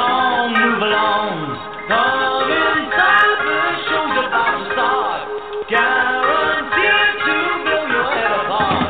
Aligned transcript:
along, 0.00 0.48
move 0.56 0.82
along. 0.82 1.36
Come 1.90 2.48
inside, 2.48 3.38
the 3.44 3.60
show's 3.88 4.16
about 4.24 4.52
to 4.56 4.64
start. 4.72 5.20
Guaranteed 5.68 7.14
to 7.26 7.36
blow 7.64 7.84
your 7.90 8.06
head 8.08 8.32
apart. 8.40 8.88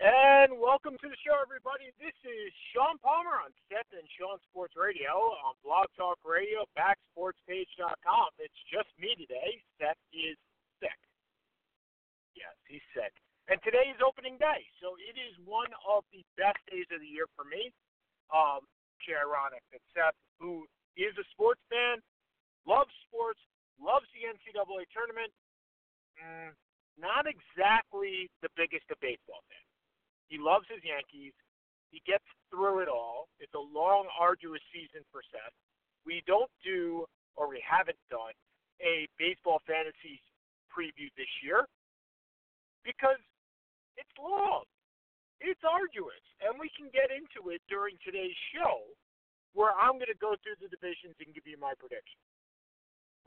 And 0.00 0.56
welcome 0.56 0.96
to 0.96 1.08
the 1.12 1.18
show, 1.20 1.36
everybody. 1.42 1.92
This 2.00 2.16
is 2.24 2.48
Sean 2.72 2.96
Palmer 3.04 3.36
on 3.44 3.52
Seth 3.68 3.90
and 3.92 4.06
Sean 4.16 4.40
Sports 4.48 4.72
Radio 4.78 5.36
on 5.44 5.52
Blog 5.60 5.92
Talk 5.98 6.16
Radio, 6.24 6.64
backsportspage.com. 6.72 8.28
It's 8.38 8.60
just 8.72 8.88
me 8.96 9.12
today. 9.18 9.60
Seth 9.76 10.00
is 10.14 10.40
sick. 10.80 10.96
Yes, 12.32 12.56
he's 12.64 12.84
sick. 12.96 13.12
And 13.50 13.58
today 13.66 13.90
is 13.90 13.98
opening 13.98 14.38
day, 14.38 14.62
so 14.78 14.94
it 14.94 15.18
is 15.18 15.34
one 15.42 15.74
of 15.82 16.06
the 16.14 16.22
best 16.38 16.62
days 16.70 16.86
of 16.94 17.02
the 17.02 17.10
year 17.10 17.26
for 17.34 17.42
me. 17.42 17.74
Um, 18.30 18.62
is 19.02 19.10
ironic 19.10 19.66
that 19.74 19.82
Seth, 19.90 20.14
who 20.38 20.70
is 20.94 21.10
a 21.18 21.26
sports 21.34 21.58
fan, 21.66 21.98
loves 22.62 22.94
sports, 23.10 23.42
loves 23.82 24.06
the 24.14 24.30
NCAA 24.30 24.86
tournament, 24.94 25.34
mm, 26.14 26.54
not 26.94 27.26
exactly 27.26 28.30
the 28.38 28.52
biggest 28.54 28.86
of 28.86 29.02
baseball 29.02 29.42
fans. 29.50 29.72
He 30.30 30.38
loves 30.38 30.70
his 30.70 30.78
Yankees. 30.86 31.34
He 31.90 31.98
gets 32.06 32.22
through 32.54 32.86
it 32.86 32.90
all. 32.92 33.26
It's 33.42 33.56
a 33.58 33.66
long, 33.74 34.06
arduous 34.14 34.62
season 34.70 35.02
for 35.10 35.26
Seth. 35.26 35.56
We 36.06 36.22
don't 36.30 36.52
do, 36.62 37.02
or 37.34 37.50
we 37.50 37.58
haven't 37.66 37.98
done, 38.14 38.36
a 38.78 39.10
baseball 39.18 39.58
fantasy 39.66 40.22
preview 40.70 41.10
this 41.18 41.32
year 41.42 41.66
because 42.86 43.18
it's 43.96 44.14
long. 44.18 44.66
It's 45.40 45.62
arduous. 45.64 46.22
And 46.44 46.60
we 46.60 46.68
can 46.76 46.92
get 46.92 47.08
into 47.08 47.50
it 47.50 47.64
during 47.68 47.96
today's 48.04 48.36
show 48.52 48.84
where 49.56 49.74
I'm 49.74 49.98
going 49.98 50.12
to 50.12 50.22
go 50.22 50.36
through 50.40 50.60
the 50.62 50.70
divisions 50.70 51.18
and 51.18 51.34
give 51.34 51.48
you 51.48 51.58
my 51.58 51.74
predictions. 51.74 52.22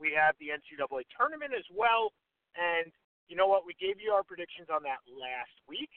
We 0.00 0.14
have 0.16 0.34
the 0.40 0.50
NCAA 0.54 1.04
tournament 1.14 1.52
as 1.52 1.66
well. 1.70 2.10
And 2.56 2.90
you 3.28 3.36
know 3.36 3.46
what? 3.46 3.66
We 3.66 3.76
gave 3.76 4.00
you 4.00 4.12
our 4.12 4.24
predictions 4.24 4.70
on 4.72 4.82
that 4.88 5.04
last 5.10 5.54
week 5.68 5.90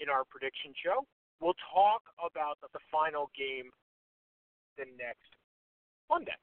in 0.00 0.08
our 0.08 0.24
prediction 0.24 0.72
show. 0.78 1.04
We'll 1.40 1.58
talk 1.74 2.06
about 2.22 2.62
the, 2.62 2.70
final 2.86 3.34
game 3.34 3.74
the 4.78 4.86
next 4.94 5.26
Monday. 6.06 6.38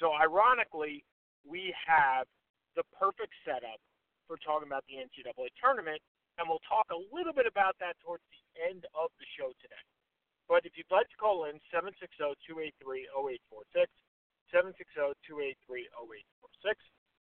So, 0.00 0.16
ironically, 0.16 1.04
we 1.44 1.74
have 1.84 2.24
the 2.72 2.82
perfect 2.96 3.36
setup 3.44 3.78
for 4.26 4.40
talking 4.40 4.66
about 4.66 4.82
the 4.88 4.98
NCAA 4.98 5.52
tournament, 5.60 6.00
and 6.38 6.48
we'll 6.50 6.62
talk 6.66 6.90
a 6.90 6.98
little 7.14 7.32
bit 7.32 7.46
about 7.46 7.78
that 7.78 7.94
towards 8.02 8.24
the 8.30 8.42
end 8.66 8.86
of 8.94 9.10
the 9.18 9.26
show 9.38 9.52
today. 9.62 9.84
But 10.50 10.66
if 10.68 10.76
you'd 10.76 10.90
like 10.92 11.08
to 11.08 11.16
call 11.16 11.46
in, 11.48 11.56
760-283-0846, 11.72 13.88
760-283-0846. 14.52 16.76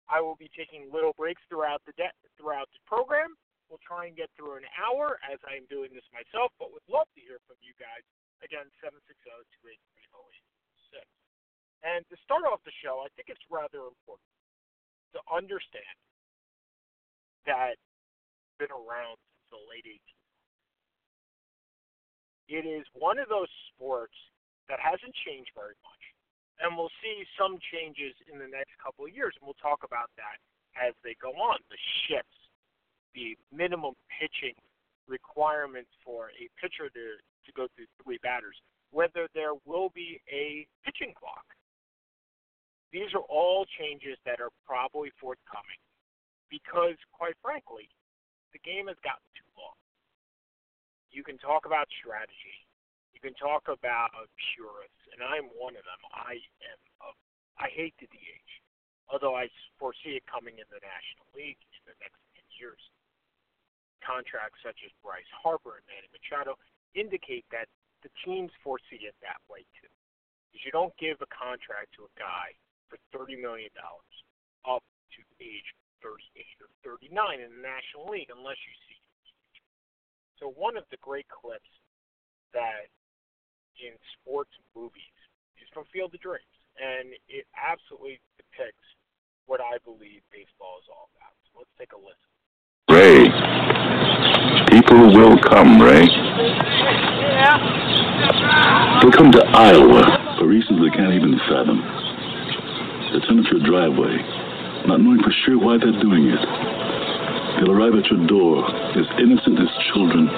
I 0.07 0.23
will 0.23 0.39
be 0.39 0.47
taking 0.55 0.87
little 0.87 1.11
breaks 1.17 1.41
throughout 1.51 1.83
the 1.83 1.91
de- 1.99 2.15
throughout 2.39 2.71
the 2.71 2.79
program. 2.87 3.35
We'll 3.67 3.83
try 3.83 4.07
and 4.07 4.15
get 4.15 4.31
through 4.39 4.55
an 4.55 4.63
hour 4.79 5.19
as 5.27 5.35
I 5.43 5.59
am 5.59 5.67
doing 5.67 5.91
this 5.91 6.07
myself, 6.15 6.55
but 6.55 6.71
would 6.71 6.87
love 6.87 7.11
to 7.19 7.21
hear 7.21 7.43
from 7.43 7.59
you 7.59 7.75
guys. 7.75 8.07
Again, 8.39 8.71
760-283-0846. 8.79 11.03
And 11.83 12.07
to 12.07 12.15
start 12.23 12.47
off 12.47 12.63
the 12.63 12.71
show, 12.79 13.03
I 13.03 13.11
think 13.17 13.27
it's 13.27 13.43
rather 13.51 13.83
important 13.83 14.31
to 15.17 15.19
understand 15.27 15.97
that 17.43 17.75
been 18.57 18.73
around 18.73 19.17
since 19.21 19.47
the 19.53 19.61
late 19.69 19.85
1800s. 19.85 20.17
It 22.47 22.63
is 22.63 22.85
one 22.95 23.19
of 23.19 23.27
those 23.27 23.51
sports 23.73 24.15
that 24.69 24.79
hasn't 24.79 25.13
changed 25.27 25.51
very 25.55 25.75
much. 25.83 26.03
And 26.59 26.73
we'll 26.73 26.93
see 27.03 27.21
some 27.37 27.61
changes 27.71 28.17
in 28.31 28.39
the 28.39 28.49
next 28.49 28.73
couple 28.81 29.05
of 29.05 29.13
years, 29.13 29.35
and 29.37 29.45
we'll 29.45 29.61
talk 29.61 29.85
about 29.85 30.09
that 30.17 30.41
as 30.73 30.93
they 31.03 31.13
go 31.21 31.29
on. 31.37 31.59
The 31.69 31.77
shifts, 32.07 32.39
the 33.13 33.37
minimum 33.53 33.93
pitching 34.09 34.57
requirements 35.07 35.91
for 36.03 36.33
a 36.33 36.49
pitcher 36.59 36.89
to, 36.89 37.05
to 37.21 37.49
go 37.53 37.67
through 37.75 37.85
three 38.01 38.17
batters, 38.23 38.57
whether 38.91 39.27
there 39.33 39.53
will 39.65 39.89
be 39.93 40.19
a 40.31 40.65
pitching 40.83 41.13
clock. 41.13 41.45
These 42.91 43.13
are 43.13 43.25
all 43.29 43.65
changes 43.77 44.17
that 44.25 44.39
are 44.39 44.51
probably 44.65 45.11
forthcoming 45.19 45.77
because, 46.49 46.95
quite 47.11 47.35
frankly, 47.43 47.89
the 48.57 48.65
game 48.65 48.89
has 48.89 48.97
gotten 49.05 49.29
too 49.37 49.45
long. 49.53 49.77
You 51.13 51.21
can 51.21 51.37
talk 51.37 51.69
about 51.69 51.85
strategy. 52.01 52.65
You 53.13 53.21
can 53.21 53.37
talk 53.37 53.69
about 53.69 54.09
purists, 54.53 55.03
and 55.13 55.21
I'm 55.21 55.45
one 55.53 55.77
of 55.77 55.85
them. 55.85 56.01
I 56.09 56.41
am. 56.65 56.79
A, 57.05 57.13
I 57.61 57.69
hate 57.69 57.93
the 58.01 58.09
DH, 58.09 58.51
although 59.13 59.37
I 59.37 59.49
foresee 59.77 60.17
it 60.17 60.25
coming 60.25 60.57
in 60.57 60.65
the 60.73 60.81
National 60.81 61.29
League 61.37 61.61
in 61.77 61.83
the 61.85 61.97
next 62.01 62.17
10 62.37 62.45
years. 62.57 62.81
Contracts 64.01 64.61
such 64.65 64.77
as 64.85 64.93
Bryce 65.05 65.29
Harper 65.33 65.81
and 65.81 65.85
Manny 65.89 66.09
Machado 66.13 66.57
indicate 66.93 67.45
that 67.53 67.69
the 68.01 68.13
teams 68.21 68.53
foresee 68.61 69.05
it 69.05 69.17
that 69.25 69.41
way 69.49 69.65
too. 69.77 69.89
Because 70.49 70.65
you 70.65 70.73
don't 70.73 70.93
give 71.01 71.17
a 71.21 71.29
contract 71.29 71.97
to 71.97 72.05
a 72.05 72.13
guy 72.17 72.53
for 72.89 73.01
$30 73.09 73.41
million 73.41 73.73
up 74.65 74.85
to 75.17 75.21
age 75.41 75.69
38 76.03 76.45
or 76.61 76.69
39 76.83 77.41
in 77.41 77.49
the 77.51 77.63
National 77.63 78.07
League 78.09 78.29
unless 78.29 78.57
you 78.63 78.73
see. 78.87 78.99
So 80.39 80.53
one 80.53 80.77
of 80.77 80.85
the 80.93 80.97
great 81.01 81.27
clips 81.29 81.69
that 82.53 82.89
in 83.81 83.93
sports 84.17 84.53
movies 84.75 85.17
is 85.57 85.69
from 85.73 85.85
Field 85.93 86.13
of 86.13 86.21
Dreams, 86.21 86.57
and 86.77 87.13
it 87.29 87.45
absolutely 87.57 88.21
depicts 88.37 88.85
what 89.45 89.61
I 89.61 89.77
believe 89.85 90.21
baseball 90.29 90.77
is 90.81 90.87
all 90.89 91.09
about. 91.17 91.33
So 91.49 91.65
let's 91.65 91.73
take 91.77 91.93
a 91.93 91.99
listen. 92.01 92.29
Ray. 92.89 93.29
People 94.69 95.09
will 95.13 95.37
come, 95.41 95.81
Ray. 95.81 96.05
Yeah. 96.05 97.57
They'll 99.01 99.11
come 99.11 99.31
to 99.31 99.43
Iowa 99.53 100.37
for 100.37 100.47
reasons 100.47 100.79
they 100.81 100.89
can't 100.95 101.13
even 101.13 101.39
fathom. 101.49 101.81
They'll 103.11 103.21
turn 103.21 103.43
your 103.43 103.61
driveway, 103.63 104.17
not 104.87 105.03
knowing 105.03 105.19
for 105.19 105.35
sure 105.43 105.59
why 105.59 105.75
they're 105.75 105.99
doing 105.99 106.31
it. 106.31 106.39
They'll 107.59 107.75
arrive 107.75 107.99
at 107.99 108.07
your 108.07 108.23
door 108.23 108.63
as 108.95 109.05
innocent 109.19 109.59
as 109.59 109.67
children, 109.91 110.31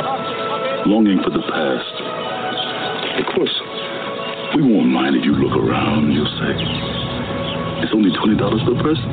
longing 0.90 1.22
for 1.22 1.30
the 1.30 1.46
past. 1.46 1.94
Of 3.22 3.26
course, 3.38 3.56
we 4.58 4.66
won't 4.66 4.90
mind 4.90 5.16
if 5.16 5.24
you 5.24 5.38
look 5.38 5.54
around, 5.54 6.10
you'll 6.10 6.34
say. 6.42 6.54
It's 7.86 7.94
only 7.94 8.10
$20 8.10 8.42
per 8.42 8.76
person. 8.82 9.10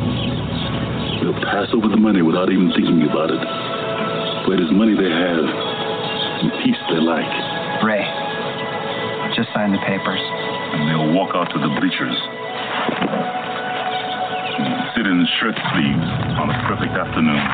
They'll 1.21 1.43
pass 1.45 1.69
over 1.77 1.93
the 1.93 2.01
money 2.01 2.23
without 2.23 2.49
even 2.49 2.73
thinking 2.73 3.05
about 3.05 3.29
it. 3.29 3.43
For 4.49 4.57
it 4.57 4.61
is 4.65 4.73
money 4.73 4.97
they 4.97 5.13
have 5.13 5.45
and 5.45 6.49
peace 6.65 6.81
they 6.89 7.01
like. 7.03 7.29
Ray, 7.85 8.09
just 9.37 9.53
sign 9.53 9.73
the 9.73 9.83
papers. 9.85 10.23
And 10.73 10.89
they'll 10.89 11.13
walk 11.13 11.37
out 11.37 11.53
to 11.53 11.59
the 11.61 11.69
bleachers. 11.77 12.17
In 15.07 15.23
shirt 15.39 15.55
sleeves 15.71 16.11
on 16.43 16.51
a 16.51 16.57
perfect 16.67 16.91
afternoon. 16.99 17.45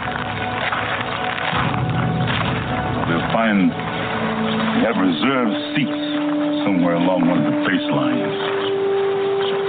They'll 3.08 3.28
find 3.36 3.68
they 3.68 4.88
have 4.88 4.96
reserved 4.96 5.56
seats 5.76 6.00
somewhere 6.64 6.96
along 6.96 7.28
one 7.28 7.44
of 7.44 7.52
the 7.52 7.56
baselines. 7.68 8.36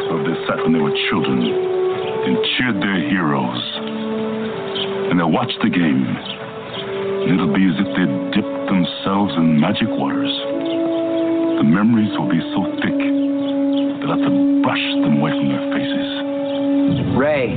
So 0.07 0.23
they 0.23 0.35
sat 0.47 0.63
when 0.63 0.71
they 0.71 0.79
were 0.79 0.95
children 1.11 1.43
and 1.43 2.39
cheered 2.55 2.79
their 2.79 3.03
heroes. 3.03 3.61
And 5.11 5.19
they'll 5.19 5.31
watch 5.31 5.51
the 5.59 5.69
game. 5.69 6.07
And 6.07 7.35
it'll 7.35 7.51
be 7.51 7.67
as 7.67 7.75
if 7.83 7.89
they'd 7.99 8.15
dipped 8.31 8.65
themselves 8.71 9.35
in 9.35 9.59
magic 9.59 9.91
waters. 9.91 10.31
The 11.59 11.67
memories 11.67 12.15
will 12.15 12.31
be 12.31 12.39
so 12.55 12.63
thick 12.79 12.95
they'll 13.99 14.15
have 14.15 14.23
to 14.23 14.61
brush 14.63 14.83
them 15.03 15.19
away 15.19 15.31
from 15.31 15.47
their 15.47 15.63
faces. 15.71 16.12
Ray, 17.15 17.53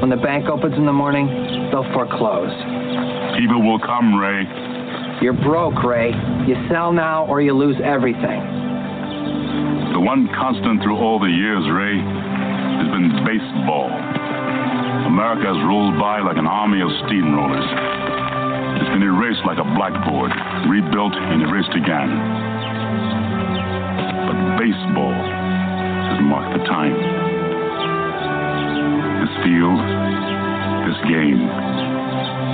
when 0.00 0.10
the 0.10 0.20
bank 0.20 0.48
opens 0.48 0.76
in 0.76 0.84
the 0.84 0.92
morning, 0.92 1.26
they'll 1.72 1.88
foreclose. 1.92 2.52
People 3.40 3.64
will 3.64 3.80
come, 3.80 4.14
Ray. 4.14 4.44
You're 5.22 5.32
broke, 5.32 5.82
Ray. 5.82 6.12
You 6.46 6.56
sell 6.68 6.92
now 6.92 7.24
or 7.26 7.40
you 7.40 7.52
lose 7.52 7.76
everything. 7.82 8.40
The 9.92 10.00
one 10.00 10.28
constant 10.36 10.82
through 10.82 10.96
all 10.96 11.18
the 11.18 11.32
years, 11.32 11.64
Ray, 11.72 11.96
has 11.96 12.88
been 12.92 13.24
baseball. 13.24 13.88
America 15.08 15.48
has 15.48 15.60
rolled 15.64 15.98
by 15.98 16.20
like 16.20 16.36
an 16.36 16.46
army 16.46 16.80
of 16.80 16.88
steamrollers. 17.08 17.68
It's 18.80 18.90
been 18.92 19.02
erased 19.02 19.44
like 19.44 19.58
a 19.58 19.68
blackboard, 19.76 20.32
rebuilt 20.68 21.12
and 21.16 21.42
erased 21.42 21.72
again. 21.76 22.10
But 24.28 24.60
baseball 24.60 25.16
has 25.16 26.20
marked 26.20 26.58
the 26.58 26.64
time. 26.64 27.29
Field, 29.44 29.80
this 30.84 31.00
game, 31.08 31.40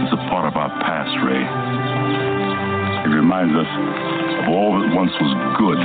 is 0.07 0.13
a 0.13 0.21
part 0.31 0.47
of 0.47 0.57
our 0.57 0.71
past, 0.81 1.11
Ray. 1.25 1.43
It 3.05 3.15
reminds 3.15 3.55
us 3.55 3.71
of 4.43 4.49
all 4.55 4.79
that 4.79 4.95
once 4.95 5.13
was 5.21 5.33
good 5.59 5.79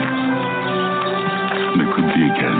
and 1.71 1.81
it 1.81 1.89
could 1.95 2.07
be 2.13 2.23
again. 2.27 2.59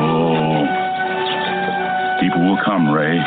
Oh, 0.00 0.62
people 2.20 2.40
will 2.46 2.60
come, 2.64 2.88
Ray. 2.88 3.18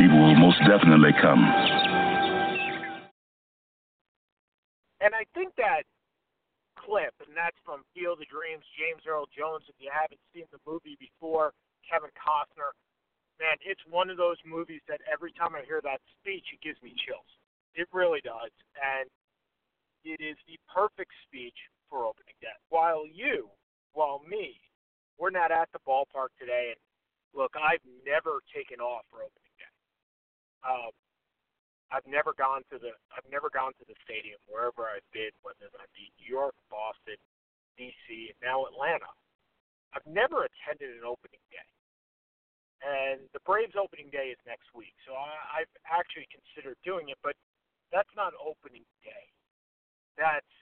People 0.00 0.18
will 0.18 0.34
most 0.34 0.58
definitely 0.66 1.12
come. 1.22 1.40
Dreams, 8.54 8.70
James 8.78 9.02
Earl 9.02 9.26
Jones. 9.34 9.66
If 9.66 9.74
you 9.82 9.90
haven't 9.90 10.22
seen 10.30 10.46
the 10.54 10.62
movie 10.62 10.94
before, 11.02 11.50
Kevin 11.82 12.14
Costner, 12.14 12.70
man, 13.42 13.58
it's 13.66 13.82
one 13.90 14.10
of 14.10 14.16
those 14.16 14.38
movies 14.46 14.78
that 14.86 15.02
every 15.10 15.34
time 15.34 15.58
I 15.58 15.66
hear 15.66 15.82
that 15.82 15.98
speech, 16.22 16.46
it 16.54 16.62
gives 16.62 16.78
me 16.78 16.94
chills. 16.94 17.26
It 17.74 17.90
really 17.90 18.22
does. 18.22 18.54
And 18.78 19.10
it 20.06 20.22
is 20.22 20.38
the 20.46 20.54
perfect 20.70 21.10
speech 21.26 21.58
for 21.90 22.06
opening 22.06 22.38
day. 22.38 22.54
While 22.70 23.10
you, 23.10 23.50
while 23.90 24.22
me, 24.22 24.62
we're 25.18 25.34
not 25.34 25.50
at 25.50 25.66
the 25.74 25.82
ballpark 25.82 26.30
today. 26.38 26.78
And 26.78 26.80
look, 27.34 27.58
I've 27.58 27.82
never 28.06 28.38
taken 28.54 28.78
off 28.78 29.02
for 29.10 29.26
opening 29.26 29.54
day. 29.58 29.74
Um, 30.62 30.94
I've 31.90 32.06
never 32.06 32.38
gone 32.38 32.62
to 32.70 32.78
the 32.78 32.94
I've 33.10 33.26
never 33.30 33.50
gone 33.50 33.74
to 33.82 33.84
the 33.86 33.98
stadium 34.02 34.38
wherever 34.46 34.86
I've 34.86 35.06
been, 35.10 35.34
whether 35.42 35.66
that 35.74 35.90
be 35.94 36.10
New 36.22 36.30
York, 36.30 36.54
Boston, 36.70 37.18
DC, 37.78 38.32
and 38.32 38.38
now 38.42 38.64
Atlanta. 38.66 39.10
I've 39.94 40.06
never 40.06 40.46
attended 40.46 40.90
an 40.90 41.06
opening 41.06 41.42
day. 41.54 41.68
And 42.84 43.24
the 43.32 43.40
Braves 43.48 43.78
opening 43.78 44.10
day 44.12 44.34
is 44.34 44.40
next 44.44 44.68
week, 44.76 44.92
so 45.08 45.16
I, 45.16 45.62
I've 45.62 45.74
actually 45.88 46.28
considered 46.28 46.76
doing 46.84 47.08
it, 47.08 47.16
but 47.24 47.32
that's 47.88 48.10
not 48.12 48.36
opening 48.36 48.84
day. 49.00 49.24
That's 50.18 50.52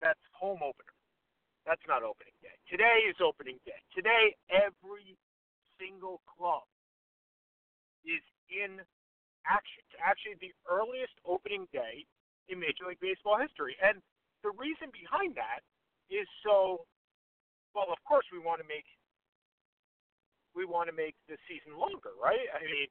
that's 0.00 0.22
home 0.34 0.64
opener. 0.64 0.94
That's 1.66 1.82
not 1.86 2.02
opening 2.02 2.34
day. 2.42 2.54
Today 2.66 3.06
is 3.06 3.14
opening 3.22 3.62
day. 3.62 3.78
Today, 3.94 4.34
every 4.50 5.14
single 5.78 6.18
club 6.26 6.66
is 8.02 8.22
in 8.50 8.82
action. 9.46 9.78
It's 9.86 9.98
actually 10.02 10.38
the 10.42 10.50
earliest 10.66 11.14
opening 11.22 11.70
day 11.70 12.02
in 12.50 12.58
Major 12.58 12.90
League 12.90 12.98
Baseball 12.98 13.38
history. 13.38 13.78
And 13.78 14.02
the 14.42 14.50
reason 14.58 14.90
behind 14.90 15.38
that 15.38 15.62
is 16.10 16.26
so 16.42 16.86
well, 17.74 17.88
of 17.88 18.00
course 18.04 18.26
we 18.32 18.40
want 18.40 18.60
to 18.60 18.68
make 18.68 18.86
we 20.52 20.68
want 20.68 20.88
to 20.88 20.96
make 20.96 21.16
the 21.28 21.40
season 21.48 21.80
longer, 21.80 22.12
right? 22.20 22.44
I 22.52 22.60
mean, 22.68 22.88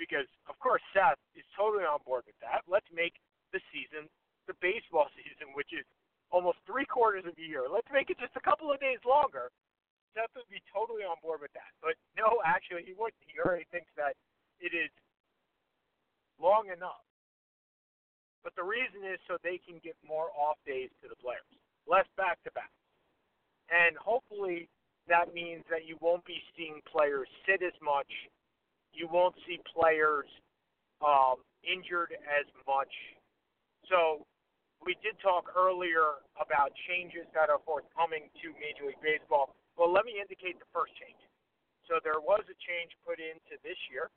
because 0.00 0.28
of 0.48 0.56
course 0.60 0.80
Seth 0.92 1.20
is 1.36 1.44
totally 1.52 1.84
on 1.84 2.00
board 2.04 2.24
with 2.24 2.38
that. 2.40 2.64
Let's 2.64 2.88
make 2.92 3.16
the 3.52 3.60
season 3.72 4.08
the 4.48 4.56
baseball 4.62 5.10
season, 5.18 5.52
which 5.52 5.70
is 5.74 5.84
almost 6.30 6.58
three 6.66 6.88
quarters 6.88 7.24
of 7.28 7.36
the 7.36 7.46
year. 7.46 7.68
Let's 7.68 7.88
make 7.92 8.10
it 8.10 8.18
just 8.18 8.34
a 8.34 8.44
couple 8.44 8.72
of 8.72 8.80
days 8.80 8.98
longer. 9.06 9.52
Seth 10.16 10.32
would 10.32 10.48
be 10.48 10.64
totally 10.72 11.04
on 11.04 11.20
board 11.20 11.44
with 11.44 11.52
that. 11.52 11.76
But 11.84 12.00
no, 12.16 12.40
actually, 12.40 12.88
he 12.88 12.96
wouldn't. 12.96 13.20
He 13.28 13.36
already 13.36 13.68
thinks 13.68 13.92
that 14.00 14.16
it 14.64 14.72
is 14.72 14.88
long 16.40 16.72
enough. 16.72 17.04
But 18.40 18.56
the 18.56 18.64
reason 18.64 19.04
is 19.04 19.20
so 19.28 19.36
they 19.42 19.60
can 19.60 19.82
give 19.82 19.98
more 20.06 20.32
off 20.32 20.56
days 20.64 20.88
to 21.02 21.10
the 21.10 21.18
players, 21.18 21.44
less 21.88 22.06
back 22.16 22.42
to 22.44 22.50
back. 22.52 22.70
And 23.70 23.96
hopefully 23.96 24.68
that 25.08 25.34
means 25.34 25.62
that 25.70 25.86
you 25.86 25.96
won't 26.00 26.24
be 26.24 26.38
seeing 26.54 26.82
players 26.86 27.26
sit 27.46 27.62
as 27.62 27.74
much. 27.82 28.10
You 28.92 29.08
won't 29.10 29.34
see 29.46 29.58
players 29.66 30.26
um, 31.02 31.42
injured 31.62 32.14
as 32.26 32.46
much. 32.66 32.90
So 33.90 34.26
we 34.82 34.98
did 35.02 35.18
talk 35.22 35.50
earlier 35.54 36.22
about 36.38 36.74
changes 36.90 37.26
that 37.34 37.50
are 37.50 37.62
forthcoming 37.62 38.30
to 38.42 38.54
Major 38.58 38.90
League 38.90 39.02
Baseball. 39.02 39.54
Well, 39.78 39.92
let 39.92 40.04
me 40.04 40.18
indicate 40.18 40.58
the 40.58 40.68
first 40.74 40.94
change. 40.98 41.18
So 41.86 42.02
there 42.02 42.18
was 42.18 42.42
a 42.50 42.56
change 42.66 42.90
put 43.06 43.22
into 43.22 43.54
this 43.62 43.78
year. 43.90 44.10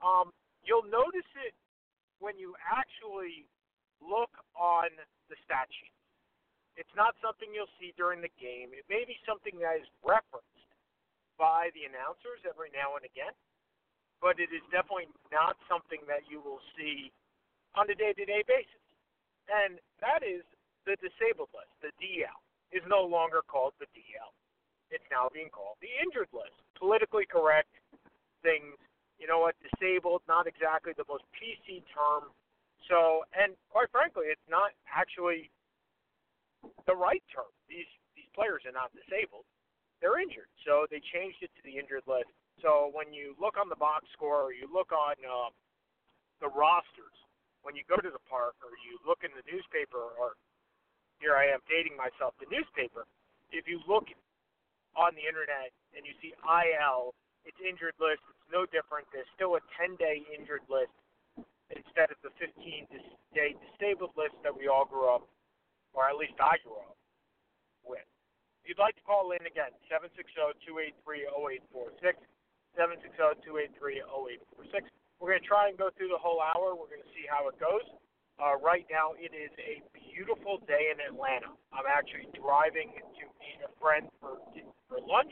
Um, 0.00 0.32
you'll 0.64 0.88
notice 0.88 1.28
it 1.44 1.52
when 2.20 2.40
you 2.40 2.56
actually 2.64 3.44
look 4.00 4.32
on 4.56 4.88
the 5.28 5.36
stat 5.44 5.68
sheet. 5.68 5.91
It's 6.76 6.92
not 6.96 7.14
something 7.20 7.52
you'll 7.52 7.70
see 7.76 7.92
during 7.96 8.24
the 8.24 8.32
game. 8.40 8.72
It 8.72 8.88
may 8.88 9.04
be 9.04 9.18
something 9.28 9.60
that 9.60 9.80
is 9.80 9.88
referenced 10.00 10.70
by 11.36 11.68
the 11.76 11.84
announcers 11.84 12.40
every 12.48 12.72
now 12.72 12.96
and 12.96 13.04
again, 13.04 13.34
but 14.24 14.40
it 14.40 14.48
is 14.52 14.64
definitely 14.72 15.12
not 15.28 15.60
something 15.68 16.00
that 16.08 16.24
you 16.28 16.40
will 16.40 16.62
see 16.76 17.12
on 17.76 17.88
a 17.92 17.96
day 17.96 18.16
to 18.16 18.24
day 18.24 18.44
basis. 18.48 18.84
And 19.50 19.76
that 20.00 20.24
is 20.24 20.46
the 20.88 20.96
disabled 21.02 21.52
list, 21.52 21.72
the 21.84 21.92
DL, 22.00 22.38
is 22.72 22.84
no 22.88 23.04
longer 23.04 23.44
called 23.44 23.76
the 23.76 23.90
DL. 23.92 24.32
It's 24.88 25.04
now 25.12 25.28
being 25.32 25.52
called 25.52 25.76
the 25.80 25.92
injured 26.00 26.32
list. 26.32 26.56
Politically 26.76 27.28
correct 27.28 27.72
things 28.40 28.76
you 29.22 29.30
know 29.30 29.38
what, 29.38 29.54
disabled, 29.62 30.26
not 30.26 30.50
exactly 30.50 30.90
the 30.98 31.06
most 31.06 31.22
PC 31.38 31.86
term. 31.94 32.34
So, 32.90 33.22
and 33.30 33.54
quite 33.70 33.86
frankly, 33.94 34.26
it's 34.26 34.50
not 34.50 34.74
actually 34.90 35.46
the 36.86 36.96
right 36.96 37.22
term. 37.32 37.50
These 37.68 37.88
these 38.14 38.28
players 38.34 38.62
are 38.66 38.74
not 38.74 38.90
disabled; 38.94 39.46
they're 40.00 40.18
injured. 40.18 40.50
So 40.66 40.86
they 40.90 41.00
changed 41.12 41.42
it 41.42 41.50
to 41.58 41.62
the 41.62 41.78
injured 41.78 42.06
list. 42.06 42.30
So 42.60 42.92
when 42.92 43.10
you 43.14 43.34
look 43.40 43.56
on 43.56 43.68
the 43.68 43.78
box 43.78 44.06
score, 44.12 44.48
or 44.48 44.52
you 44.52 44.68
look 44.68 44.92
on 44.92 45.16
uh, 45.24 45.50
the 46.38 46.50
rosters, 46.52 47.16
when 47.62 47.74
you 47.74 47.82
go 47.88 47.96
to 47.96 48.12
the 48.12 48.22
park, 48.28 48.58
or 48.62 48.74
you 48.84 48.98
look 49.06 49.24
in 49.24 49.32
the 49.34 49.46
newspaper, 49.48 50.14
or 50.18 50.36
here 51.22 51.38
I 51.38 51.50
am 51.50 51.62
dating 51.70 51.94
myself, 51.94 52.34
the 52.42 52.50
newspaper. 52.50 53.06
If 53.54 53.70
you 53.70 53.78
look 53.86 54.10
on 54.98 55.14
the 55.14 55.24
internet 55.24 55.72
and 55.96 56.04
you 56.04 56.12
see 56.20 56.34
IL, 56.42 57.14
it's 57.44 57.58
injured 57.58 57.96
list 57.98 58.22
It's 58.30 58.48
no 58.50 58.66
different. 58.70 59.06
There's 59.10 59.28
still 59.34 59.58
a 59.58 59.62
10 59.78 59.98
day 59.98 60.22
injured 60.30 60.62
list 60.70 60.94
instead 61.70 62.12
of 62.12 62.18
the 62.22 62.30
15 62.38 62.86
day 63.34 63.56
disabled 63.58 64.14
list 64.14 64.36
that 64.44 64.52
we 64.52 64.68
all 64.68 64.84
grew 64.84 65.08
up, 65.08 65.24
or 65.92 66.08
at 66.08 66.16
least 66.16 66.40
I 66.40 66.56
grew 66.64 66.76
up 66.76 66.96
with. 67.84 68.06
If 68.62 68.72
you'd 68.72 68.82
like 68.82 68.96
to 68.96 69.04
call 69.04 69.32
in 69.32 69.44
again, 69.44 69.72
760-283-0846, 69.90 72.16
760-283-0846. 72.78 74.88
We're 75.20 75.38
going 75.38 75.42
to 75.42 75.46
try 75.46 75.68
and 75.68 75.78
go 75.78 75.90
through 75.94 76.10
the 76.10 76.18
whole 76.18 76.42
hour. 76.42 76.74
We're 76.74 76.90
going 76.90 77.04
to 77.04 77.14
see 77.14 77.26
how 77.30 77.46
it 77.46 77.54
goes. 77.60 77.86
Uh, 78.42 78.58
right 78.58 78.82
now, 78.90 79.14
it 79.14 79.30
is 79.30 79.54
a 79.60 79.78
beautiful 79.94 80.58
day 80.66 80.90
in 80.90 80.98
Atlanta. 80.98 81.52
I'm 81.70 81.86
actually 81.86 82.26
driving 82.34 82.90
to 82.96 83.24
meet 83.38 83.60
a 83.62 83.70
friend 83.78 84.08
for 84.18 84.40
for 84.88 84.98
lunch. 85.04 85.30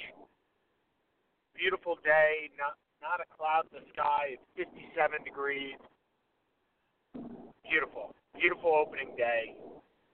Beautiful 1.57 1.99
day, 2.05 2.53
not 2.55 2.79
not 3.03 3.19
a 3.19 3.27
cloud 3.35 3.67
in 3.73 3.83
the 3.83 3.87
sky. 3.91 4.37
It's 4.37 4.47
57 4.55 5.25
degrees. 5.25 5.81
Beautiful, 7.65 8.15
beautiful 8.37 8.79
opening 8.79 9.17
day, 9.17 9.57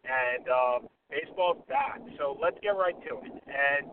and 0.06 0.44
uh, 0.46 0.78
baseball's 1.10 1.62
back. 1.66 1.98
So 2.18 2.38
let's 2.38 2.56
get 2.62 2.78
right 2.78 2.96
to 3.10 3.12
it. 3.26 3.34
And 3.50 3.90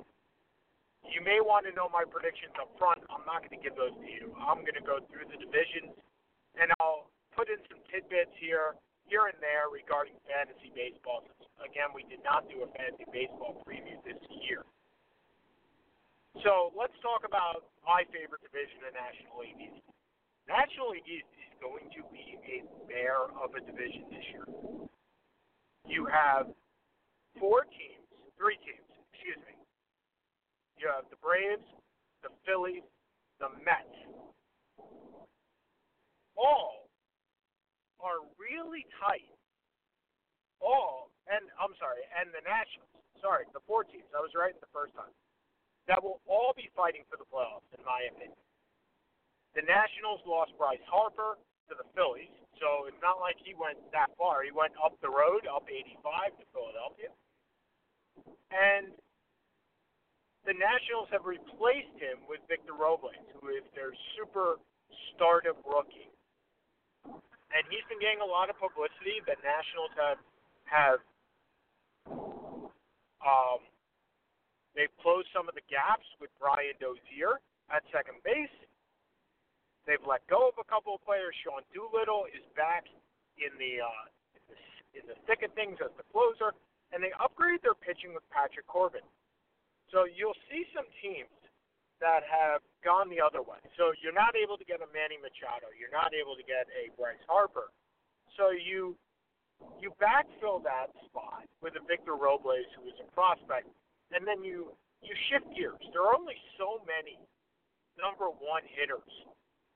you 1.09 1.19
may 1.25 1.43
want 1.43 1.67
to 1.67 1.73
know 1.75 1.91
my 1.91 2.07
predictions 2.07 2.55
up 2.55 2.71
front. 2.79 3.03
I'm 3.11 3.25
not 3.27 3.43
going 3.43 3.57
to 3.57 3.61
give 3.61 3.75
those 3.75 3.93
to 3.97 4.07
you. 4.07 4.31
I'm 4.39 4.63
going 4.63 4.77
to 4.79 4.85
go 4.85 5.03
through 5.11 5.27
the 5.27 5.37
divisions, 5.41 5.91
and 6.55 6.71
I'll 6.79 7.11
put 7.35 7.51
in 7.51 7.59
some 7.67 7.81
tidbits 7.91 8.31
here, 8.39 8.77
here 9.09 9.27
and 9.27 9.37
there 9.43 9.67
regarding 9.67 10.15
fantasy 10.29 10.71
baseball. 10.71 11.27
Again, 11.59 11.91
we 11.91 12.07
did 12.07 12.23
not 12.23 12.47
do 12.47 12.63
a 12.63 12.69
fantasy 12.71 13.05
baseball 13.11 13.59
preview 13.67 13.99
this 14.07 14.19
year. 14.47 14.63
So 16.41 16.73
let's 16.73 16.95
talk 17.03 17.27
about 17.27 17.67
my 17.85 18.07
favorite 18.09 18.41
division 18.41 18.81
in 18.87 18.93
National 18.95 19.43
League 19.43 19.59
East. 19.59 19.85
National 20.49 20.95
League 20.95 21.05
East 21.05 21.29
is 21.39 21.53
going 21.61 21.87
to 21.93 22.01
be 22.09 22.39
a 22.41 22.65
bear 22.89 23.29
of 23.37 23.53
a 23.53 23.61
division 23.61 24.07
this 24.09 24.25
year. 24.33 24.47
You 25.87 26.07
have 26.07 26.47
four 27.39 27.63
teams, 27.67 28.07
three 28.37 28.57
teams, 28.63 28.87
excuse 29.11 29.39
me. 29.43 29.55
You 30.77 30.87
have 30.87 31.05
the 31.11 31.19
Braves, 31.19 31.65
the 32.23 32.29
Phillies, 32.47 32.83
the 33.39 33.51
Mets. 33.63 33.95
All 36.35 36.89
are 37.99 38.23
really 38.39 38.85
tight. 38.99 39.29
All 40.59 41.13
and 41.27 41.47
I'm 41.55 41.71
sorry, 41.79 42.03
and 42.19 42.31
the 42.35 42.43
Nationals. 42.43 42.91
Sorry, 43.23 43.47
the 43.55 43.63
four 43.63 43.87
teams. 43.87 44.07
I 44.11 44.19
was 44.19 44.35
right 44.35 44.51
the 44.59 44.71
first 44.75 44.91
time. 44.99 45.11
That 45.87 46.03
will 46.03 46.19
all 46.27 46.51
be 46.55 46.67
fighting 46.75 47.07
for 47.07 47.15
the 47.15 47.27
playoffs, 47.27 47.67
in 47.71 47.83
my 47.87 48.07
opinion. 48.11 48.39
The 49.55 49.63
Nationals 49.63 50.19
lost 50.27 50.51
Bryce 50.59 50.83
Harper 50.87 51.39
to 51.71 51.73
the 51.77 51.87
Phillies, 51.95 52.33
so 52.59 52.87
it's 52.87 52.99
not 53.03 53.19
like 53.19 53.35
he 53.39 53.55
went 53.55 53.79
that 53.91 54.11
far. 54.15 54.43
He 54.43 54.51
went 54.51 54.73
up 54.79 54.95
the 55.03 55.11
road, 55.11 55.47
up 55.47 55.67
85 55.67 56.39
to 56.39 56.45
Philadelphia. 56.55 57.11
And 58.53 58.93
the 60.45 60.55
Nationals 60.55 61.07
have 61.11 61.23
replaced 61.23 61.95
him 61.99 62.23
with 62.27 62.43
Victor 62.51 62.75
Robles, 62.75 63.15
who 63.39 63.51
is 63.51 63.63
their 63.75 63.95
super 64.15 64.59
stardom 65.11 65.55
rookie. 65.63 66.11
And 67.07 67.61
he's 67.69 67.85
been 67.87 68.01
getting 68.01 68.19
a 68.19 68.27
lot 68.27 68.49
of 68.49 68.57
publicity. 68.59 69.23
The 69.23 69.39
Nationals 69.39 69.93
have 69.95 70.19
have 70.67 70.99
um, 73.23 73.59
they've 74.75 74.91
closed 74.99 75.27
some 75.31 75.47
of 75.47 75.55
the 75.55 75.63
gaps 75.69 76.07
with 76.19 76.31
Brian 76.39 76.75
Dozier 76.81 77.39
at 77.71 77.83
second 77.91 78.19
base. 78.25 78.51
They've 79.83 80.03
let 80.07 80.23
go 80.31 80.47
of 80.47 80.55
a 80.55 80.67
couple 80.67 80.95
of 80.95 81.03
players. 81.03 81.35
Sean 81.43 81.63
Doolittle 81.75 82.31
is 82.31 82.43
back 82.55 82.87
in 83.35 83.51
the 83.59 83.83
uh, 83.83 84.05
in 84.39 84.43
the, 84.47 84.57
in 84.99 85.03
the 85.11 85.17
thick 85.27 85.43
of 85.43 85.51
things 85.57 85.75
as 85.83 85.91
the 85.99 86.07
closer, 86.07 86.55
and 86.95 87.03
they 87.03 87.11
upgraded 87.19 87.67
their 87.67 87.75
pitching 87.75 88.15
with 88.15 88.23
Patrick 88.31 88.67
Corbin. 88.67 89.03
So 89.91 90.07
you'll 90.07 90.37
see 90.47 90.63
some 90.71 90.87
teams 91.03 91.29
that 91.99 92.23
have 92.25 92.63
gone 92.81 93.11
the 93.11 93.19
other 93.19 93.43
way. 93.43 93.61
So 93.75 93.91
you're 93.99 94.15
not 94.15 94.35
able 94.35 94.57
to 94.57 94.65
get 94.65 94.83
a 94.83 94.89
Manny 94.91 95.19
Machado. 95.19 95.71
You're 95.75 95.93
not 95.93 96.11
able 96.15 96.35
to 96.35 96.43
get 96.43 96.67
a 96.71 96.91
Bryce 96.95 97.21
Harper. 97.27 97.69
So 98.39 98.55
you 98.55 98.95
you 99.83 99.91
backfill 99.99 100.63
that 100.63 100.91
spot 101.07 101.43
with 101.59 101.75
a 101.75 101.83
Victor 101.83 102.15
Robles 102.15 102.67
who 102.79 102.87
is 102.87 102.97
a 103.03 103.07
prospect, 103.11 103.67
and 104.15 104.23
then 104.23 104.43
you 104.47 104.71
you 105.03 105.11
shift 105.27 105.47
gears. 105.55 105.83
There 105.91 106.07
are 106.07 106.15
only 106.15 106.39
so 106.55 106.79
many 106.87 107.19
number 107.99 108.31
one 108.31 108.63
hitters 108.71 109.11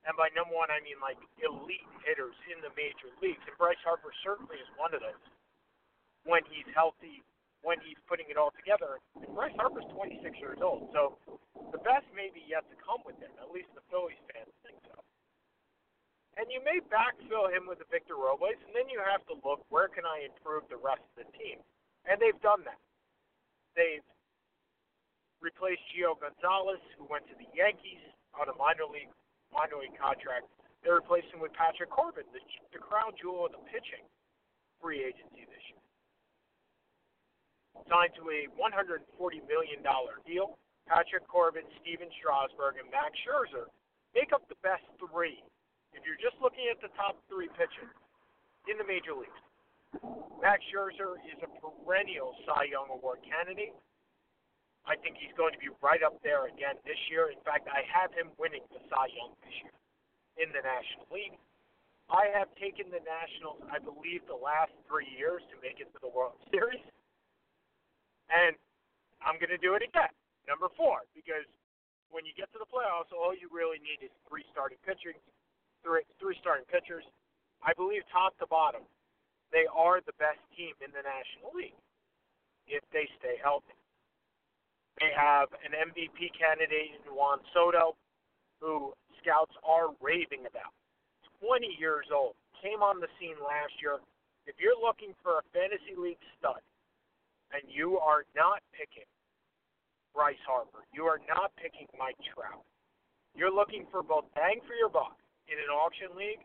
and 0.08 0.16
by 0.16 0.32
number 0.32 0.56
one, 0.56 0.72
I 0.72 0.80
mean 0.80 0.96
like 1.04 1.20
elite 1.36 1.84
hitters 2.00 2.32
in 2.48 2.64
the 2.64 2.72
major 2.72 3.12
leagues. 3.20 3.44
And 3.44 3.52
Bryce 3.60 3.78
Harper 3.84 4.08
certainly 4.24 4.56
is 4.56 4.70
one 4.80 4.96
of 4.96 5.04
those 5.04 5.20
when 6.24 6.40
he's 6.48 6.64
healthy, 6.72 7.20
when 7.60 7.76
he's 7.84 8.00
putting 8.08 8.24
it 8.32 8.40
all 8.40 8.56
together. 8.56 9.04
And 9.20 9.28
Bryce 9.36 9.52
Harper's 9.60 9.84
26 9.92 10.24
years 10.40 10.64
old, 10.64 10.88
so 10.96 11.20
the 11.76 11.80
best 11.84 12.08
may 12.16 12.32
be 12.32 12.40
yet 12.48 12.64
to 12.72 12.76
come 12.80 13.04
with 13.04 13.20
him. 13.20 13.28
At 13.36 13.52
least 13.52 13.68
the 13.76 13.84
Phillies 13.92 14.16
fans 14.32 14.48
think 14.64 14.80
so. 14.88 14.96
And 16.40 16.48
you 16.48 16.64
may 16.64 16.80
backfill 16.88 17.52
him 17.52 17.68
with 17.68 17.84
a 17.84 17.88
Victor 17.92 18.16
Robles, 18.16 18.56
and 18.64 18.72
then 18.72 18.88
you 18.88 19.04
have 19.04 19.20
to 19.28 19.36
look 19.44 19.60
where 19.68 19.92
can 19.92 20.08
I 20.08 20.24
improve 20.24 20.64
the 20.72 20.80
rest 20.80 21.04
of 21.12 21.20
the 21.20 21.28
team. 21.36 21.60
And 22.08 22.16
they've 22.16 22.40
done 22.40 22.64
that. 22.64 22.80
They've 23.76 24.06
replaced 25.44 25.84
Gio 25.92 26.16
Gonzalez, 26.16 26.80
who 26.96 27.04
went 27.10 27.28
to 27.28 27.36
the 27.36 27.50
Yankees 27.52 28.00
on 28.32 28.48
a 28.48 28.56
minor 28.56 28.88
league 28.88 29.12
minor 29.52 29.80
league 29.80 29.96
contract. 29.96 30.46
They 30.84 30.90
replaced 30.90 31.32
him 31.34 31.42
with 31.42 31.52
Patrick 31.54 31.90
Corbin, 31.90 32.24
the, 32.30 32.40
the 32.70 32.78
crown 32.78 33.12
jewel 33.18 33.46
of 33.46 33.52
the 33.52 33.62
pitching 33.66 34.06
free 34.78 35.02
agency 35.02 35.42
this 35.50 35.64
year. 35.70 35.82
Signed 37.90 38.14
to 38.18 38.24
a 38.30 38.46
$140 38.54 39.02
million 39.46 39.80
deal. 40.26 40.58
Patrick 40.86 41.26
Corbin, 41.28 41.66
Stephen 41.82 42.08
Strasburg, 42.16 42.80
and 42.80 42.88
Max 42.88 43.12
Scherzer 43.20 43.68
make 44.16 44.32
up 44.32 44.48
the 44.48 44.56
best 44.64 44.86
three. 44.96 45.42
If 45.92 46.06
you're 46.08 46.20
just 46.20 46.38
looking 46.40 46.64
at 46.72 46.80
the 46.80 46.88
top 46.96 47.20
three 47.28 47.52
pitchers 47.58 47.92
in 48.70 48.80
the 48.80 48.86
major 48.88 49.12
leagues, 49.12 49.42
Max 50.40 50.64
Scherzer 50.70 51.20
is 51.28 51.38
a 51.44 51.50
perennial 51.60 52.32
Cy 52.46 52.72
Young 52.72 52.88
Award 52.88 53.20
candidate. 53.26 53.74
I 54.88 54.96
think 54.96 55.20
he's 55.20 55.36
going 55.36 55.52
to 55.52 55.60
be 55.60 55.68
right 55.84 56.00
up 56.00 56.16
there 56.24 56.48
again 56.48 56.80
this 56.88 56.98
year. 57.12 57.28
In 57.28 57.36
fact, 57.44 57.68
I 57.68 57.84
have 57.84 58.08
him 58.16 58.32
winning 58.40 58.64
the 58.72 58.80
Cy 58.88 59.12
Young 59.12 59.36
this 59.44 59.52
year 59.60 59.76
in 60.40 60.48
the 60.56 60.64
National 60.64 61.04
League. 61.12 61.36
I 62.08 62.32
have 62.32 62.48
taken 62.56 62.88
the 62.88 63.04
Nationals, 63.04 63.60
I 63.68 63.76
believe, 63.76 64.24
the 64.24 64.40
last 64.40 64.72
three 64.88 65.12
years 65.12 65.44
to 65.52 65.60
make 65.60 65.76
it 65.76 65.92
to 65.92 66.00
the 66.00 66.08
World 66.08 66.40
Series. 66.52 66.80
And 68.32 68.56
I'm 69.20 69.36
going 69.36 69.52
to 69.52 69.60
do 69.60 69.76
it 69.76 69.84
again, 69.84 70.08
number 70.48 70.72
four, 70.72 71.04
because 71.12 71.44
when 72.08 72.24
you 72.24 72.32
get 72.32 72.48
to 72.56 72.60
the 72.60 72.68
playoffs, 72.72 73.12
all 73.12 73.36
you 73.36 73.52
really 73.52 73.76
need 73.84 74.00
is 74.00 74.12
three 74.24 74.44
starting 74.48 74.80
pitchers, 74.88 75.20
three, 75.84 76.00
three 76.16 76.36
starting 76.40 76.64
pitchers. 76.72 77.04
I 77.60 77.76
believe 77.76 78.08
top 78.08 78.32
to 78.40 78.48
bottom, 78.48 78.88
they 79.52 79.68
are 79.68 80.00
the 80.00 80.16
best 80.16 80.40
team 80.56 80.72
in 80.80 80.88
the 80.96 81.04
National 81.04 81.52
League 81.52 81.76
if 82.64 82.80
they 82.88 83.04
stay 83.20 83.36
healthy. 83.36 83.76
They 84.98 85.14
have 85.14 85.48
an 85.62 85.78
MVP 85.78 86.34
candidate 86.34 86.98
in 86.98 87.14
Juan 87.14 87.38
Soto, 87.54 87.94
who 88.58 88.92
scouts 89.22 89.54
are 89.62 89.94
raving 90.02 90.42
about. 90.42 90.74
20 91.38 91.70
years 91.78 92.10
old, 92.10 92.34
came 92.58 92.82
on 92.82 92.98
the 92.98 93.06
scene 93.18 93.38
last 93.38 93.78
year. 93.78 94.02
If 94.50 94.58
you're 94.58 94.78
looking 94.78 95.14
for 95.22 95.38
a 95.38 95.44
fantasy 95.54 95.94
league 95.94 96.18
stud, 96.34 96.58
and 97.54 97.62
you 97.70 98.02
are 98.02 98.26
not 98.34 98.58
picking 98.74 99.06
Bryce 100.10 100.42
Harper, 100.42 100.82
you 100.90 101.06
are 101.06 101.22
not 101.30 101.54
picking 101.54 101.86
Mike 101.94 102.18
Trout, 102.34 102.66
you're 103.38 103.54
looking 103.54 103.86
for 103.94 104.02
both 104.02 104.26
bang 104.34 104.58
for 104.66 104.74
your 104.74 104.90
buck 104.90 105.14
in 105.46 105.62
an 105.62 105.70
auction 105.70 106.10
league, 106.18 106.42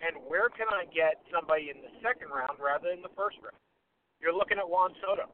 and 0.00 0.16
where 0.24 0.48
can 0.48 0.72
I 0.72 0.88
get 0.88 1.20
somebody 1.28 1.68
in 1.68 1.84
the 1.84 1.92
second 2.00 2.32
round 2.32 2.56
rather 2.56 2.88
than 2.88 3.04
the 3.04 3.12
first 3.12 3.36
round? 3.44 3.60
You're 4.24 4.32
looking 4.32 4.56
at 4.56 4.64
Juan 4.64 4.96
Soto. 5.04 5.28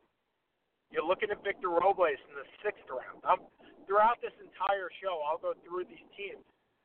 You're 0.90 1.06
looking 1.06 1.30
at 1.34 1.42
Victor 1.42 1.68
Robles 1.68 2.20
in 2.30 2.34
the 2.38 2.46
sixth 2.62 2.86
round. 2.86 3.20
I'm, 3.26 3.42
throughout 3.84 4.22
this 4.22 4.34
entire 4.38 4.88
show, 5.02 5.22
I'll 5.26 5.42
go 5.42 5.52
through 5.66 5.90
these 5.90 6.06
teams 6.14 6.42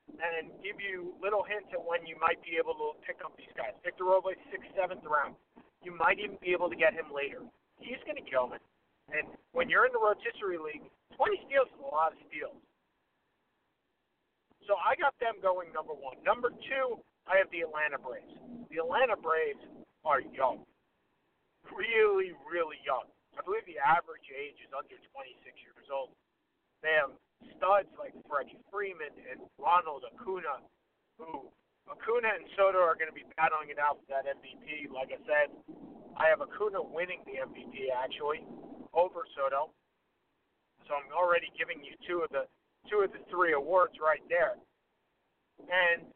and 0.10 0.52
give 0.66 0.82
you 0.82 1.14
little 1.22 1.46
hints 1.46 1.70
at 1.72 1.80
when 1.80 2.04
you 2.04 2.18
might 2.18 2.42
be 2.42 2.58
able 2.58 2.76
to 2.76 2.98
pick 3.06 3.22
up 3.22 3.38
these 3.38 3.52
guys. 3.54 3.78
Victor 3.86 4.10
Robles, 4.10 4.38
sixth, 4.50 4.68
seventh 4.74 5.06
round. 5.06 5.38
You 5.86 5.94
might 5.96 6.18
even 6.22 6.38
be 6.42 6.54
able 6.54 6.70
to 6.70 6.78
get 6.78 6.94
him 6.94 7.10
later. 7.14 7.42
He's 7.82 8.02
going 8.06 8.18
to 8.18 8.26
kill 8.26 8.50
me. 8.50 8.58
And 9.10 9.28
when 9.52 9.70
you're 9.70 9.86
in 9.86 9.94
the 9.94 10.02
rotisserie 10.02 10.62
league, 10.62 10.86
20 11.18 11.42
steals 11.50 11.70
is 11.74 11.82
a 11.82 11.90
lot 11.90 12.14
of 12.14 12.20
steals. 12.30 12.58
So 14.70 14.78
I 14.78 14.96
got 14.96 15.18
them 15.20 15.42
going 15.42 15.74
number 15.74 15.92
one. 15.92 16.16
Number 16.24 16.54
two, 16.54 17.02
I 17.28 17.36
have 17.42 17.50
the 17.52 17.66
Atlanta 17.66 17.98
Braves. 18.00 18.32
The 18.70 18.80
Atlanta 18.80 19.18
Braves 19.20 19.60
are 20.06 20.22
young, 20.22 20.64
really, 21.68 22.32
really 22.48 22.80
young. 22.88 23.11
I 23.38 23.42
believe 23.44 23.64
the 23.68 23.80
average 23.80 24.28
age 24.32 24.60
is 24.60 24.72
under 24.76 24.96
26 24.96 25.40
years 25.64 25.88
old. 25.88 26.12
They 26.84 26.94
have 26.98 27.14
studs 27.58 27.90
like 27.96 28.14
Freddie 28.28 28.60
Freeman 28.68 29.14
and 29.30 29.40
Ronald 29.58 30.04
Acuna, 30.04 30.66
who 31.18 31.48
Acuna 31.88 32.30
and 32.36 32.46
Soto 32.58 32.82
are 32.82 32.98
going 32.98 33.10
to 33.10 33.16
be 33.16 33.26
battling 33.38 33.72
it 33.72 33.80
out 33.80 34.02
for 34.02 34.10
that 34.14 34.28
MVP. 34.28 34.92
Like 34.92 35.14
I 35.14 35.20
said, 35.26 35.48
I 36.18 36.28
have 36.28 36.42
Acuna 36.42 36.82
winning 36.82 37.24
the 37.26 37.42
MVP 37.42 37.94
actually 37.94 38.44
over 38.94 39.24
Soto. 39.38 39.72
So 40.90 40.98
I'm 40.98 41.08
already 41.14 41.48
giving 41.56 41.80
you 41.86 41.96
two 42.04 42.26
of 42.26 42.30
the 42.34 42.50
two 42.90 43.06
of 43.06 43.14
the 43.14 43.22
three 43.30 43.54
awards 43.54 43.96
right 44.02 44.24
there. 44.28 44.58
And 45.62 46.10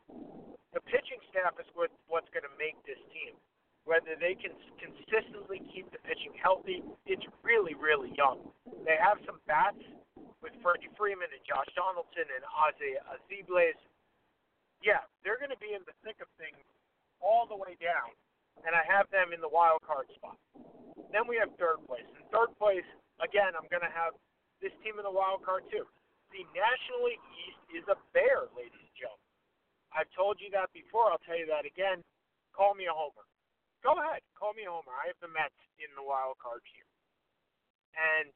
the 0.73 0.81
pitching 0.89 1.21
staff 1.29 1.53
is 1.61 1.69
what, 1.77 1.93
what's 2.09 2.27
going 2.33 2.43
to 2.43 2.55
make 2.57 2.75
this 2.83 2.99
team 3.13 3.37
whether 3.85 4.17
they 4.17 4.33
can 4.33 4.51
consistently 4.81 5.61
keep 5.69 5.85
the 5.93 6.01
pitching 6.01 6.33
healthy. 6.37 6.81
It's 7.05 7.25
really, 7.45 7.77
really 7.77 8.09
young. 8.17 8.41
They 8.81 8.97
have 8.97 9.21
some 9.25 9.37
bats 9.45 9.81
with 10.41 10.53
Freddie 10.61 10.89
Freeman 10.97 11.29
and 11.29 11.41
Josh 11.45 11.69
Donaldson 11.77 12.25
and 12.29 12.43
Ozzie 12.49 12.97
Albies. 13.05 13.77
Yeah, 14.81 15.05
they're 15.21 15.41
going 15.41 15.53
to 15.53 15.61
be 15.61 15.73
in 15.73 15.81
the 15.85 15.95
thick 16.05 16.17
of 16.21 16.29
things 16.37 16.61
all 17.21 17.45
the 17.49 17.57
way 17.57 17.77
down, 17.81 18.13
and 18.65 18.77
I 18.77 18.85
have 18.85 19.09
them 19.09 19.33
in 19.33 19.41
the 19.41 19.49
wild 19.49 19.81
card 19.85 20.09
spot. 20.13 20.37
Then 21.13 21.29
we 21.29 21.37
have 21.41 21.49
third 21.57 21.81
place. 21.85 22.05
In 22.17 22.25
third 22.29 22.53
place, 22.57 22.85
again, 23.21 23.53
I'm 23.57 23.69
going 23.69 23.85
to 23.85 23.93
have 23.93 24.17
this 24.61 24.73
team 24.81 24.97
in 24.97 25.05
the 25.05 25.13
wild 25.13 25.45
card 25.45 25.65
too. 25.69 25.85
The 26.33 26.45
National 26.53 27.05
League 27.05 27.25
East 27.45 27.61
is 27.81 27.85
a 27.89 27.97
bear, 28.13 28.49
ladies 28.57 28.81
and 28.81 28.93
gentlemen. 28.97 29.29
I've 29.93 30.11
told 30.11 30.41
you 30.41 30.51
that 30.51 30.73
before. 30.75 31.07
I'll 31.07 31.23
tell 31.23 31.39
you 31.39 31.47
that 31.47 31.63
again. 31.63 32.03
Call 32.51 32.75
me 32.75 32.89
a 32.89 32.93
homer. 32.93 33.23
Go 33.85 33.93
ahead, 34.01 34.25
call 34.33 34.57
me 34.57 34.65
Homer. 34.65 34.97
I 34.97 35.13
have 35.13 35.21
the 35.21 35.29
Mets 35.29 35.53
in 35.77 35.93
the 35.93 36.01
wild 36.01 36.41
card 36.41 36.65
here, 36.73 36.89
and 37.93 38.33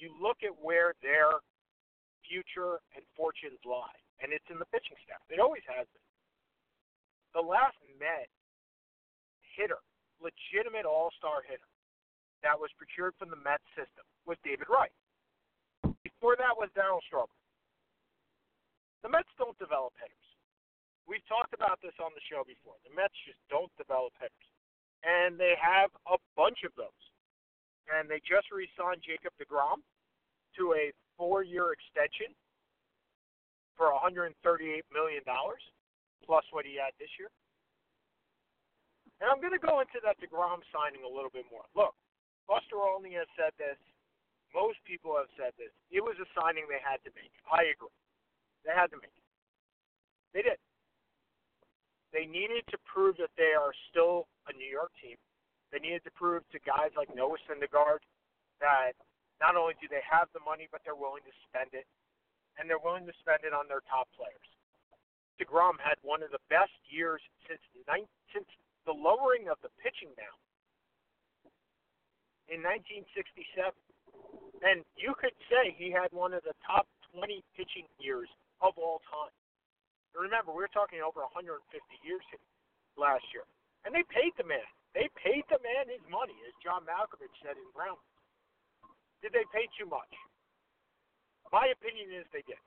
you 0.00 0.16
look 0.16 0.40
at 0.40 0.56
where 0.56 0.96
their 1.04 1.28
future 2.24 2.80
and 2.96 3.04
fortunes 3.12 3.60
lie, 3.68 4.00
and 4.24 4.32
it's 4.32 4.48
in 4.48 4.56
the 4.56 4.64
pitching 4.72 4.96
staff. 5.04 5.20
It 5.28 5.44
always 5.44 5.60
has 5.68 5.84
been. 5.92 6.08
The 7.36 7.44
last 7.44 7.76
Met 8.00 8.32
hitter, 9.60 9.84
legitimate 10.16 10.88
All-Star 10.88 11.44
hitter, 11.44 11.68
that 12.40 12.56
was 12.56 12.72
procured 12.80 13.12
from 13.20 13.28
the 13.28 13.36
Mets 13.44 13.68
system 13.76 14.08
was 14.24 14.40
David 14.40 14.72
Wright. 14.72 14.96
Before 16.00 16.32
that 16.40 16.56
was 16.56 16.72
Darryl 16.72 17.04
Strawberry. 17.04 17.36
The 19.04 19.12
Mets 19.12 19.28
don't 19.36 19.58
develop 19.60 19.92
hitters. 20.00 20.21
We've 21.06 21.24
talked 21.26 21.54
about 21.54 21.78
this 21.82 21.96
on 21.98 22.14
the 22.14 22.24
show 22.26 22.46
before. 22.46 22.78
The 22.86 22.92
Mets 22.94 23.14
just 23.26 23.40
don't 23.50 23.70
develop 23.78 24.14
hitters, 24.18 24.48
and 25.02 25.36
they 25.36 25.54
have 25.58 25.90
a 26.06 26.18
bunch 26.34 26.62
of 26.66 26.72
those. 26.78 27.02
And 27.90 28.06
they 28.06 28.22
just 28.22 28.46
re-signed 28.54 29.02
Jacob 29.02 29.34
Degrom 29.42 29.82
to 30.56 30.64
a 30.78 30.94
four-year 31.18 31.74
extension 31.74 32.30
for 33.74 33.90
138 33.90 34.38
million 34.94 35.24
dollars 35.26 35.62
plus 36.22 36.46
what 36.54 36.62
he 36.62 36.78
had 36.78 36.94
this 37.02 37.10
year. 37.18 37.28
And 39.18 39.26
I'm 39.26 39.42
going 39.42 39.54
to 39.54 39.62
go 39.62 39.82
into 39.82 39.98
that 40.06 40.18
Degrom 40.22 40.62
signing 40.70 41.02
a 41.02 41.10
little 41.10 41.30
bit 41.30 41.46
more. 41.50 41.66
Look, 41.74 41.94
Buster 42.46 42.78
Olney 42.78 43.14
has 43.18 43.26
said 43.34 43.54
this. 43.58 43.78
Most 44.54 44.78
people 44.86 45.14
have 45.18 45.30
said 45.34 45.54
this. 45.58 45.74
It 45.90 46.02
was 46.02 46.14
a 46.22 46.28
signing 46.36 46.66
they 46.70 46.82
had 46.82 47.02
to 47.06 47.10
make. 47.18 47.32
I 47.50 47.70
agree. 47.74 47.94
They 48.62 48.74
had 48.74 48.90
to 48.94 48.98
make 48.98 49.14
it. 49.14 49.26
They 50.34 50.42
did. 50.42 50.58
They 52.12 52.28
needed 52.28 52.68
to 52.68 52.78
prove 52.84 53.16
that 53.16 53.32
they 53.40 53.56
are 53.56 53.72
still 53.88 54.28
a 54.46 54.52
New 54.52 54.68
York 54.68 54.92
team. 55.00 55.16
They 55.72 55.80
needed 55.80 56.04
to 56.04 56.12
prove 56.12 56.44
to 56.52 56.60
guys 56.60 56.92
like 56.92 57.08
Noah 57.16 57.40
Syndergaard 57.48 58.04
that 58.60 58.92
not 59.40 59.56
only 59.56 59.74
do 59.80 59.88
they 59.88 60.04
have 60.04 60.28
the 60.36 60.44
money, 60.44 60.68
but 60.68 60.84
they're 60.84 60.98
willing 60.98 61.24
to 61.24 61.34
spend 61.48 61.72
it, 61.72 61.88
and 62.60 62.68
they're 62.68 62.82
willing 62.82 63.08
to 63.08 63.16
spend 63.24 63.48
it 63.48 63.56
on 63.56 63.66
their 63.66 63.80
top 63.88 64.06
players. 64.12 64.48
DeGrom 65.40 65.80
had 65.80 65.96
one 66.04 66.22
of 66.22 66.30
the 66.30 66.44
best 66.52 66.76
years 66.86 67.24
since 67.48 67.64
since 68.30 68.46
the 68.84 68.92
lowering 68.92 69.48
of 69.48 69.56
the 69.64 69.72
pitching 69.80 70.12
mound 70.14 70.40
in 72.52 72.60
1967. 72.60 73.72
And 74.62 74.84
you 74.94 75.16
could 75.18 75.34
say 75.50 75.74
he 75.74 75.90
had 75.90 76.12
one 76.14 76.36
of 76.36 76.44
the 76.44 76.54
top 76.62 76.86
20 77.16 77.42
pitching 77.56 77.88
years 77.98 78.30
of 78.60 78.78
all 78.78 79.02
time. 79.10 79.34
Remember, 80.12 80.52
we 80.52 80.60
were 80.60 80.72
talking 80.72 81.00
over 81.00 81.24
150 81.24 81.60
years 82.04 82.24
last 83.00 83.24
year. 83.32 83.48
And 83.84 83.90
they 83.90 84.04
paid 84.12 84.36
the 84.36 84.46
man. 84.46 84.64
They 84.92 85.08
paid 85.16 85.42
the 85.48 85.58
man 85.64 85.88
his 85.88 86.04
money, 86.12 86.36
as 86.44 86.52
John 86.60 86.84
Malkovich 86.84 87.32
said 87.40 87.56
in 87.56 87.66
Brown. 87.72 87.96
Did 89.24 89.32
they 89.32 89.48
pay 89.50 89.66
too 89.74 89.88
much? 89.88 90.10
My 91.48 91.72
opinion 91.72 92.12
is 92.12 92.28
they 92.32 92.44
did. 92.44 92.60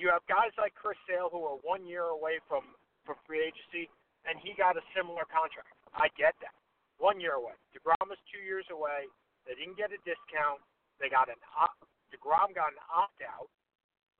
You 0.00 0.08
have 0.12 0.24
guys 0.28 0.52
like 0.56 0.72
Chris 0.76 0.96
Sale 1.04 1.28
who 1.28 1.44
are 1.44 1.60
one 1.60 1.84
year 1.84 2.08
away 2.12 2.40
from, 2.48 2.64
from 3.04 3.20
free 3.28 3.44
agency, 3.44 3.88
and 4.24 4.36
he 4.40 4.56
got 4.56 4.80
a 4.80 4.84
similar 4.96 5.28
contract. 5.28 5.72
I 5.92 6.08
get 6.16 6.36
that. 6.40 6.56
One 7.00 7.20
year 7.20 7.36
away. 7.36 7.56
DeGrom 7.72 8.12
is 8.12 8.20
two 8.28 8.40
years 8.44 8.64
away. 8.68 9.08
They 9.48 9.56
didn't 9.56 9.76
get 9.80 9.92
a 9.92 10.00
discount. 10.04 10.60
They 11.00 11.08
got 11.08 11.32
an 11.32 11.40
opt. 11.56 11.84
DeGrom 12.12 12.52
got 12.52 12.72
an 12.76 12.80
opt 12.92 13.20
out. 13.24 13.48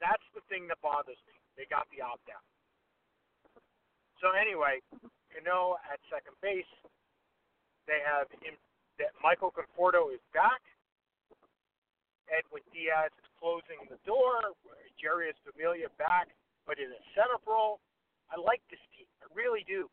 That's 0.01 0.25
the 0.33 0.41
thing 0.49 0.67
that 0.73 0.81
bothers 0.81 1.21
me. 1.29 1.37
They 1.55 1.69
got 1.69 1.87
the 1.93 2.01
opt 2.01 2.27
out. 2.33 2.45
So 4.19 4.33
anyway, 4.33 4.81
Cano 5.33 5.77
at 5.87 6.01
second 6.09 6.37
base. 6.41 6.69
They 7.89 8.01
have 8.05 8.29
that 8.99 9.13
Michael 9.21 9.53
Conforto 9.53 10.13
is 10.13 10.21
back. 10.33 10.61
Edwin 12.29 12.63
Diaz 12.71 13.11
is 13.17 13.29
closing 13.41 13.81
the 13.89 13.99
door. 14.07 14.55
Jeurys 15.01 15.37
Familia 15.49 15.89
back, 15.97 16.29
but 16.69 16.77
in 16.77 16.93
a 16.93 17.03
setup 17.17 17.43
role. 17.49 17.81
I 18.31 18.39
like 18.39 18.63
this 18.71 18.81
team. 18.95 19.09
I 19.25 19.27
really 19.35 19.67
do 19.67 19.91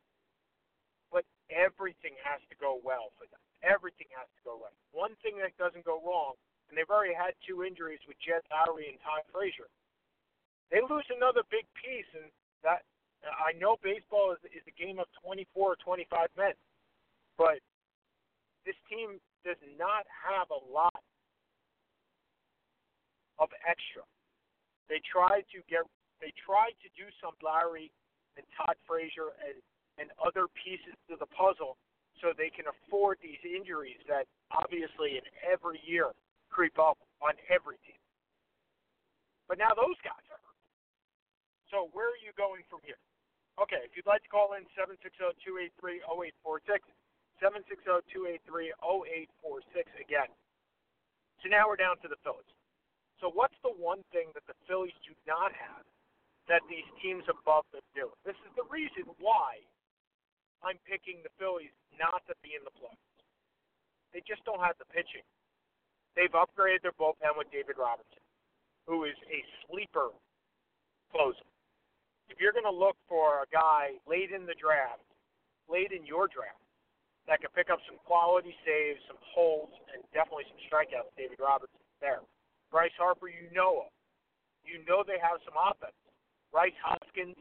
but 1.12 1.24
everything 1.50 2.16
has 2.24 2.44
to 2.52 2.56
go 2.60 2.80
well 2.84 3.16
for 3.16 3.26
them. 3.32 3.40
Everything 3.64 4.08
has 4.14 4.28
to 4.38 4.42
go 4.46 4.60
right. 4.62 4.76
One 4.94 5.16
thing 5.24 5.40
that 5.42 5.56
doesn't 5.58 5.88
go 5.88 5.98
wrong, 6.04 6.38
and 6.70 6.78
they've 6.78 6.90
already 6.90 7.16
had 7.16 7.34
two 7.42 7.64
injuries 7.64 8.04
with 8.06 8.20
Jed 8.22 8.44
Lowrie 8.52 8.92
and 8.92 9.00
Ty 9.02 9.26
Frazier. 9.34 9.72
They 10.72 10.84
lose 10.84 11.08
another 11.14 11.44
big 11.48 11.64
piece, 11.78 12.10
and 12.14 12.28
that 12.64 12.84
I 13.24 13.56
know 13.58 13.78
baseball 13.80 14.36
is, 14.36 14.42
is 14.52 14.66
a 14.68 14.76
game 14.76 15.00
of 15.00 15.08
24 15.24 15.48
or 15.56 15.76
25 15.80 16.28
men, 16.36 16.56
but 17.38 17.64
this 18.66 18.76
team 18.92 19.20
does 19.48 19.60
not 19.80 20.04
have 20.12 20.52
a 20.52 20.62
lot 20.68 21.02
of 23.40 23.48
extra. 23.64 24.04
They 24.92 25.00
tried 25.08 25.48
to 25.56 25.64
get, 25.72 25.88
they 26.20 26.36
tried 26.36 26.76
to 26.84 26.90
do 27.00 27.08
some 27.24 27.36
Lowrie 27.40 27.92
and 28.36 28.44
Todd 28.60 28.76
Frazier 28.84 29.32
and 29.40 29.60
and 29.98 30.14
other 30.22 30.46
pieces 30.54 30.94
to 31.10 31.18
the 31.18 31.26
puzzle 31.34 31.78
so 32.22 32.34
they 32.34 32.50
can 32.50 32.66
afford 32.70 33.18
these 33.22 33.42
injuries 33.42 33.98
that 34.10 34.26
obviously 34.54 35.18
in 35.18 35.26
every 35.46 35.82
year 35.86 36.14
creep 36.50 36.78
up 36.78 36.98
on 37.22 37.34
every 37.50 37.78
team. 37.86 38.02
But 39.50 39.58
now 39.58 39.74
those 39.74 39.98
guys. 40.02 40.27
So 41.72 41.90
where 41.92 42.08
are 42.08 42.22
you 42.24 42.32
going 42.40 42.64
from 42.72 42.80
here? 42.88 42.96
Okay, 43.60 43.84
if 43.84 43.92
you'd 43.98 44.08
like 44.08 44.24
to 44.24 44.30
call 44.30 44.54
in 44.54 44.64
760-283-0846, 44.78 46.86
760-283-0846 47.42 48.78
again. 49.98 50.30
So 51.42 51.50
now 51.50 51.66
we're 51.68 51.82
down 51.82 51.98
to 52.06 52.08
the 52.08 52.22
Phillies. 52.22 52.54
So 53.18 53.34
what's 53.34 53.58
the 53.66 53.74
one 53.74 54.06
thing 54.14 54.30
that 54.38 54.46
the 54.46 54.54
Phillies 54.70 54.94
do 55.02 55.18
not 55.26 55.50
have 55.58 55.82
that 56.46 56.62
these 56.70 56.86
teams 57.02 57.26
above 57.26 57.66
them 57.74 57.82
do? 57.98 58.14
This 58.24 58.38
is 58.46 58.54
the 58.54 58.70
reason 58.70 59.10
why 59.18 59.58
I'm 60.62 60.78
picking 60.86 61.26
the 61.26 61.34
Phillies 61.42 61.74
not 61.98 62.22
to 62.30 62.38
be 62.46 62.54
in 62.54 62.62
the 62.62 62.70
playoffs. 62.78 63.02
They 64.14 64.22
just 64.24 64.46
don't 64.46 64.62
have 64.62 64.78
the 64.78 64.86
pitching. 64.94 65.26
They've 66.14 66.34
upgraded 66.34 66.86
their 66.86 66.94
bullpen 66.98 67.38
with 67.38 67.50
David 67.50 67.78
Robertson, 67.78 68.22
who 68.86 69.06
is 69.06 69.18
a 69.30 69.44
sleeper 69.66 70.14
closer. 71.10 71.46
If 72.30 72.40
you're 72.44 72.54
going 72.54 72.68
to 72.68 72.76
look 72.76 73.00
for 73.08 73.44
a 73.44 73.48
guy 73.52 73.98
late 74.08 74.32
in 74.32 74.46
the 74.46 74.56
draft, 74.60 75.04
late 75.72 75.92
in 75.96 76.06
your 76.06 76.28
draft, 76.28 76.60
that 77.28 77.44
can 77.44 77.52
pick 77.52 77.68
up 77.68 77.80
some 77.84 78.00
quality 78.08 78.56
saves, 78.64 79.04
some 79.08 79.20
holds, 79.20 79.76
and 79.92 80.00
definitely 80.16 80.48
some 80.48 80.60
strikeouts, 80.68 81.12
David 81.20 81.40
Robertson 81.40 81.80
there. 82.00 82.24
Bryce 82.72 82.96
Harper, 82.96 83.28
you 83.28 83.52
know 83.52 83.88
him. 83.88 83.92
You 84.64 84.84
know 84.88 85.04
they 85.04 85.20
have 85.20 85.40
some 85.44 85.56
offense. 85.56 85.96
Rhys 86.52 86.76
Hoskins, 86.80 87.36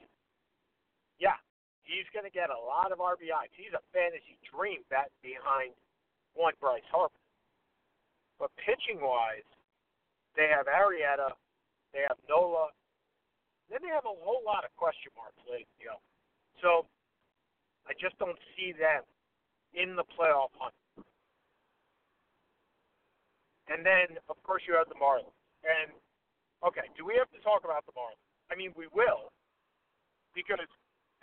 yeah, 1.18 1.38
he's 1.86 2.06
going 2.10 2.26
to 2.26 2.34
get 2.34 2.50
a 2.50 2.58
lot 2.58 2.90
of 2.90 2.98
RBIs. 2.98 3.54
He's 3.54 3.74
a 3.74 3.82
fantasy 3.94 4.38
dream 4.42 4.82
bet 4.90 5.10
behind 5.22 5.74
one 6.34 6.54
Bryce 6.58 6.86
Harper. 6.90 7.18
But 8.38 8.50
pitching 8.58 8.98
wise, 9.00 9.46
they 10.34 10.50
have 10.50 10.66
Arrieta, 10.66 11.32
they 11.94 12.04
have 12.06 12.18
Nola, 12.28 12.74
then 13.70 13.82
they 13.82 13.92
have 13.92 14.06
a 14.06 14.16
whole 14.22 14.42
lot 14.46 14.64
of 14.64 14.70
question 14.76 15.10
marks 15.16 15.40
late 15.46 15.68
you 15.78 15.90
know. 15.90 16.00
So 16.62 16.86
I 17.86 17.92
just 17.98 18.18
don't 18.18 18.38
see 18.56 18.72
them 18.72 19.02
in 19.74 19.94
the 19.94 20.06
playoff 20.16 20.54
hunt. 20.56 20.74
And 23.68 23.84
then 23.84 24.18
of 24.30 24.38
course 24.42 24.62
you 24.66 24.74
have 24.78 24.88
the 24.88 24.98
Marlins. 24.98 25.34
And 25.66 25.90
okay, 26.62 26.86
do 26.94 27.02
we 27.02 27.18
have 27.18 27.30
to 27.34 27.40
talk 27.42 27.66
about 27.66 27.84
the 27.86 27.94
Marlins? 27.94 28.22
I 28.50 28.54
mean 28.54 28.70
we 28.78 28.86
will 28.94 29.30
because 30.36 30.60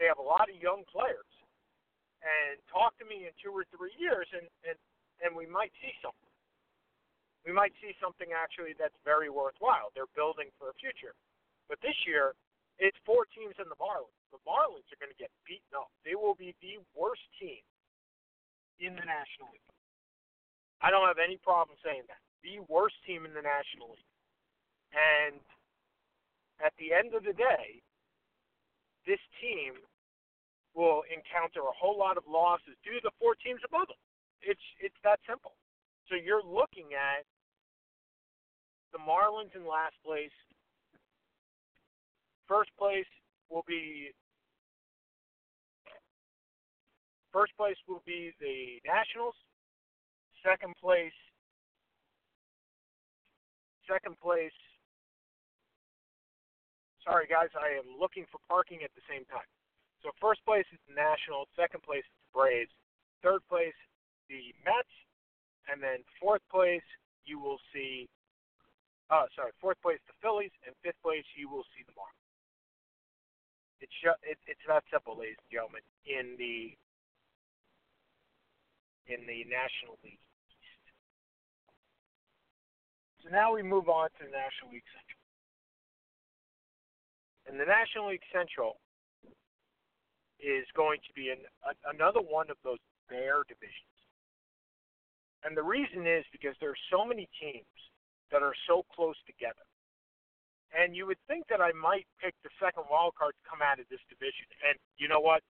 they 0.01 0.09
have 0.09 0.17
a 0.17 0.25
lot 0.25 0.49
of 0.49 0.55
young 0.57 0.83
players. 0.89 1.29
And 2.23 2.55
talk 2.71 2.95
to 3.03 3.05
me 3.05 3.27
in 3.27 3.35
two 3.35 3.51
or 3.51 3.67
three 3.75 3.91
years, 3.99 4.27
and 4.31 4.47
and 4.63 4.79
and 5.19 5.31
we 5.35 5.43
might 5.43 5.75
see 5.83 5.91
something. 5.99 6.31
We 7.43 7.51
might 7.51 7.75
see 7.83 7.91
something 7.99 8.31
actually 8.31 8.71
that's 8.79 8.95
very 9.03 9.27
worthwhile. 9.27 9.91
They're 9.91 10.11
building 10.15 10.47
for 10.55 10.71
a 10.71 10.75
future. 10.79 11.11
But 11.69 11.79
this 11.81 11.95
year, 12.05 12.33
it's 12.79 12.97
four 13.05 13.25
teams 13.29 13.55
in 13.61 13.69
the 13.69 13.79
Marlins. 13.79 14.17
The 14.33 14.41
Marlins 14.43 14.87
are 14.89 14.99
going 14.99 15.13
to 15.13 15.21
get 15.21 15.31
beaten 15.45 15.73
up. 15.77 15.93
They 16.03 16.17
will 16.17 16.35
be 16.35 16.57
the 16.59 16.81
worst 16.97 17.23
team 17.37 17.61
in 18.81 18.97
the 18.97 19.05
National 19.05 19.53
League. 19.53 19.69
I 20.81 20.91
don't 20.91 21.07
have 21.07 21.21
any 21.21 21.37
problem 21.39 21.77
saying 21.79 22.03
that. 22.11 22.19
The 22.43 22.59
worst 22.67 22.99
team 23.07 23.23
in 23.23 23.31
the 23.31 23.45
National 23.45 23.95
League. 23.95 24.11
And 24.91 25.39
at 26.59 26.75
the 26.75 26.91
end 26.91 27.15
of 27.15 27.23
the 27.23 27.33
day, 27.33 27.79
this 29.07 29.21
team 29.39 29.79
will 30.73 31.05
encounter 31.07 31.63
a 31.63 31.75
whole 31.75 31.97
lot 31.97 32.17
of 32.17 32.25
losses 32.27 32.75
due 32.83 32.97
to 32.97 33.03
the 33.03 33.15
four 33.21 33.37
teams 33.37 33.61
above 33.63 33.87
them. 33.87 34.01
It's 34.41 34.63
it's 34.81 34.97
that 35.05 35.21
simple. 35.23 35.55
So 36.09 36.15
you're 36.19 36.43
looking 36.43 36.91
at 36.97 37.23
the 38.91 38.99
Marlins 38.99 39.55
in 39.55 39.63
last 39.63 39.95
place. 40.03 40.33
First 42.47 42.71
place 42.77 43.09
will 43.49 43.63
be 43.67 44.11
first 47.31 47.53
place 47.57 47.77
will 47.87 48.03
be 48.05 48.31
the 48.39 48.79
Nationals. 48.85 49.35
Second 50.43 50.73
place 50.81 51.15
second 53.87 54.15
place 54.19 54.53
Sorry, 57.03 57.27
guys, 57.27 57.51
I 57.59 57.75
am 57.75 57.99
looking 57.99 58.23
for 58.31 58.39
parking 58.47 58.79
at 58.79 58.95
the 58.95 59.03
same 59.11 59.27
time. 59.27 59.47
So 59.99 60.15
first 60.23 60.39
place 60.47 60.63
is 60.71 60.79
the 60.87 60.95
Nationals, 60.95 61.51
second 61.51 61.83
place 61.83 62.07
is 62.07 62.19
the 62.27 62.31
Braves, 62.31 62.71
third 63.19 63.43
place 63.51 63.75
the 64.31 64.55
Mets, 64.63 64.91
and 65.67 65.83
then 65.83 65.99
fourth 66.19 66.43
place 66.47 66.83
you 67.27 67.39
will 67.39 67.59
see. 67.75 68.07
Uh, 69.11 69.27
sorry, 69.35 69.51
fourth 69.59 69.79
place 69.83 69.99
the 70.07 70.15
Phillies, 70.23 70.51
and 70.63 70.71
fifth 70.79 70.99
place 71.03 71.27
you 71.35 71.51
will 71.51 71.67
see 71.75 71.83
the 71.83 71.91
Marlins. 71.91 72.22
It's 73.83 73.99
it, 74.23 74.39
it's 74.47 74.63
that 74.71 74.87
simple, 74.87 75.19
ladies 75.19 75.35
and 75.43 75.51
gentlemen. 75.51 75.83
In 76.07 76.39
the 76.39 76.71
in 79.11 79.27
the 79.27 79.43
National 79.51 79.99
League 80.07 80.23
East. 80.23 80.83
So 83.19 83.27
now 83.27 83.51
we 83.51 83.59
move 83.59 83.91
on 83.91 84.07
to 84.15 84.23
the 84.23 84.31
National 84.31 84.71
League 84.71 84.87
Central. 84.95 85.19
And 87.43 87.59
the 87.59 87.67
National 87.67 88.15
League 88.15 88.23
Central 88.31 88.79
is 90.39 90.63
going 90.79 91.03
to 91.03 91.11
be 91.11 91.35
an, 91.35 91.43
a, 91.67 91.75
another 91.91 92.23
one 92.23 92.47
of 92.47 92.55
those 92.63 92.79
bare 93.11 93.43
divisions. 93.51 93.91
And 95.43 95.59
the 95.59 95.63
reason 95.63 96.07
is 96.07 96.23
because 96.31 96.55
there 96.63 96.71
are 96.71 96.85
so 96.87 97.03
many 97.03 97.27
teams 97.35 97.67
that 98.31 98.39
are 98.39 98.55
so 98.63 98.87
close 98.95 99.19
together. 99.27 99.67
And 100.73 100.97
you 100.97 101.05
would 101.05 101.21
think 101.29 101.45
that 101.53 101.61
I 101.61 101.71
might 101.77 102.09
pick 102.17 102.33
the 102.41 102.49
second 102.57 102.89
wild 102.89 103.13
card 103.13 103.37
to 103.37 103.43
come 103.45 103.61
out 103.61 103.77
of 103.77 103.85
this 103.93 104.01
division. 104.09 104.49
And 104.65 104.75
you 104.97 105.07
know 105.07 105.21
what? 105.21 105.45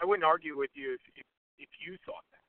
I 0.00 0.04
wouldn't 0.04 0.24
argue 0.24 0.56
with 0.56 0.70
you 0.76 0.94
if, 0.96 1.24
if, 1.24 1.26
if 1.56 1.70
you 1.80 1.96
thought 2.04 2.24
that. 2.32 2.44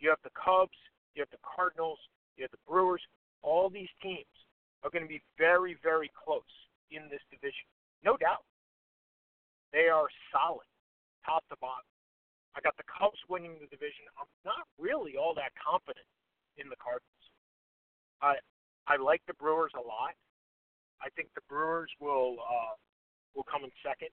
You 0.00 0.12
have 0.12 0.20
the 0.22 0.36
Cubs, 0.36 0.76
you 1.16 1.24
have 1.24 1.32
the 1.32 1.40
Cardinals, 1.40 1.98
you 2.36 2.44
have 2.44 2.52
the 2.52 2.64
Brewers. 2.68 3.02
All 3.42 3.68
these 3.68 3.90
teams 4.04 4.28
are 4.84 4.90
going 4.90 5.02
to 5.02 5.08
be 5.08 5.24
very, 5.36 5.76
very 5.82 6.12
close 6.12 6.54
in 6.92 7.08
this 7.10 7.24
division. 7.32 7.66
No 8.04 8.16
doubt. 8.16 8.44
They 9.72 9.88
are 9.88 10.08
solid, 10.32 10.68
top 11.24 11.44
to 11.48 11.56
bottom. 11.60 11.88
I 12.56 12.60
got 12.60 12.76
the 12.76 12.88
Cubs 12.88 13.20
winning 13.28 13.56
the 13.60 13.68
division. 13.68 14.08
I'm 14.16 14.30
not 14.44 14.64
really 14.78 15.16
all 15.16 15.34
that 15.36 15.52
confident 15.56 16.06
in 16.56 16.68
the 16.68 16.78
Cardinals. 16.80 17.24
I 18.20 18.40
I 18.88 18.96
like 18.96 19.20
the 19.28 19.36
Brewers 19.36 19.72
a 19.76 19.84
lot. 19.84 20.16
I 21.02 21.08
think 21.14 21.30
the 21.34 21.44
Brewers 21.48 21.90
will 22.00 22.42
uh, 22.42 22.74
will 23.34 23.46
come 23.46 23.62
in 23.64 23.70
second. 23.82 24.10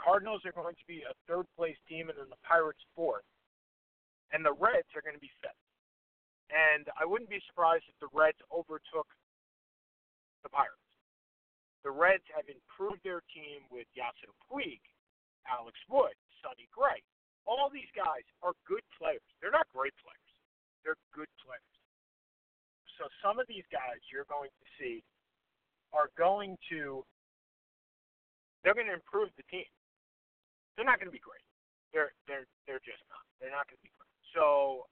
Cardinals 0.00 0.42
are 0.42 0.56
going 0.56 0.74
to 0.74 0.86
be 0.90 1.06
a 1.06 1.14
third 1.30 1.46
place 1.54 1.78
team, 1.86 2.10
and 2.10 2.18
then 2.18 2.30
the 2.30 2.42
Pirates 2.42 2.82
fourth, 2.94 3.26
and 4.34 4.42
the 4.42 4.54
Reds 4.56 4.90
are 4.98 5.04
going 5.04 5.14
to 5.14 5.22
be 5.22 5.30
fifth. 5.38 5.58
And 6.50 6.90
I 6.98 7.06
wouldn't 7.06 7.30
be 7.30 7.40
surprised 7.48 7.86
if 7.88 7.96
the 8.02 8.10
Reds 8.10 8.40
overtook 8.50 9.08
the 10.42 10.50
Pirates. 10.50 10.82
The 11.86 11.94
Reds 11.94 12.26
have 12.34 12.46
improved 12.50 13.02
their 13.02 13.22
team 13.30 13.66
with 13.70 13.86
Yasiel 13.94 14.34
Puig, 14.46 14.82
Alex 15.46 15.78
Wood, 15.90 16.14
Sonny 16.42 16.66
Gray. 16.70 17.02
All 17.46 17.70
these 17.70 17.90
guys 17.94 18.22
are 18.42 18.54
good 18.66 18.84
players. 18.94 19.24
They're 19.42 19.54
not 19.54 19.66
great 19.74 19.94
players. 19.98 20.30
They're 20.86 21.00
good 21.14 21.30
players. 21.42 21.72
So 22.98 23.10
some 23.18 23.42
of 23.42 23.50
these 23.50 23.66
guys 23.74 23.98
you're 24.10 24.28
going 24.30 24.50
to 24.50 24.66
see 24.78 25.02
are 25.92 26.08
going 26.16 26.56
to 26.70 27.04
they're 28.64 28.74
going 28.74 28.86
to 28.86 28.94
improve 28.94 29.28
the 29.36 29.42
team. 29.50 29.66
They're 30.76 30.86
not 30.86 30.98
going 30.98 31.10
to 31.10 31.14
be 31.14 31.22
great. 31.22 31.44
They're 31.92 32.12
they're 32.26 32.46
they're 32.66 32.82
just 32.84 33.02
not. 33.10 33.24
They're 33.40 33.50
not 33.52 33.68
going 33.68 33.78
to 33.78 33.86
be 33.86 33.92
great. 33.96 34.16
So 34.32 34.86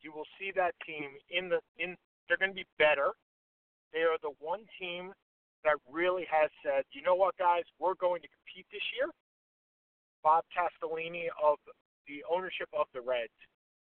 you 0.00 0.12
will 0.12 0.26
see 0.38 0.50
that 0.56 0.74
team 0.86 1.12
in 1.30 1.48
the 1.48 1.60
in 1.78 1.96
they're 2.28 2.40
going 2.40 2.52
to 2.52 2.58
be 2.58 2.68
better. 2.78 3.12
They 3.92 4.08
are 4.08 4.16
the 4.22 4.32
one 4.40 4.64
team 4.80 5.12
that 5.64 5.78
really 5.90 6.26
has 6.26 6.50
said, 6.64 6.82
you 6.90 7.02
know 7.02 7.14
what, 7.14 7.36
guys, 7.38 7.62
we're 7.78 7.94
going 7.94 8.22
to 8.22 8.30
compete 8.30 8.66
this 8.72 8.82
year. 8.98 9.10
Bob 10.22 10.42
Castellini 10.50 11.30
of 11.38 11.58
the 12.06 12.22
ownership 12.26 12.66
of 12.74 12.86
the 12.94 13.00
Reds 13.02 13.34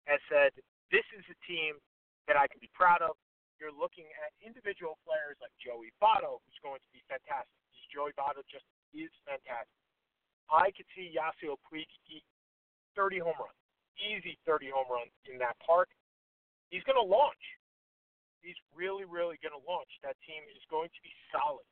has 0.04 0.20
said, 0.30 0.52
this 0.92 1.04
is 1.16 1.24
a 1.28 1.36
team 1.44 1.76
that 2.28 2.36
I 2.36 2.46
can 2.48 2.60
be 2.60 2.70
proud 2.72 3.02
of 3.02 3.16
you're 3.56 3.74
looking 3.74 4.08
at 4.20 4.36
individual 4.44 5.00
players 5.04 5.36
like 5.40 5.52
Joey 5.60 5.92
Votto, 5.96 6.44
who's 6.44 6.60
going 6.60 6.80
to 6.80 6.90
be 6.92 7.00
fantastic. 7.08 7.52
Joey 7.92 8.12
Votto 8.18 8.44
just 8.50 8.66
is 8.92 9.12
fantastic. 9.24 9.80
I 10.52 10.70
could 10.74 10.86
see 10.94 11.14
Yasiel 11.14 11.58
Puig 11.66 11.88
eat 12.06 12.26
30 12.94 13.24
home 13.24 13.38
runs, 13.38 13.62
easy 13.98 14.38
30 14.46 14.70
home 14.70 14.90
runs 14.90 15.14
in 15.26 15.40
that 15.40 15.56
park. 15.64 15.90
He's 16.70 16.84
going 16.84 16.98
to 16.98 17.06
launch. 17.06 17.40
He's 18.42 18.58
really, 18.74 19.08
really 19.08 19.40
going 19.42 19.56
to 19.56 19.64
launch. 19.66 19.90
That 20.06 20.14
team 20.22 20.44
is 20.54 20.62
going 20.70 20.90
to 20.92 21.00
be 21.02 21.10
solid. 21.34 21.66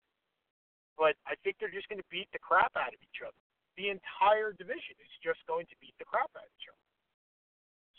But 0.98 1.18
I 1.26 1.34
think 1.42 1.58
they're 1.58 1.74
just 1.74 1.90
going 1.90 2.02
to 2.02 2.10
beat 2.10 2.30
the 2.34 2.42
crap 2.42 2.74
out 2.74 2.94
of 2.94 3.00
each 3.02 3.22
other. 3.22 3.36
The 3.74 3.90
entire 3.90 4.54
division 4.54 4.94
is 5.02 5.10
just 5.22 5.42
going 5.50 5.66
to 5.66 5.76
beat 5.82 5.94
the 5.98 6.06
crap 6.06 6.30
out 6.34 6.46
of 6.46 6.54
each 6.54 6.70
other. 6.70 6.86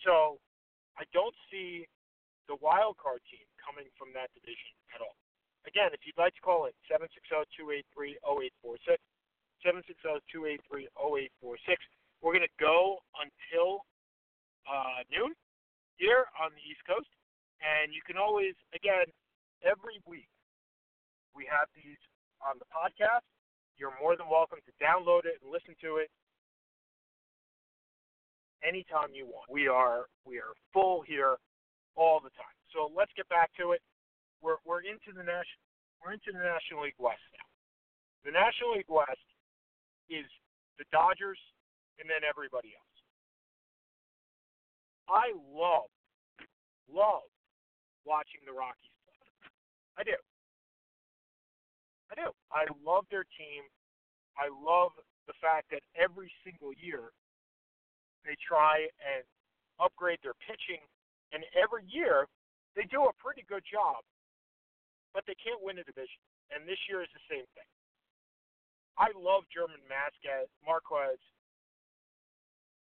So 0.04 0.16
I 0.96 1.04
don't 1.12 1.36
see 1.52 1.88
the 2.48 2.56
wild 2.64 2.96
card 2.96 3.20
team 3.28 3.44
coming 3.66 3.90
from 3.98 4.14
that 4.14 4.30
division 4.38 4.70
at 4.94 5.02
all. 5.02 5.18
Again, 5.66 5.90
if 5.98 6.06
you'd 6.06 6.22
like 6.22 6.38
to 6.38 6.46
call 6.46 6.70
it 6.70 6.78
760-283-0846, 6.86 9.02
760-283-0846. 9.66 10.94
We're 12.22 12.38
going 12.38 12.46
to 12.46 12.62
go 12.62 13.02
until 13.18 13.82
uh, 14.70 15.02
noon 15.10 15.34
here 15.98 16.30
on 16.38 16.54
the 16.54 16.62
East 16.62 16.86
Coast. 16.86 17.10
And 17.66 17.90
you 17.90 18.06
can 18.06 18.14
always, 18.14 18.54
again, 18.78 19.10
every 19.66 19.98
week 20.06 20.30
we 21.34 21.50
have 21.50 21.66
these 21.74 21.98
on 22.46 22.62
the 22.62 22.70
podcast. 22.70 23.26
You're 23.78 23.98
more 23.98 24.16
than 24.16 24.30
welcome 24.30 24.62
to 24.64 24.74
download 24.78 25.26
it 25.26 25.42
and 25.42 25.50
listen 25.50 25.74
to 25.82 25.98
it 25.98 26.10
anytime 28.64 29.10
you 29.14 29.26
want. 29.26 29.50
We 29.50 29.68
are 29.68 30.06
we 30.26 30.38
are 30.38 30.54
full 30.74 31.02
here 31.02 31.38
all 31.96 32.20
the 32.20 32.34
time. 32.34 32.58
So 32.74 32.92
let's 32.96 33.12
get 33.16 33.28
back 33.30 33.52
to 33.60 33.72
it. 33.72 33.82
We're 34.42 34.62
we're 34.66 34.86
into 34.86 35.14
the 35.14 35.24
national 35.24 35.62
we're 36.04 36.14
into 36.14 36.30
the 36.30 36.44
National 36.44 36.86
League 36.86 37.00
West 37.02 37.24
now. 37.34 37.50
The 38.26 38.34
National 38.34 38.78
League 38.78 38.90
West 38.90 39.26
is 40.10 40.26
the 40.78 40.86
Dodgers 40.92 41.40
and 41.98 42.06
then 42.06 42.22
everybody 42.22 42.78
else. 42.78 42.96
I 45.10 45.34
love 45.50 45.90
love 46.90 47.26
watching 48.06 48.42
the 48.46 48.54
Rockies 48.54 48.94
play. 49.06 49.18
I 49.98 50.04
do. 50.06 50.18
I 52.12 52.14
do. 52.22 52.30
I 52.54 52.70
love 52.86 53.06
their 53.10 53.26
team. 53.38 53.66
I 54.38 54.52
love 54.52 54.94
the 55.26 55.34
fact 55.42 55.74
that 55.74 55.82
every 55.98 56.30
single 56.46 56.74
year 56.78 57.10
they 58.26 58.38
try 58.42 58.86
and 59.02 59.26
upgrade 59.82 60.20
their 60.22 60.38
pitching 60.46 60.82
and 61.34 61.42
every 61.58 61.86
year 61.90 62.30
they 62.76 62.84
do 62.92 63.08
a 63.08 63.20
pretty 63.24 63.48
good 63.48 63.64
job, 63.64 64.04
but 65.16 65.24
they 65.26 65.36
can't 65.40 65.64
win 65.64 65.80
a 65.80 65.86
division. 65.88 66.20
And 66.52 66.68
this 66.68 66.80
year 66.92 67.02
is 67.02 67.12
the 67.16 67.24
same 67.32 67.48
thing. 67.56 67.70
I 69.00 69.12
love 69.16 69.48
German 69.52 69.80
Masquez, 69.88 70.48
Marquez. 70.64 71.20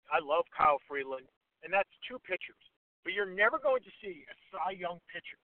I 0.10 0.22
love 0.22 0.46
Kyle 0.54 0.82
Freeland, 0.90 1.26
and 1.66 1.70
that's 1.74 1.90
two 2.06 2.18
pitchers. 2.26 2.62
But 3.06 3.14
you're 3.14 3.30
never 3.30 3.58
going 3.58 3.82
to 3.82 3.94
see 4.02 4.26
a 4.30 4.36
Cy 4.50 4.78
Young 4.78 5.02
pitcher 5.10 5.42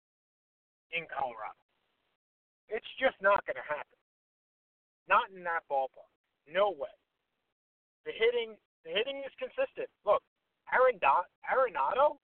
in 0.93 1.09
Colorado. 1.09 1.57
It's 2.69 2.89
just 3.01 3.17
not 3.23 3.41
going 3.49 3.57
to 3.57 3.69
happen. 3.69 4.01
Not 5.09 5.31
in 5.31 5.47
that 5.47 5.65
ballpark. 5.71 6.11
No 6.51 6.75
way. 6.75 6.93
The 8.05 8.13
hitting, 8.13 8.59
the 8.83 8.91
hitting 8.91 9.23
is 9.23 9.35
consistent. 9.39 9.89
Look, 10.05 10.23
Aaron 10.75 10.99
Dot, 10.99 11.31
Arenado 11.47 12.19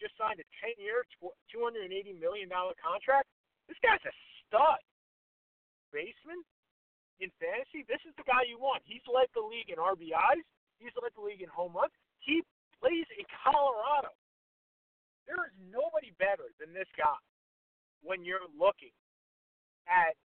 just 0.00 0.14
signed 0.18 0.40
a 0.40 0.46
10 0.60 0.76
year, 0.78 1.06
$280 1.22 1.80
million 2.18 2.48
contract. 2.80 3.28
This 3.68 3.78
guy's 3.80 4.02
a 4.04 4.14
stud. 4.44 4.82
Baseman 5.94 6.42
in 7.22 7.30
fantasy, 7.38 7.86
this 7.86 8.02
is 8.02 8.14
the 8.18 8.26
guy 8.26 8.42
you 8.42 8.58
want. 8.58 8.82
He's 8.82 9.04
led 9.06 9.30
the 9.32 9.44
league 9.44 9.70
in 9.70 9.78
RBIs, 9.78 10.42
he's 10.82 10.94
led 10.98 11.14
the 11.14 11.22
league 11.22 11.42
in 11.42 11.50
home 11.50 11.70
runs. 11.70 11.94
He 12.18 12.42
plays 12.82 13.06
in 13.14 13.24
Colorado. 13.30 14.10
There 15.30 15.38
is 15.46 15.54
nobody 15.70 16.10
better 16.18 16.50
than 16.58 16.74
this 16.74 16.90
guy 16.98 17.16
when 18.02 18.26
you're 18.26 18.44
looking 18.52 18.92
at 19.88 20.18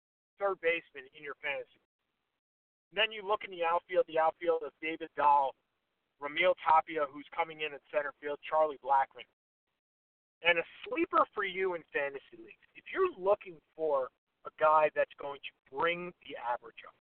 third 0.40 0.56
baseman 0.62 1.04
in 1.12 1.20
your 1.20 1.36
fantasy. 1.42 1.82
Then 2.94 3.12
you 3.12 3.26
look 3.26 3.44
in 3.44 3.52
the 3.52 3.66
outfield, 3.66 4.08
the 4.08 4.22
outfield 4.22 4.64
of 4.64 4.72
David 4.80 5.12
Dahl, 5.18 5.52
Raimel 6.16 6.56
Tapia, 6.64 7.04
who's 7.12 7.28
coming 7.34 7.60
in 7.60 7.76
at 7.76 7.84
center 7.92 8.16
field, 8.22 8.40
Charlie 8.40 8.80
Blackmon. 8.80 9.28
And 10.44 10.60
a 10.60 10.66
sleeper 10.84 11.24
for 11.32 11.44
you 11.44 11.74
in 11.74 11.82
fantasy 11.92 12.36
leagues, 12.36 12.64
if 12.76 12.84
you're 12.92 13.08
looking 13.16 13.56
for 13.72 14.12
a 14.44 14.52
guy 14.60 14.92
that's 14.92 15.14
going 15.16 15.40
to 15.40 15.52
bring 15.72 16.12
the 16.28 16.36
average 16.36 16.84
up, 16.86 16.94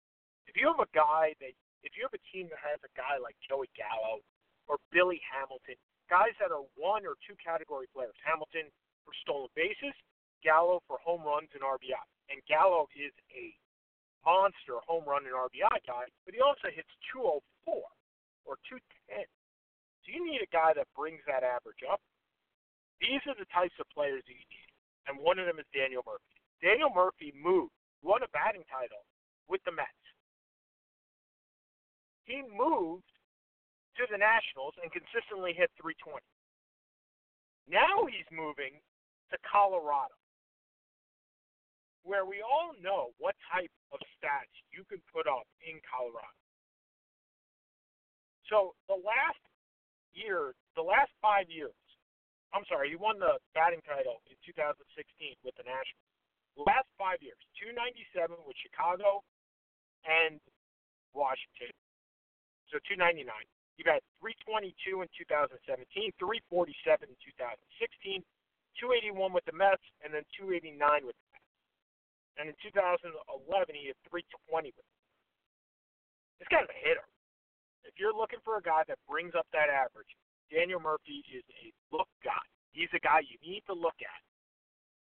if 0.47 0.55
you 0.55 0.71
have 0.71 0.81
a 0.81 0.91
guy 0.95 1.35
that, 1.43 1.53
if 1.83 1.99
you 1.99 2.07
have 2.07 2.15
a 2.15 2.25
team 2.31 2.47
that 2.49 2.63
has 2.63 2.79
a 2.87 2.93
guy 2.95 3.19
like 3.19 3.37
Joey 3.43 3.69
Gallo 3.75 4.23
or 4.71 4.79
Billy 4.95 5.21
Hamilton, 5.27 5.77
guys 6.09 6.33
that 6.39 6.55
are 6.55 6.65
one 6.79 7.05
or 7.05 7.19
two 7.27 7.37
category 7.43 7.91
players, 7.91 8.17
Hamilton 8.23 8.71
for 9.05 9.13
stolen 9.21 9.53
bases, 9.59 9.93
Gallo 10.41 10.81
for 10.87 11.01
home 11.03 11.25
runs 11.25 11.51
and 11.53 11.65
RBI. 11.65 12.05
And 12.33 12.41
Gallo 12.49 12.89
is 12.97 13.13
a 13.35 13.53
monster 14.25 14.81
home 14.85 15.05
run 15.05 15.29
and 15.29 15.37
RBI 15.37 15.79
guy, 15.85 16.09
but 16.25 16.33
he 16.33 16.41
also 16.41 16.73
hits 16.73 16.89
204 17.13 17.45
or 18.49 18.57
210. 18.69 19.25
So 20.05 20.07
you 20.13 20.25
need 20.25 20.41
a 20.41 20.49
guy 20.53 20.73
that 20.77 20.89
brings 20.97 21.21
that 21.29 21.45
average 21.45 21.85
up. 21.85 22.01
These 23.01 23.23
are 23.27 23.37
the 23.39 23.49
types 23.51 23.75
of 23.81 23.91
players 23.91 24.23
that 24.27 24.37
you 24.37 24.47
need, 24.49 24.71
and 25.09 25.19
one 25.19 25.39
of 25.39 25.47
them 25.47 25.59
is 25.59 25.67
Daniel 25.75 26.03
Murphy. 26.07 26.37
Daniel 26.63 26.91
Murphy 26.95 27.35
moved 27.35 27.75
won 28.05 28.21
a 28.21 28.29
batting 28.37 28.69
title 28.69 29.01
with 29.49 29.65
the 29.65 29.73
Mets. 29.73 30.05
He 32.29 32.45
moved 32.45 33.09
to 33.97 34.05
the 34.13 34.21
Nationals 34.21 34.77
and 34.79 34.93
consistently 34.93 35.57
hit 35.57 35.73
320. 35.81 36.21
Now 37.65 38.05
he's 38.05 38.29
moving 38.29 38.77
to 39.33 39.37
Colorado, 39.41 40.13
where 42.05 42.29
we 42.29 42.45
all 42.45 42.77
know 42.85 43.17
what 43.17 43.35
type 43.49 43.73
of 43.89 44.01
stats 44.21 44.53
you 44.69 44.85
can 44.85 45.01
put 45.09 45.25
up 45.25 45.49
in 45.65 45.81
Colorado. 45.89 46.37
So 48.53 48.77
the 48.93 49.01
last 49.01 49.41
year, 50.13 50.53
the 50.77 50.85
last 50.85 51.09
five 51.25 51.49
years, 51.49 51.73
I'm 52.55 52.63
sorry, 52.71 52.95
he 52.95 52.97
won 52.97 53.19
the 53.19 53.35
batting 53.51 53.83
title 53.83 54.23
in 54.31 54.39
2016 54.47 54.79
with 55.43 55.59
the 55.59 55.67
Nationals. 55.67 56.07
Last 56.55 56.87
five 56.95 57.19
years, 57.19 57.43
297 57.59 58.31
with 58.47 58.55
Chicago 58.63 59.27
and 60.07 60.39
Washington. 61.11 61.75
So 62.71 62.79
299. 62.87 63.27
You've 63.75 63.91
had 63.91 64.07
322 64.23 65.03
in 65.03 65.11
2017, 65.19 66.15
347 66.15 67.11
in 67.11 67.19
2016, 67.19 68.23
281 68.79 69.35
with 69.35 69.43
the 69.51 69.57
Mets, 69.59 69.83
and 70.07 70.15
then 70.15 70.23
289 70.39 70.79
with 71.03 71.19
the 71.19 71.27
Mets. 71.35 71.51
And 72.39 72.47
in 72.55 72.57
2011, 72.63 73.11
he 73.75 73.91
had 73.91 73.99
320 74.07 74.71
with 74.71 74.79
them. 74.79 75.03
This 76.39 76.51
guy's 76.55 76.71
a 76.71 76.81
hitter. 76.87 77.03
If 77.83 77.99
you're 77.99 78.15
looking 78.15 78.43
for 78.47 78.59
a 78.59 78.65
guy 78.65 78.87
that 78.87 78.99
brings 79.11 79.35
up 79.35 79.51
that 79.51 79.67
average, 79.67 80.11
Daniel 80.53 80.81
Murphy 80.81 81.25
is 81.33 81.45
a 81.65 81.73
look 81.95 82.09
guy. 82.25 82.45
He's 82.73 82.91
a 82.93 83.01
guy 83.01 83.23
you 83.23 83.39
need 83.41 83.63
to 83.71 83.75
look 83.75 83.97
at 84.03 84.21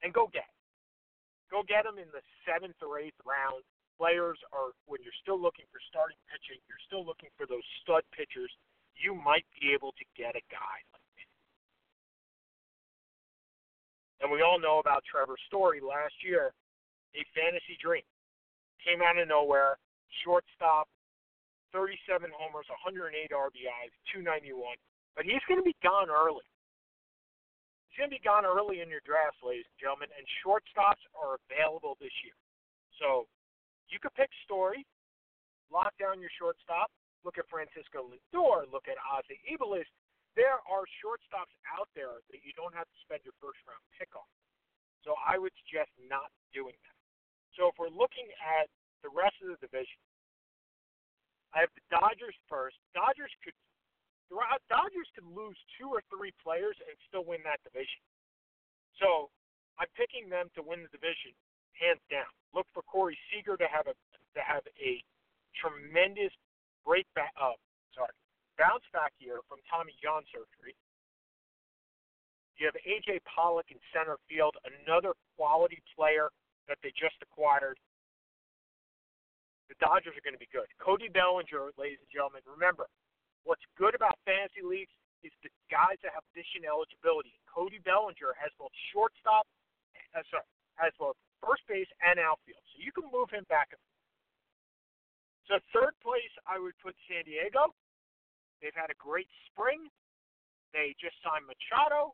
and 0.03 0.13
go 0.13 0.27
get. 0.29 0.49
Go 1.49 1.63
get 1.67 1.85
him 1.85 1.99
in 1.99 2.07
the 2.15 2.23
seventh 2.47 2.79
or 2.79 2.99
eighth 2.99 3.17
round. 3.27 3.63
Players 3.99 4.39
are 4.49 4.73
when 4.89 5.03
you're 5.05 5.15
still 5.21 5.37
looking 5.37 5.67
for 5.69 5.77
starting 5.87 6.17
pitching, 6.25 6.57
you're 6.65 6.81
still 6.89 7.05
looking 7.05 7.29
for 7.37 7.45
those 7.45 7.63
stud 7.83 8.01
pitchers. 8.15 8.49
You 8.97 9.13
might 9.13 9.45
be 9.59 9.71
able 9.71 9.93
to 9.93 10.05
get 10.17 10.33
a 10.33 10.43
guy 10.49 10.77
like 10.89 11.09
this. 11.15 11.31
And 14.25 14.27
we 14.33 14.41
all 14.41 14.57
know 14.57 14.81
about 14.81 15.05
Trevor 15.05 15.37
Story 15.47 15.79
last 15.81 16.17
year, 16.25 16.53
a 17.13 17.21
fantasy 17.35 17.77
dream. 17.77 18.05
Came 18.81 19.05
out 19.05 19.21
of 19.21 19.29
nowhere, 19.29 19.77
shortstop, 20.25 20.89
37 21.73 22.31
homers, 22.33 22.65
108 22.67 23.13
RBIs, 23.29 23.93
291. 24.11 24.75
But 25.15 25.27
he's 25.27 25.43
going 25.47 25.59
to 25.59 25.67
be 25.67 25.75
gone 25.83 26.07
early. 26.07 26.45
He's 27.91 27.99
going 27.99 28.09
to 28.11 28.15
be 28.15 28.23
gone 28.23 28.47
early 28.47 28.79
in 28.79 28.87
your 28.87 29.03
draft, 29.03 29.43
ladies 29.43 29.67
and 29.67 29.79
gentlemen, 29.79 30.07
and 30.15 30.23
shortstops 30.39 31.03
are 31.11 31.35
available 31.43 31.99
this 31.99 32.13
year. 32.23 32.37
So 32.95 33.27
you 33.91 33.99
could 33.99 34.15
pick 34.15 34.31
Story, 34.47 34.87
lock 35.67 35.91
down 35.99 36.23
your 36.23 36.31
shortstop, 36.39 36.87
look 37.27 37.35
at 37.35 37.47
Francisco 37.51 38.07
Lindor, 38.07 38.63
look 38.71 38.87
at 38.87 38.95
Ozzie 39.03 39.39
Albies. 39.51 39.87
There 40.39 40.63
are 40.63 40.87
shortstops 41.03 41.51
out 41.67 41.91
there 41.91 42.23
that 42.31 42.39
you 42.47 42.55
don't 42.55 42.71
have 42.71 42.87
to 42.87 42.97
spend 43.03 43.27
your 43.27 43.35
first 43.43 43.59
round 43.67 43.83
pick 43.99 44.15
on. 44.15 44.27
So 45.03 45.19
I 45.19 45.35
would 45.35 45.51
suggest 45.65 45.91
not 46.07 46.31
doing 46.55 46.77
that. 46.87 46.97
So 47.59 47.67
if 47.67 47.75
we're 47.75 47.91
looking 47.91 48.31
at 48.39 48.71
the 49.03 49.11
rest 49.11 49.35
of 49.43 49.51
the 49.51 49.59
division, 49.59 49.99
I 51.51 51.67
have 51.67 51.73
the 51.75 51.83
Dodgers 51.91 52.37
first. 52.47 52.79
Dodgers 52.95 53.33
could 53.43 53.57
Dodgers 54.71 55.09
could 55.11 55.27
lose 55.27 55.59
two 55.75 55.91
or 55.91 55.99
three 56.07 56.31
players 56.39 56.79
and 56.87 56.95
still 57.11 57.27
win 57.27 57.43
that 57.43 57.59
division. 57.67 57.99
So 58.95 59.27
I'm 59.75 59.91
picking 59.99 60.31
them 60.31 60.47
to 60.55 60.63
win 60.63 60.87
the 60.87 60.91
division 60.91 61.35
hands 61.75 62.03
down. 62.07 62.29
Look 62.55 62.67
for 62.71 62.83
Corey 62.85 63.17
Seager 63.27 63.57
to 63.57 63.67
have 63.67 63.87
a 63.87 63.95
to 64.37 64.41
have 64.43 64.63
a 64.79 65.03
tremendous 65.59 66.31
break 66.87 67.03
back 67.17 67.35
uh 67.35 67.59
sorry 67.91 68.15
bounce 68.55 68.85
back 68.95 69.11
year 69.19 69.43
from 69.49 69.59
Tommy 69.67 69.91
John 69.99 70.23
surgery. 70.31 70.77
You 72.55 72.69
have 72.69 72.77
AJ 72.85 73.25
Pollock 73.25 73.73
in 73.73 73.81
center 73.89 74.21
field, 74.29 74.53
another 74.85 75.17
quality 75.33 75.81
player 75.97 76.29
that 76.69 76.77
they 76.85 76.93
just 76.93 77.17
acquired. 77.25 77.81
The 79.65 79.75
Dodgers 79.81 80.13
are 80.13 80.21
going 80.21 80.37
to 80.37 80.43
be 80.43 80.51
good. 80.53 80.69
Cody 80.77 81.09
Bellinger, 81.09 81.73
ladies 81.73 81.97
and 81.97 82.11
gentlemen, 82.13 82.45
remember 82.45 82.85
What's 83.43 83.65
good 83.77 83.95
about 83.97 84.17
fantasy 84.25 84.61
leagues 84.61 84.93
is 85.25 85.33
the 85.45 85.49
guys 85.69 85.97
that 86.01 86.13
have 86.13 86.25
position 86.33 86.65
eligibility. 86.65 87.33
Cody 87.45 87.81
Bellinger 87.81 88.33
has 88.37 88.49
both 88.57 88.73
shortstop, 88.93 89.45
uh, 90.13 90.25
sorry, 90.29 90.45
has 90.77 90.93
both 90.97 91.17
first 91.41 91.65
base 91.69 91.89
and 92.01 92.17
outfield, 92.21 92.61
so 92.73 92.75
you 92.81 92.93
can 92.93 93.05
move 93.09 93.29
him 93.29 93.45
back. 93.49 93.73
So 95.49 95.57
third 95.73 95.97
place, 96.01 96.31
I 96.45 96.61
would 96.61 96.77
put 96.81 96.93
San 97.09 97.25
Diego. 97.25 97.73
They've 98.61 98.77
had 98.77 98.93
a 98.93 98.97
great 98.97 99.29
spring. 99.49 99.89
They 100.71 100.93
just 101.01 101.17
signed 101.25 101.49
Machado. 101.49 102.13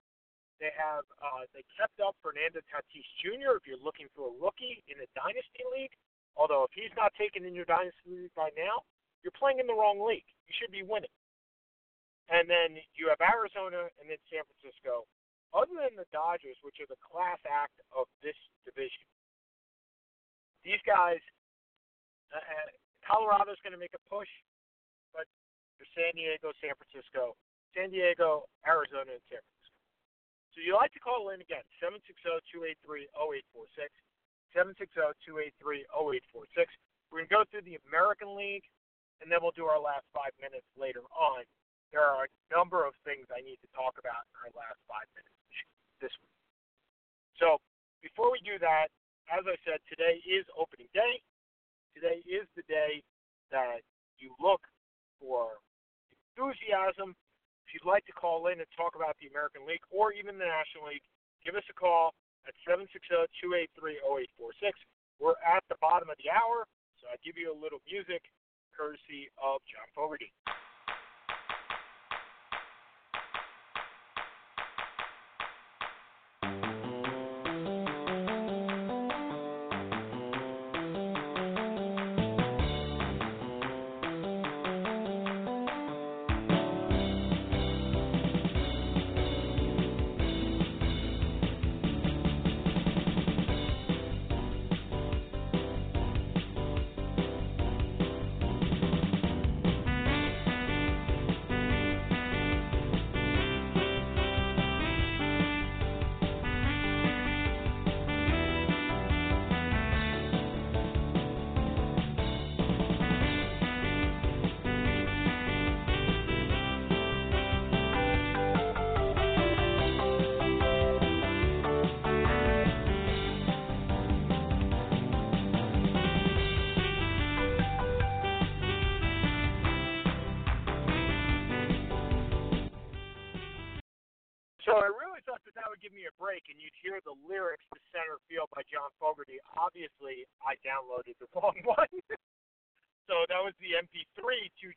They 0.58 0.74
have 0.74 1.06
uh, 1.22 1.46
they 1.54 1.62
kept 1.78 2.02
up 2.02 2.18
Fernando 2.24 2.66
Tatis 2.66 3.06
Jr. 3.22 3.62
If 3.62 3.70
you're 3.70 3.84
looking 3.84 4.10
for 4.18 4.34
a 4.34 4.36
rookie 4.42 4.82
in 4.90 4.98
a 4.98 5.08
dynasty 5.14 5.62
league, 5.70 5.94
although 6.34 6.66
if 6.66 6.74
he's 6.74 6.90
not 6.98 7.14
taken 7.14 7.46
in 7.46 7.54
your 7.54 7.70
dynasty 7.70 8.10
league 8.10 8.34
by 8.34 8.50
now, 8.58 8.82
you're 9.22 9.36
playing 9.38 9.62
in 9.62 9.70
the 9.70 9.78
wrong 9.78 10.02
league. 10.02 10.26
You 10.50 10.54
should 10.58 10.74
be 10.74 10.82
winning. 10.82 11.14
And 12.28 12.52
then 12.52 12.76
you 12.96 13.08
have 13.08 13.24
Arizona 13.24 13.88
and 14.00 14.12
then 14.12 14.20
San 14.28 14.44
Francisco. 14.44 15.08
Other 15.56 15.80
than 15.80 15.96
the 15.96 16.04
Dodgers, 16.12 16.60
which 16.60 16.84
are 16.84 16.92
the 16.92 17.00
class 17.00 17.40
act 17.48 17.80
of 17.96 18.12
this 18.20 18.36
division, 18.68 19.08
these 20.68 20.84
guys, 20.84 21.24
uh, 22.36 22.44
uh 22.44 22.68
Colorado's 23.08 23.56
going 23.64 23.72
to 23.72 23.80
make 23.80 23.96
a 23.96 24.04
push, 24.12 24.28
but 25.16 25.24
San 25.96 26.12
Diego, 26.20 26.52
San 26.60 26.76
Francisco, 26.76 27.40
San 27.72 27.96
Diego, 27.96 28.52
Arizona, 28.68 29.16
and 29.16 29.24
San 29.32 29.40
Francisco. 29.40 29.80
So 30.52 30.60
you 30.66 30.76
like 30.76 30.92
to 30.98 31.00
call 31.00 31.32
in 31.32 31.40
again, 31.40 31.64
760-283-0846, 31.80 33.88
760-283-0846. 34.52 36.68
We're 37.08 37.24
going 37.24 37.30
to 37.30 37.32
go 37.32 37.48
through 37.48 37.64
the 37.64 37.80
American 37.88 38.36
League, 38.36 38.68
and 39.22 39.32
then 39.32 39.40
we'll 39.40 39.56
do 39.56 39.70
our 39.70 39.80
last 39.80 40.04
five 40.12 40.36
minutes 40.42 40.68
later 40.76 41.06
on. 41.16 41.48
There 41.92 42.04
are 42.04 42.28
a 42.28 42.32
number 42.52 42.84
of 42.84 42.94
things 43.08 43.28
I 43.32 43.42
need 43.42 43.60
to 43.64 43.70
talk 43.72 43.96
about 43.96 44.28
in 44.28 44.36
our 44.44 44.52
last 44.54 44.80
five 44.88 45.08
minutes 45.16 45.40
this 46.04 46.14
week. 46.20 46.36
So 47.40 47.64
before 48.04 48.32
we 48.32 48.44
do 48.44 48.60
that, 48.60 48.92
as 49.32 49.44
I 49.44 49.56
said, 49.64 49.80
today 49.88 50.20
is 50.24 50.48
opening 50.56 50.88
day. 50.96 51.20
Today 51.96 52.24
is 52.28 52.48
the 52.56 52.64
day 52.68 53.04
that 53.52 53.84
you 54.20 54.36
look 54.40 54.62
for 55.20 55.60
enthusiasm. 56.38 57.16
If 57.68 57.76
you'd 57.76 57.90
like 57.90 58.06
to 58.08 58.16
call 58.16 58.48
in 58.48 58.64
and 58.64 58.70
talk 58.78 58.96
about 58.96 59.18
the 59.20 59.28
American 59.28 59.68
League 59.68 59.84
or 59.92 60.16
even 60.16 60.40
the 60.40 60.48
National 60.48 60.88
League, 60.88 61.04
give 61.44 61.56
us 61.56 61.68
a 61.68 61.76
call 61.76 62.16
at 62.48 62.56
760-283-0846. 62.64 64.72
We're 65.20 65.36
at 65.44 65.64
the 65.68 65.76
bottom 65.84 66.08
of 66.08 66.16
the 66.24 66.32
hour, 66.32 66.64
so 67.02 67.12
I 67.12 67.20
give 67.26 67.36
you 67.36 67.52
a 67.52 67.58
little 67.58 67.84
music 67.84 68.24
courtesy 68.72 69.28
of 69.42 69.60
John 69.68 69.90
Fogerty. 69.98 70.32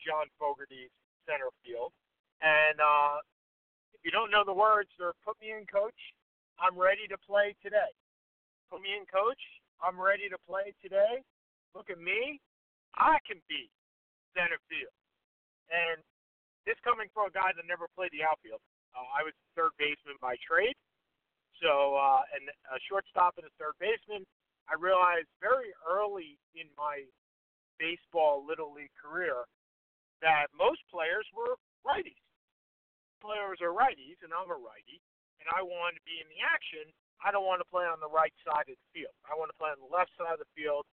John 0.01 0.27
Fogerty's 0.41 0.93
Center 1.29 1.53
Field. 1.63 1.93
And 2.41 2.81
uh, 2.81 3.21
if 3.93 4.01
you 4.05 4.11
don't 4.11 4.33
know 4.33 4.45
the 4.45 4.57
words, 4.57 4.89
they're 4.97 5.17
put 5.25 5.37
me 5.41 5.53
in, 5.53 5.69
coach. 5.69 5.97
I'm 6.57 6.77
ready 6.77 7.09
to 7.09 7.19
play 7.25 7.57
today. 7.61 7.93
Put 8.73 8.81
me 8.81 8.97
in, 8.97 9.05
coach. 9.09 9.41
I'm 9.81 9.97
ready 9.97 10.29
to 10.29 10.39
play 10.45 10.73
today. 10.81 11.25
Look 11.73 11.89
at 11.89 12.01
me. 12.01 12.41
I 12.97 13.21
can 13.25 13.41
be 13.49 13.71
center 14.37 14.59
field. 14.69 14.93
And 15.71 16.03
this 16.67 16.77
coming 16.85 17.09
from 17.15 17.31
a 17.31 17.35
guy 17.35 17.55
that 17.55 17.65
never 17.65 17.89
played 17.97 18.13
the 18.13 18.27
outfield. 18.27 18.61
Uh, 18.93 19.07
I 19.15 19.23
was 19.23 19.33
third 19.55 19.71
baseman 19.79 20.19
by 20.19 20.35
trade, 20.43 20.75
so 21.63 21.95
uh, 21.95 22.27
and 22.35 22.51
a 22.75 22.79
shortstop 22.91 23.39
and 23.39 23.47
a 23.47 23.55
third 23.55 23.79
baseman. 23.79 24.27
I 24.67 24.75
realized 24.75 25.31
very 25.39 25.71
early 25.87 26.39
in 26.59 26.67
my 26.75 27.07
baseball 27.79 28.43
little 28.43 28.75
league 28.75 28.95
career 28.99 29.47
that 30.21 30.53
most 30.53 30.81
players 30.89 31.27
were 31.33 31.57
righties. 31.85 32.21
Players 33.21 33.61
are 33.61 33.73
righties, 33.73 34.21
and 34.25 34.33
I'm 34.33 34.49
a 34.49 34.57
righty, 34.57 35.01
and 35.41 35.49
I 35.53 35.61
want 35.61 35.97
to 35.97 36.03
be 36.09 36.21
in 36.21 36.29
the 36.33 36.41
action. 36.41 36.89
I 37.21 37.29
don't 37.29 37.45
want 37.45 37.61
to 37.61 37.69
play 37.69 37.85
on 37.85 38.01
the 38.01 38.09
right 38.09 38.33
side 38.41 38.73
of 38.73 38.77
the 38.77 38.89
field. 38.97 39.13
I 39.29 39.37
want 39.37 39.53
to 39.53 39.59
play 39.61 39.69
on 39.69 39.81
the 39.81 39.93
left 39.93 40.13
side 40.17 40.33
of 40.33 40.41
the 40.41 40.53
field. 40.57 40.89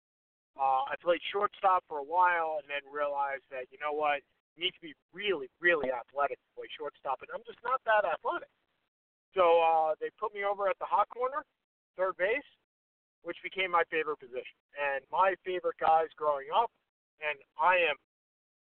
Uh, 0.58 0.90
I 0.90 0.98
played 0.98 1.22
shortstop 1.30 1.86
for 1.86 2.02
a 2.02 2.08
while, 2.08 2.58
and 2.58 2.66
then 2.66 2.82
realized 2.90 3.46
that 3.54 3.70
you 3.70 3.78
know 3.78 3.94
what, 3.94 4.26
you 4.58 4.66
need 4.66 4.74
to 4.74 4.82
be 4.82 4.98
really, 5.14 5.52
really 5.62 5.94
athletic 5.94 6.42
to 6.42 6.50
play 6.58 6.66
shortstop, 6.74 7.22
and 7.22 7.30
I'm 7.30 7.46
just 7.46 7.62
not 7.62 7.84
that 7.86 8.08
athletic. 8.08 8.50
So 9.36 9.60
uh, 9.60 10.00
they 10.00 10.10
put 10.16 10.34
me 10.34 10.48
over 10.48 10.72
at 10.72 10.80
the 10.80 10.88
hot 10.88 11.12
corner, 11.12 11.44
third 12.00 12.16
base, 12.16 12.48
which 13.28 13.36
became 13.44 13.70
my 13.70 13.84
favorite 13.92 14.18
position. 14.18 14.56
And 14.80 15.04
my 15.12 15.36
favorite 15.44 15.76
guys 15.78 16.08
growing 16.16 16.48
up, 16.56 16.72
and 17.20 17.36
I 17.60 17.84
am 17.84 18.00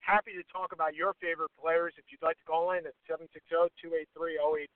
happy 0.06 0.38
to 0.38 0.46
talk 0.54 0.72
about 0.72 0.94
your 0.94 1.18
favorite 1.18 1.52
players. 1.58 1.94
If 1.98 2.06
you'd 2.14 2.22
like 2.22 2.38
to 2.38 2.46
call 2.46 2.72
in, 2.78 2.86
it's 2.86 2.98
760-283-0846. 3.10 4.70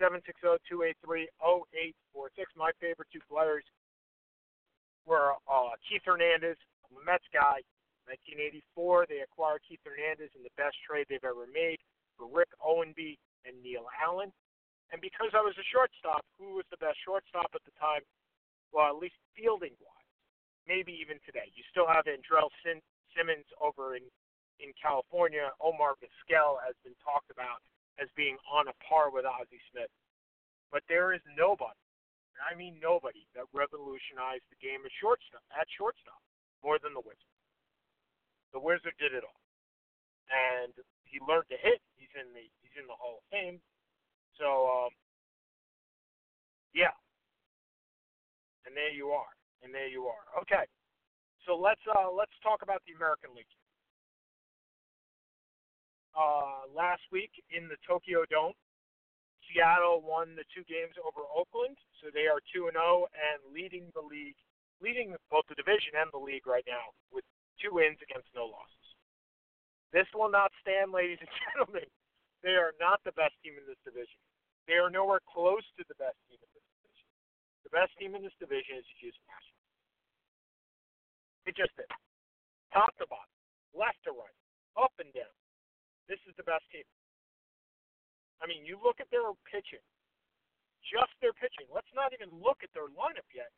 760-283-0846. 0.00 1.26
My 2.56 2.70
favorite 2.80 3.10
two 3.12 3.22
players 3.30 3.64
were 5.06 5.34
uh, 5.46 5.74
Keith 5.86 6.02
Hernandez, 6.06 6.56
I'm 6.88 6.96
a 6.98 7.04
Mets 7.04 7.26
guy, 7.30 7.60
1984, 8.08 9.06
they 9.08 9.20
acquired 9.24 9.60
Keith 9.64 9.80
Hernandez 9.84 10.32
in 10.36 10.42
the 10.42 10.52
best 10.56 10.76
trade 10.84 11.06
they've 11.08 11.24
ever 11.24 11.46
made 11.48 11.78
for 12.16 12.28
Rick 12.28 12.52
Ownbey 12.60 13.16
and 13.44 13.56
Neil 13.62 13.86
Allen. 14.00 14.32
And 14.92 15.00
because 15.00 15.32
I 15.32 15.42
was 15.42 15.56
a 15.56 15.66
shortstop, 15.72 16.24
who 16.36 16.60
was 16.60 16.68
the 16.70 16.80
best 16.80 17.00
shortstop 17.04 17.50
at 17.54 17.64
the 17.64 17.74
time? 17.80 18.04
Well, 18.72 18.90
at 18.92 19.00
least 19.00 19.16
fielding 19.36 19.74
wise, 19.80 20.10
maybe 20.68 20.92
even 21.00 21.18
today. 21.24 21.48
You 21.54 21.64
still 21.70 21.88
have 21.88 22.04
Andrell 22.04 22.52
Sim- 22.64 22.84
Simmons 23.14 23.46
over 23.62 23.96
in 23.96 24.04
in 24.62 24.70
California. 24.78 25.50
Omar 25.58 25.98
Vizquel 25.98 26.62
has 26.62 26.74
been 26.86 26.94
talked 27.02 27.30
about 27.30 27.58
as 27.98 28.10
being 28.14 28.38
on 28.50 28.68
a 28.70 28.76
par 28.82 29.10
with 29.10 29.26
Ozzie 29.26 29.62
Smith, 29.70 29.90
but 30.70 30.82
there 30.90 31.14
is 31.14 31.22
nobody, 31.38 31.78
and 32.34 32.42
I 32.42 32.54
mean 32.58 32.78
nobody, 32.82 33.26
that 33.34 33.46
revolutionized 33.54 34.46
the 34.50 34.58
game 34.58 34.82
of 34.82 34.90
shortstop 34.98 35.42
at 35.54 35.66
shortstop 35.70 36.18
more 36.62 36.78
than 36.82 36.94
the 36.94 37.02
Wizard. 37.02 37.34
The 38.54 38.62
Wizard 38.62 38.94
did 38.98 39.14
it 39.14 39.26
all, 39.26 39.42
and 40.30 40.74
he 41.02 41.18
learned 41.22 41.50
to 41.50 41.58
hit. 41.58 41.82
He's 41.98 42.10
in 42.14 42.30
the 42.34 42.46
he's 42.62 42.74
in 42.78 42.86
the 42.86 42.98
Hall 42.98 43.22
of 43.22 43.26
Fame. 43.30 43.58
So 44.38 44.66
um, 44.66 44.92
yeah, 46.74 46.94
and 48.66 48.74
there 48.74 48.90
you 48.90 49.14
are, 49.14 49.30
and 49.62 49.70
there 49.74 49.86
you 49.86 50.06
are. 50.10 50.24
Okay, 50.42 50.66
so 51.46 51.56
let's 51.56 51.80
uh, 51.86 52.08
let's 52.10 52.34
talk 52.42 52.64
about 52.64 52.80
the 52.88 52.96
American 52.96 53.32
League. 53.36 53.50
Uh, 56.14 56.70
last 56.70 57.02
week 57.10 57.30
in 57.50 57.66
the 57.66 57.76
Tokyo 57.82 58.22
Dome, 58.30 58.54
Seattle 59.50 60.00
won 60.00 60.32
the 60.38 60.46
two 60.54 60.64
games 60.64 60.94
over 61.02 61.26
Oakland, 61.26 61.76
so 61.98 62.08
they 62.14 62.30
are 62.30 62.40
two 62.54 62.70
and 62.70 62.78
zero 62.78 63.04
oh 63.04 63.12
and 63.12 63.42
leading 63.50 63.90
the 63.92 64.04
league, 64.04 64.38
leading 64.78 65.12
both 65.28 65.44
the 65.50 65.58
division 65.58 65.98
and 65.98 66.08
the 66.14 66.22
league 66.22 66.46
right 66.46 66.64
now 66.64 66.94
with 67.10 67.26
two 67.58 67.74
wins 67.76 67.98
against 68.00 68.30
no 68.32 68.46
losses. 68.46 68.88
This 69.92 70.08
will 70.14 70.30
not 70.30 70.50
stand, 70.62 70.90
ladies 70.90 71.20
and 71.20 71.30
gentlemen. 71.50 71.86
They 72.42 72.56
are 72.56 72.76
not 72.76 73.00
the 73.02 73.14
best 73.16 73.34
team 73.40 73.56
in 73.56 73.64
this 73.64 73.80
division. 73.82 74.20
They 74.68 74.76
are 74.80 74.92
nowhere 74.92 75.20
close 75.24 75.64
to 75.76 75.82
the 75.88 75.96
best 75.96 76.16
team 76.28 76.40
in 76.40 76.50
this 76.52 76.66
division. 76.78 77.08
The 77.64 77.72
best 77.72 77.92
team 77.96 78.12
in 78.14 78.22
this 78.22 78.36
division 78.36 78.80
is 78.80 78.86
the 78.86 78.96
Houston. 79.00 79.53
It 81.44 81.56
just 81.56 81.72
is. 81.76 81.90
Top 82.72 82.90
to 82.98 83.06
bottom, 83.06 83.30
left 83.76 84.00
to 84.08 84.12
right, 84.16 84.38
up 84.80 84.92
and 84.98 85.12
down. 85.12 85.30
This 86.08 86.20
is 86.26 86.34
the 86.36 86.44
best 86.44 86.64
team. 86.72 86.84
I 88.42 88.48
mean, 88.50 88.66
you 88.66 88.80
look 88.82 88.98
at 88.98 89.08
their 89.08 89.24
pitching, 89.48 89.84
just 90.84 91.12
their 91.20 91.32
pitching. 91.32 91.70
Let's 91.72 91.88
not 91.96 92.12
even 92.12 92.28
look 92.34 92.60
at 92.60 92.72
their 92.76 92.90
lineup 92.92 93.28
yet. 93.32 93.52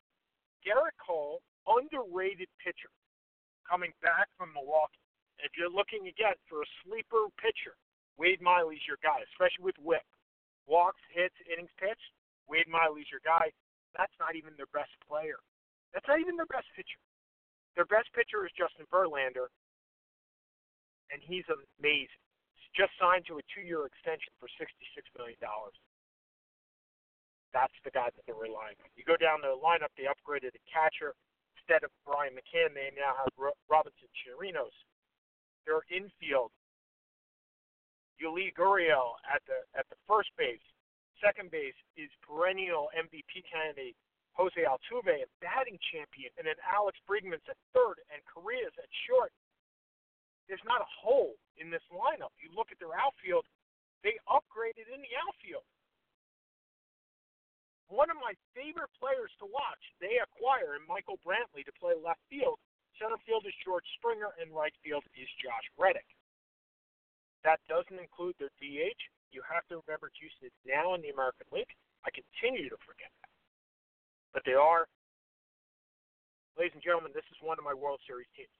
Gerrit 0.63 0.95
Cole, 1.01 1.43
underrated 1.67 2.51
pitcher 2.63 2.91
coming 3.67 3.91
back 4.03 4.31
from 4.39 4.55
Milwaukee. 4.55 5.03
If 5.43 5.55
you're 5.59 5.73
looking 5.73 6.07
again 6.07 6.39
for 6.47 6.63
a 6.63 6.73
sleeper 6.83 7.29
pitcher, 7.39 7.75
Wade 8.17 8.41
Miley's 8.41 8.83
your 8.87 8.99
guy, 9.03 9.21
especially 9.35 9.67
with 9.67 9.79
whip. 9.83 10.07
Walks, 10.67 11.03
hits, 11.13 11.37
innings 11.47 11.73
pitched, 11.79 12.15
Wade 12.49 12.71
Miley's 12.71 13.11
your 13.11 13.23
guy. 13.23 13.53
That's 13.95 14.15
not 14.19 14.35
even 14.35 14.55
their 14.57 14.71
best 14.75 14.93
player. 15.05 15.39
That's 15.93 16.07
not 16.09 16.21
even 16.21 16.37
their 16.37 16.49
best 16.51 16.67
pitcher. 16.75 16.99
Their 17.77 17.85
best 17.87 18.09
pitcher 18.17 18.43
is 18.49 18.53
Justin 18.57 18.89
Verlander, 18.89 19.53
and 21.13 21.21
he's 21.21 21.45
amazing. 21.53 22.25
He's 22.57 22.73
just 22.73 22.97
signed 22.97 23.29
to 23.29 23.37
a 23.37 23.45
two-year 23.53 23.85
extension 23.85 24.33
for 24.41 24.49
$66 24.57 24.65
million. 25.13 25.37
That's 27.53 27.77
the 27.85 27.93
guy 27.93 28.09
that 28.09 28.25
they're 28.25 28.37
relying 28.37 28.81
on. 28.81 28.89
You 28.97 29.05
go 29.05 29.21
down 29.21 29.45
the 29.45 29.53
lineup, 29.57 29.93
they 29.97 30.09
upgraded 30.09 30.57
a 30.57 30.63
catcher 30.69 31.13
instead 31.67 31.85
of 31.85 31.91
Brian 32.07 32.33
McCann, 32.33 32.73
they 32.73 32.95
now 32.95 33.13
have 33.19 33.33
Robinson 33.69 34.09
Chirinos. 34.15 34.75
Their 35.67 35.83
infield, 35.91 36.55
Yuli 38.23 38.55
Gurriel 38.55 39.19
at 39.27 39.43
the 39.51 39.67
at 39.75 39.83
the 39.91 39.99
first 40.07 40.31
base. 40.39 40.63
Second 41.19 41.51
base 41.51 41.75
is 41.99 42.07
perennial 42.23 42.87
MVP 42.95 43.43
candidate 43.51 43.99
Jose 44.37 44.61
Altuve, 44.63 45.25
a 45.25 45.29
batting 45.41 45.81
champion, 45.91 46.29
and 46.37 46.45
then 46.45 46.61
Alex 46.61 47.01
Bregman's 47.09 47.45
at 47.49 47.57
third 47.73 48.05
and 48.13 48.21
Correa's 48.29 48.77
at 48.77 48.91
short. 49.09 49.33
There's 50.47 50.63
not 50.69 50.85
a 50.85 50.91
hole 50.93 51.35
in 51.57 51.73
this 51.73 51.83
lineup. 51.89 52.37
You 52.39 52.53
look 52.53 52.69
at 52.71 52.79
their 52.79 52.95
outfield, 52.95 53.49
they 54.05 54.21
upgraded 54.29 54.87
in 54.93 55.01
the 55.01 55.15
outfield 55.25 55.65
one 57.89 58.11
of 58.11 58.19
my 58.19 58.35
favorite 58.55 58.91
players 58.99 59.31
to 59.39 59.47
watch, 59.47 59.83
they 60.03 60.19
acquire 60.19 60.75
in 60.75 60.83
Michael 60.91 61.23
Brantley 61.23 61.63
to 61.67 61.75
play 61.79 61.95
left 61.95 62.23
field. 62.27 62.59
Center 62.99 63.19
field 63.23 63.47
is 63.47 63.55
George 63.63 63.87
Springer, 64.01 64.35
and 64.41 64.51
right 64.51 64.75
field 64.83 65.05
is 65.15 65.29
Josh 65.39 65.67
Reddick. 65.79 66.09
That 67.45 67.63
doesn't 67.71 68.01
include 68.01 68.35
their 68.41 68.51
DH. 68.59 68.99
You 69.31 69.45
have 69.47 69.63
to 69.71 69.79
remember 69.85 70.11
Houston 70.19 70.51
is 70.51 70.59
now 70.67 70.97
in 70.97 71.05
the 71.05 71.13
American 71.15 71.47
League. 71.53 71.71
I 72.03 72.11
continue 72.11 72.67
to 72.73 72.81
forget 72.83 73.13
that. 73.23 73.26
But 74.37 74.45
they 74.45 74.53
are, 74.53 74.85
ladies 76.61 76.77
and 76.77 76.85
gentlemen, 76.85 77.17
this 77.17 77.25
is 77.33 77.41
one 77.41 77.57
of 77.57 77.65
my 77.65 77.73
World 77.73 78.05
Series 78.05 78.29
teams. 78.37 78.53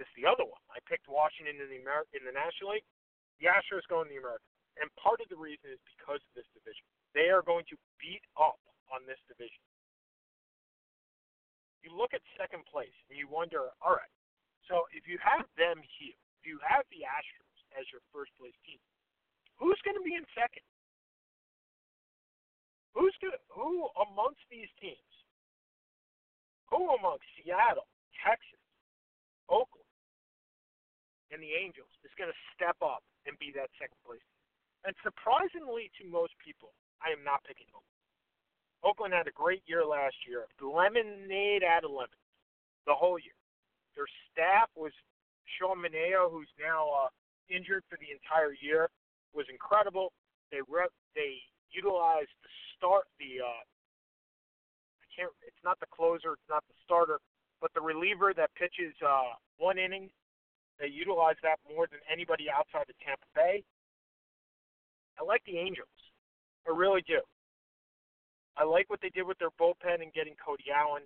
This 0.00 0.08
is 0.16 0.24
the 0.24 0.24
other 0.24 0.48
one. 0.48 0.64
I 0.72 0.80
picked 0.88 1.12
Washington 1.12 1.60
in 1.60 1.68
the 1.68 1.84
Amer- 1.84 2.08
in 2.16 2.24
the 2.24 2.32
National 2.32 2.72
League. 2.72 2.88
The 3.36 3.52
Astros 3.52 3.84
go 3.92 4.00
in 4.00 4.08
the 4.08 4.16
American. 4.16 4.48
And 4.80 4.88
part 4.96 5.20
of 5.20 5.28
the 5.28 5.36
reason 5.36 5.68
is 5.68 5.76
because 5.92 6.24
of 6.24 6.32
this 6.32 6.48
division. 6.56 6.88
They 7.12 7.28
are 7.28 7.44
going 7.44 7.68
to 7.68 7.76
beat 8.00 8.24
up 8.40 8.56
on 8.88 9.04
this 9.04 9.20
division. 9.28 9.60
You 11.84 11.92
look 11.92 12.16
at 12.16 12.24
second 12.40 12.64
place 12.64 12.96
and 13.12 13.20
you 13.20 13.28
wonder, 13.28 13.68
all 13.84 13.92
right, 13.92 14.14
so 14.72 14.88
if 14.96 15.04
you 15.04 15.20
have 15.20 15.44
them 15.60 15.84
here, 16.00 16.16
if 16.40 16.48
you 16.48 16.56
have 16.64 16.88
the 16.88 17.04
Astros 17.04 17.60
as 17.76 17.84
your 17.92 18.00
first 18.08 18.32
place 18.40 18.56
team, 18.64 18.80
who's 19.60 19.76
going 19.84 20.00
to 20.00 20.04
be 20.04 20.16
in 20.16 20.24
second? 20.32 20.64
Who's 22.94 23.14
going 23.22 23.38
who 23.50 23.86
amongst 23.98 24.42
these 24.50 24.70
teams, 24.82 25.14
who 26.70 26.90
amongst 26.98 27.26
Seattle, 27.38 27.86
Texas, 28.18 28.62
Oakland, 29.46 29.86
and 31.30 31.38
the 31.38 31.54
Angels 31.54 31.90
is 32.02 32.10
going 32.18 32.30
to 32.30 32.40
step 32.54 32.78
up 32.82 33.06
and 33.26 33.38
be 33.38 33.54
that 33.54 33.70
second 33.78 33.98
place? 34.02 34.24
And 34.82 34.96
surprisingly 35.04 35.92
to 36.00 36.08
most 36.08 36.34
people, 36.42 36.74
I 37.04 37.12
am 37.14 37.22
not 37.22 37.44
picking 37.44 37.68
Oakland. 37.70 37.90
Oakland 38.80 39.12
had 39.12 39.28
a 39.28 39.36
great 39.36 39.62
year 39.68 39.84
last 39.84 40.16
year. 40.24 40.48
Lemonade 40.56 41.62
out 41.62 41.84
of 41.84 41.92
the 42.86 42.96
whole 42.96 43.20
year. 43.20 43.36
Their 43.94 44.08
staff 44.32 44.72
was 44.72 44.92
Sean 45.58 45.84
Manaea, 45.84 46.30
who's 46.30 46.48
now 46.56 46.88
uh, 46.88 47.08
injured 47.52 47.84
for 47.90 48.00
the 48.00 48.08
entire 48.08 48.56
year, 48.56 48.88
was 49.36 49.44
incredible. 49.52 50.12
They 50.50 50.64
re- 50.64 50.90
they 51.14 51.44
utilize 51.70 52.30
the 52.42 52.50
start 52.80 53.04
the 53.20 53.44
uh, 53.44 53.60
I 55.04 55.06
can't. 55.12 55.28
It's 55.44 55.60
not 55.60 55.76
the 55.84 55.90
closer. 55.92 56.32
It's 56.32 56.48
not 56.48 56.64
the 56.64 56.76
starter, 56.80 57.20
but 57.60 57.68
the 57.76 57.84
reliever 57.84 58.32
that 58.32 58.48
pitches 58.56 58.96
uh, 59.04 59.36
one 59.60 59.76
inning. 59.76 60.08
They 60.80 60.88
utilize 60.88 61.36
that 61.44 61.60
more 61.68 61.84
than 61.92 62.00
anybody 62.08 62.48
outside 62.48 62.88
of 62.88 62.96
Tampa 63.04 63.28
Bay. 63.36 63.60
I 65.20 65.22
like 65.28 65.44
the 65.44 65.60
Angels. 65.60 65.92
I 66.64 66.72
really 66.72 67.04
do. 67.04 67.20
I 68.56 68.64
like 68.64 68.88
what 68.88 69.04
they 69.04 69.12
did 69.12 69.28
with 69.28 69.36
their 69.36 69.52
bullpen 69.60 70.00
and 70.00 70.12
getting 70.16 70.32
Cody 70.40 70.72
Allen 70.72 71.04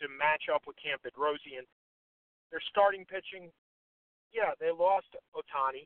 to 0.00 0.08
match 0.08 0.48
up 0.48 0.64
with 0.64 0.80
Cam 0.80 0.96
Bedrosian. 1.04 1.68
Their 2.48 2.64
starting 2.72 3.04
pitching, 3.04 3.52
yeah, 4.32 4.56
they 4.56 4.72
lost 4.72 5.12
Ohtani. 5.36 5.84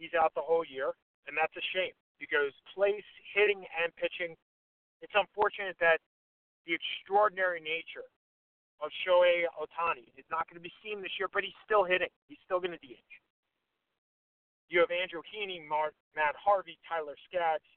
He's 0.00 0.16
out 0.16 0.32
the 0.32 0.44
whole 0.44 0.64
year, 0.64 0.96
and 1.28 1.36
that's 1.36 1.54
a 1.56 1.64
shame 1.76 1.92
because 2.18 2.52
place, 2.72 3.06
hitting, 3.36 3.64
and 3.76 3.92
pitching, 3.96 4.36
it's 5.02 5.14
unfortunate 5.14 5.76
that 5.80 6.00
the 6.66 6.74
extraordinary 6.74 7.60
nature 7.60 8.06
of 8.82 8.92
Shohei 9.04 9.48
Ohtani 9.56 10.12
is 10.16 10.26
not 10.28 10.44
going 10.48 10.60
to 10.60 10.64
be 10.64 10.72
seen 10.84 11.00
this 11.00 11.12
year, 11.16 11.28
but 11.32 11.44
he's 11.44 11.56
still 11.64 11.84
hitting. 11.84 12.12
He's 12.28 12.40
still 12.44 12.60
going 12.60 12.76
to 12.76 12.82
DH. 12.82 13.12
You 14.68 14.82
have 14.82 14.90
Andrew 14.90 15.22
Heaney, 15.30 15.62
Mark, 15.62 15.94
Matt 16.18 16.34
Harvey, 16.34 16.76
Tyler 16.84 17.14
Skaggs, 17.30 17.70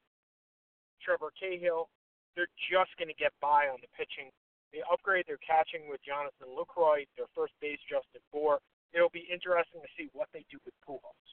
Trevor 0.99 1.31
Cahill. 1.37 1.87
They're 2.33 2.51
just 2.67 2.91
going 2.97 3.11
to 3.11 3.19
get 3.19 3.31
by 3.39 3.69
on 3.69 3.79
the 3.79 3.91
pitching. 3.93 4.33
They 4.73 4.81
upgrade 4.85 5.25
their 5.25 5.41
catching 5.41 5.89
with 5.89 6.01
Jonathan 6.05 6.49
Lucroy, 6.53 7.05
their 7.17 7.29
first 7.33 7.53
base 7.61 7.81
Justin 7.89 8.21
Bour. 8.33 8.61
It'll 8.93 9.13
be 9.13 9.25
interesting 9.29 9.81
to 9.81 9.91
see 9.97 10.09
what 10.13 10.29
they 10.33 10.45
do 10.49 10.57
with 10.65 10.73
Pujols. 10.81 11.25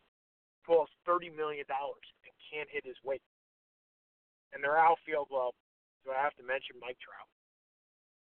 Pujols 0.64 0.92
thirty 1.04 1.32
million 1.32 1.64
dollars 1.68 2.04
and 2.24 2.32
can't 2.52 2.68
hit 2.68 2.84
his 2.84 2.96
weight. 3.04 3.24
And 4.52 4.64
their 4.64 4.76
outfield, 4.76 5.28
well, 5.28 5.52
do 6.06 6.14
I 6.14 6.22
have 6.22 6.38
to 6.38 6.46
mention 6.46 6.78
Mike 6.78 6.98
Trout, 7.02 7.26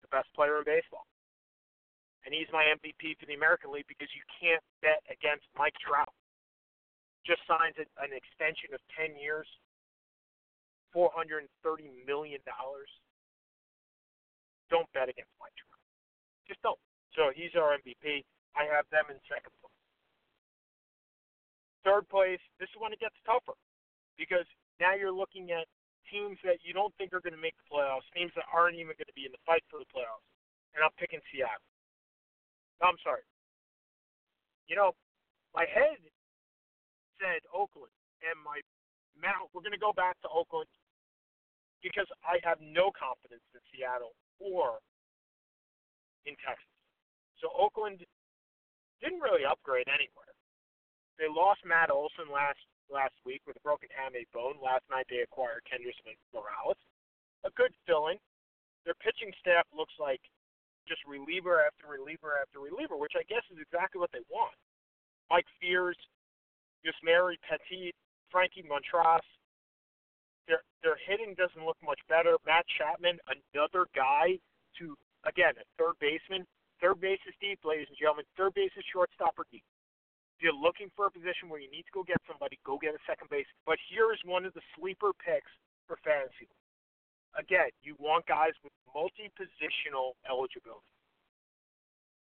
the 0.01 0.09
best 0.09 0.27
player 0.33 0.57
in 0.57 0.65
baseball? 0.65 1.05
and 2.25 2.35
he's 2.35 2.49
my 2.51 2.67
MVP 2.75 3.15
for 3.19 3.25
the 3.27 3.35
American 3.35 3.71
League 3.71 3.87
because 3.87 4.11
you 4.11 4.23
can't 4.37 4.63
bet 4.83 4.99
against 5.07 5.47
Mike 5.55 5.75
Trout. 5.79 6.11
Just 7.23 7.43
signs 7.47 7.75
an 7.77 8.11
extension 8.11 8.73
of 8.73 8.81
10 8.95 9.15
years, 9.19 9.47
$430 10.95 11.49
million. 12.07 12.41
Don't 14.69 14.89
bet 14.93 15.09
against 15.09 15.33
Mike 15.39 15.55
Trout. 15.55 15.81
Just 16.47 16.61
don't. 16.63 16.79
So 17.15 17.31
he's 17.35 17.53
our 17.55 17.75
MVP. 17.79 18.25
I 18.57 18.65
have 18.67 18.85
them 18.89 19.07
in 19.09 19.17
second 19.29 19.53
place. 19.61 19.81
Third 21.85 22.05
place, 22.11 22.41
this 22.59 22.67
is 22.69 22.77
when 22.77 22.91
it 22.91 22.99
gets 22.99 23.15
tougher 23.23 23.55
because 24.19 24.45
now 24.77 24.93
you're 24.93 25.15
looking 25.15 25.51
at 25.55 25.65
teams 26.09 26.37
that 26.43 26.59
you 26.65 26.73
don't 26.73 26.93
think 26.97 27.13
are 27.13 27.23
going 27.23 27.37
to 27.37 27.41
make 27.41 27.55
the 27.61 27.69
playoffs, 27.69 28.05
teams 28.11 28.33
that 28.35 28.49
aren't 28.49 28.75
even 28.75 28.97
going 28.97 29.09
to 29.09 29.17
be 29.17 29.29
in 29.29 29.33
the 29.33 29.43
fight 29.45 29.63
for 29.69 29.79
the 29.79 29.89
playoffs. 29.89 30.25
And 30.73 30.83
I'm 30.83 30.93
picking 30.97 31.21
Seattle. 31.29 31.65
No, 32.81 32.89
I'm 32.89 33.01
sorry. 33.01 33.25
You 34.69 34.77
know, 34.77 34.93
my 35.53 35.65
head 35.65 35.97
said 37.17 37.41
Oakland, 37.51 37.91
and 38.23 38.37
my 38.39 38.59
mouth. 39.19 39.51
We're 39.51 39.65
going 39.65 39.75
to 39.75 39.81
go 39.81 39.95
back 39.95 40.19
to 40.23 40.29
Oakland 40.31 40.67
because 41.83 42.07
I 42.23 42.39
have 42.43 42.59
no 42.59 42.91
confidence 42.95 43.43
in 43.55 43.61
Seattle 43.71 44.15
or 44.39 44.79
in 46.27 46.35
Texas. 46.43 46.67
So 47.39 47.51
Oakland 47.55 48.03
didn't 48.99 49.23
really 49.23 49.47
upgrade 49.47 49.87
anywhere. 49.87 50.31
They 51.19 51.27
lost 51.27 51.63
Matt 51.63 51.91
Olson 51.91 52.31
last 52.31 52.59
last 52.91 53.15
week 53.25 53.41
with 53.45 53.57
a 53.57 53.63
broken 53.63 53.89
hamate 53.93 54.29
bone. 54.33 54.57
Last 54.61 54.83
night 54.89 55.05
they 55.09 55.21
acquired 55.21 55.65
Kendrys 55.65 55.97
Morales, 56.33 56.77
a 57.45 57.51
good 57.55 57.71
fill-in. 57.85 58.17
Their 58.85 58.97
pitching 58.99 59.31
staff 59.39 59.65
looks 59.73 59.93
like 60.01 60.21
just 60.89 61.05
reliever 61.05 61.61
after 61.61 61.85
reliever 61.85 62.33
after 62.41 62.59
reliever, 62.59 62.97
which 62.97 63.13
I 63.13 63.23
guess 63.29 63.45
is 63.53 63.61
exactly 63.61 64.01
what 64.01 64.09
they 64.09 64.25
want. 64.29 64.57
Mike 65.29 65.45
Fiers, 65.61 65.97
Yusmeiro 66.81 67.37
Petit, 67.45 67.93
Frankie 68.31 68.65
Montas. 68.65 69.21
Their 70.47 70.65
their 70.81 70.97
hitting 71.05 71.37
doesn't 71.37 71.61
look 71.61 71.77
much 71.85 71.99
better. 72.09 72.37
Matt 72.45 72.65
Chapman, 72.77 73.21
another 73.29 73.85
guy 73.93 74.41
to 74.81 74.97
again 75.29 75.53
a 75.61 75.65
third 75.77 75.93
baseman. 76.01 76.47
Third 76.81 76.99
base 76.99 77.21
is 77.27 77.35
deep, 77.37 77.59
ladies 77.61 77.85
and 77.89 77.97
gentlemen. 77.99 78.25
Third 78.37 78.55
base 78.55 78.71
is 78.73 78.85
shortstop 78.89 79.37
or 79.37 79.45
deep. 79.51 79.63
If 80.39 80.47
you're 80.47 80.55
looking 80.55 80.87
for 80.95 81.11
a 81.11 81.11
position 81.11 81.51
where 81.51 81.59
you 81.59 81.67
need 81.67 81.83
to 81.83 81.93
go 81.93 82.07
get 82.07 82.23
somebody, 82.23 82.55
go 82.63 82.79
get 82.79 82.95
a 82.95 83.03
second 83.03 83.27
base. 83.27 83.47
But 83.67 83.75
here 83.91 84.15
is 84.15 84.19
one 84.23 84.47
of 84.47 84.55
the 84.55 84.63
sleeper 84.79 85.11
picks 85.19 85.51
for 85.83 85.99
fantasy 85.99 86.47
again, 87.37 87.69
you 87.83 87.93
want 87.99 88.25
guys 88.25 88.55
with 88.63 88.73
multi-positional 88.95 90.17
eligibility, 90.25 90.95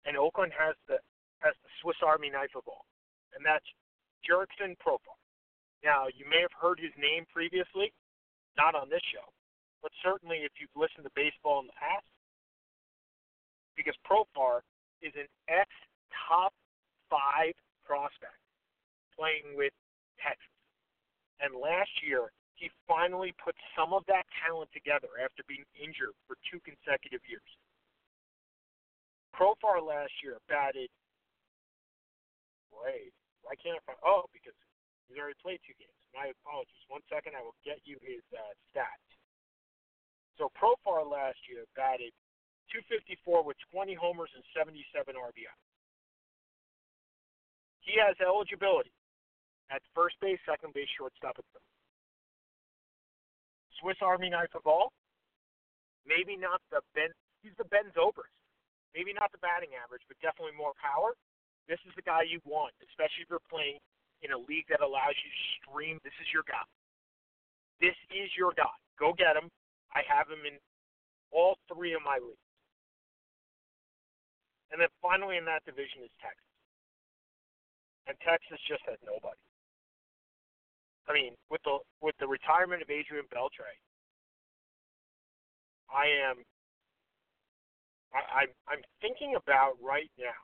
and 0.05 0.17
Oakland 0.17 0.53
has 0.53 0.75
the 0.89 0.99
has 1.41 1.55
the 1.63 1.71
Swiss 1.81 1.97
Army 2.03 2.29
knife 2.29 2.53
of 2.59 2.67
all, 2.67 2.85
and 3.33 3.47
that's 3.47 3.65
Jurickson 4.27 4.75
Profar. 4.83 5.15
Now, 5.87 6.11
you 6.11 6.27
may 6.27 6.43
have 6.43 6.51
heard 6.51 6.83
his 6.83 6.91
name 6.99 7.23
previously, 7.31 7.95
not 8.59 8.75
on 8.75 8.91
this 8.91 9.05
show, 9.15 9.23
but 9.81 9.95
certainly 10.03 10.43
if 10.43 10.51
you've 10.59 10.75
listened 10.75 11.07
to 11.07 11.15
baseball 11.15 11.63
in 11.63 11.71
the 11.71 11.79
past, 11.79 12.11
because 13.79 13.95
Profar 14.03 14.67
is 14.99 15.15
an 15.15 15.31
ex-top 15.47 16.51
five 17.07 17.55
prospect 17.89 18.37
playing 19.17 19.57
with 19.57 19.73
Texas. 20.21 20.53
And 21.41 21.57
last 21.57 21.91
year, 22.05 22.29
he 22.61 22.69
finally 22.85 23.33
put 23.41 23.57
some 23.73 23.97
of 23.97 24.05
that 24.13 24.29
talent 24.45 24.69
together 24.77 25.09
after 25.17 25.41
being 25.49 25.65
injured 25.79 26.13
for 26.29 26.37
two 26.51 26.61
consecutive 26.61 27.25
years. 27.25 27.51
Profar 29.33 29.81
last 29.81 30.13
year 30.21 30.37
batted. 30.51 30.91
Wait, 32.75 33.15
why 33.47 33.55
can't 33.57 33.79
I 33.79 33.83
find? 33.87 34.03
Oh, 34.03 34.27
because 34.35 34.55
he's 35.07 35.19
already 35.19 35.39
played 35.39 35.63
two 35.63 35.75
games. 35.79 35.95
My 36.11 36.35
apologies. 36.43 36.83
One 36.91 37.07
second, 37.07 37.39
I 37.39 37.43
will 37.47 37.59
get 37.63 37.79
you 37.87 38.03
his 38.03 38.23
uh, 38.35 38.55
stats. 38.71 39.07
So 40.35 40.51
Profar 40.59 41.07
last 41.07 41.39
year 41.47 41.63
batted 41.79 42.11
254 42.75 43.47
with 43.47 43.59
20 43.71 43.95
homers 43.95 44.31
and 44.35 44.43
77 44.51 45.15
RBI. 45.15 45.59
He 47.89 47.97
has 47.97 48.13
eligibility 48.21 48.93
at 49.73 49.81
first 49.97 50.21
base, 50.21 50.37
second 50.45 50.77
base, 50.77 50.93
shortstop, 50.93 51.41
and 51.41 51.49
third. 51.57 51.65
Swiss 53.81 53.97
Army 54.05 54.29
knife 54.29 54.53
of 54.53 54.69
all. 54.69 54.93
Maybe 56.05 56.37
not 56.37 56.61
the 56.69 56.85
Ben. 56.93 57.09
He's 57.41 57.57
the 57.57 57.65
Ben 57.73 57.89
Zobrist. 57.97 58.37
Maybe 58.93 59.17
not 59.17 59.33
the 59.33 59.41
batting 59.41 59.73
average, 59.73 60.05
but 60.05 60.21
definitely 60.21 60.53
more 60.53 60.77
power. 60.77 61.17
This 61.65 61.81
is 61.89 61.97
the 61.97 62.05
guy 62.05 62.29
you 62.29 62.45
want, 62.45 62.77
especially 62.85 63.25
if 63.25 63.33
you're 63.33 63.45
playing 63.49 63.81
in 64.21 64.37
a 64.37 64.41
league 64.41 64.69
that 64.69 64.85
allows 64.85 65.17
you 65.21 65.29
to 65.33 65.43
stream. 65.61 65.97
This 66.05 66.17
is 66.21 66.29
your 66.29 66.45
guy. 66.45 66.65
This 67.81 67.97
is 68.13 68.29
your 68.37 68.53
guy. 68.53 68.73
Go 69.01 69.17
get 69.17 69.37
him. 69.37 69.49
I 69.97 70.05
have 70.05 70.29
him 70.29 70.45
in 70.45 70.61
all 71.33 71.57
three 71.73 71.93
of 71.97 72.03
my 72.05 72.21
leagues. 72.21 72.49
And 74.73 74.81
then 74.81 74.93
finally 75.01 75.41
in 75.41 75.45
that 75.49 75.65
division 75.65 76.05
is 76.05 76.13
Texas. 76.21 76.48
And 78.09 78.17
Texas 78.25 78.57
just 78.65 78.81
has 78.89 78.97
nobody. 79.05 79.37
I 81.09 81.13
mean, 81.13 81.33
with 81.53 81.61
the 81.65 81.79
with 82.01 82.17
the 82.21 82.29
retirement 82.29 82.81
of 82.81 82.89
Adrian 82.89 83.25
Beltre, 83.33 83.69
I 85.93 86.09
am 86.29 86.41
I, 88.13 88.45
I'm 88.45 88.53
I'm 88.69 88.83
thinking 89.01 89.37
about 89.37 89.77
right 89.81 90.11
now 90.19 90.37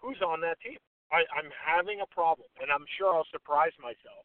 who's 0.00 0.20
on 0.20 0.40
that 0.40 0.60
team. 0.60 0.76
I, 1.12 1.24
I'm 1.36 1.48
having 1.52 2.00
a 2.00 2.08
problem, 2.12 2.48
and 2.60 2.72
I'm 2.72 2.84
sure 2.96 3.12
I'll 3.12 3.28
surprise 3.32 3.72
myself 3.80 4.24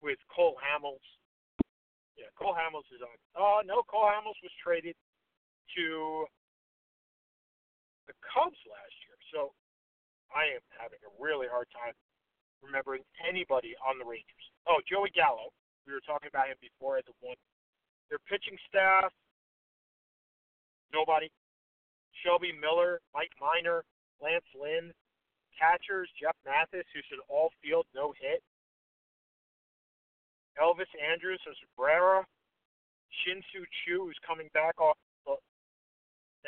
with 0.00 0.18
Cole 0.28 0.56
Hamels. 0.60 1.04
Yeah, 2.16 2.28
Cole 2.36 2.52
Hamels 2.52 2.88
is 2.92 3.00
on. 3.00 3.16
Oh 3.36 3.60
no, 3.64 3.80
Cole 3.84 4.08
Hamels 4.12 4.36
was 4.44 4.52
traded 4.60 4.96
to 5.76 6.24
the 8.08 8.12
Cubs 8.20 8.60
last 8.68 8.96
year, 9.08 9.16
so 9.32 9.56
I 10.32 10.56
am 10.56 10.64
having 10.80 11.00
a 11.04 11.12
really 11.20 11.46
hard 11.46 11.68
time 11.72 11.92
remembering 12.64 13.04
anybody 13.20 13.76
on 13.84 13.98
the 13.98 14.06
Rangers. 14.06 14.44
Oh, 14.66 14.80
Joey 14.88 15.12
Gallo. 15.12 15.52
We 15.86 15.92
were 15.92 16.04
talking 16.04 16.30
about 16.30 16.48
him 16.48 16.56
before 16.62 16.96
as 16.96 17.04
a 17.10 17.14
one. 17.20 17.36
Their 18.08 18.22
pitching 18.30 18.56
staff, 18.68 19.10
nobody. 20.92 21.28
Shelby 22.22 22.54
Miller, 22.54 23.00
Mike 23.12 23.34
Minor, 23.40 23.82
Lance 24.22 24.46
Lynn. 24.54 24.92
Catchers, 25.58 26.08
Jeff 26.16 26.34
Mathis, 26.46 26.86
who's 26.94 27.06
an 27.12 27.20
all 27.28 27.52
field 27.62 27.84
no 27.94 28.14
hit. 28.16 28.40
Elvis 30.56 30.88
Andrus 30.96 31.40
as 31.48 31.56
Brera. 31.76 32.24
Shin-Soo 33.12 33.64
Choo, 33.84 34.08
who's 34.08 34.18
coming 34.26 34.48
back 34.54 34.80
off, 34.80 34.96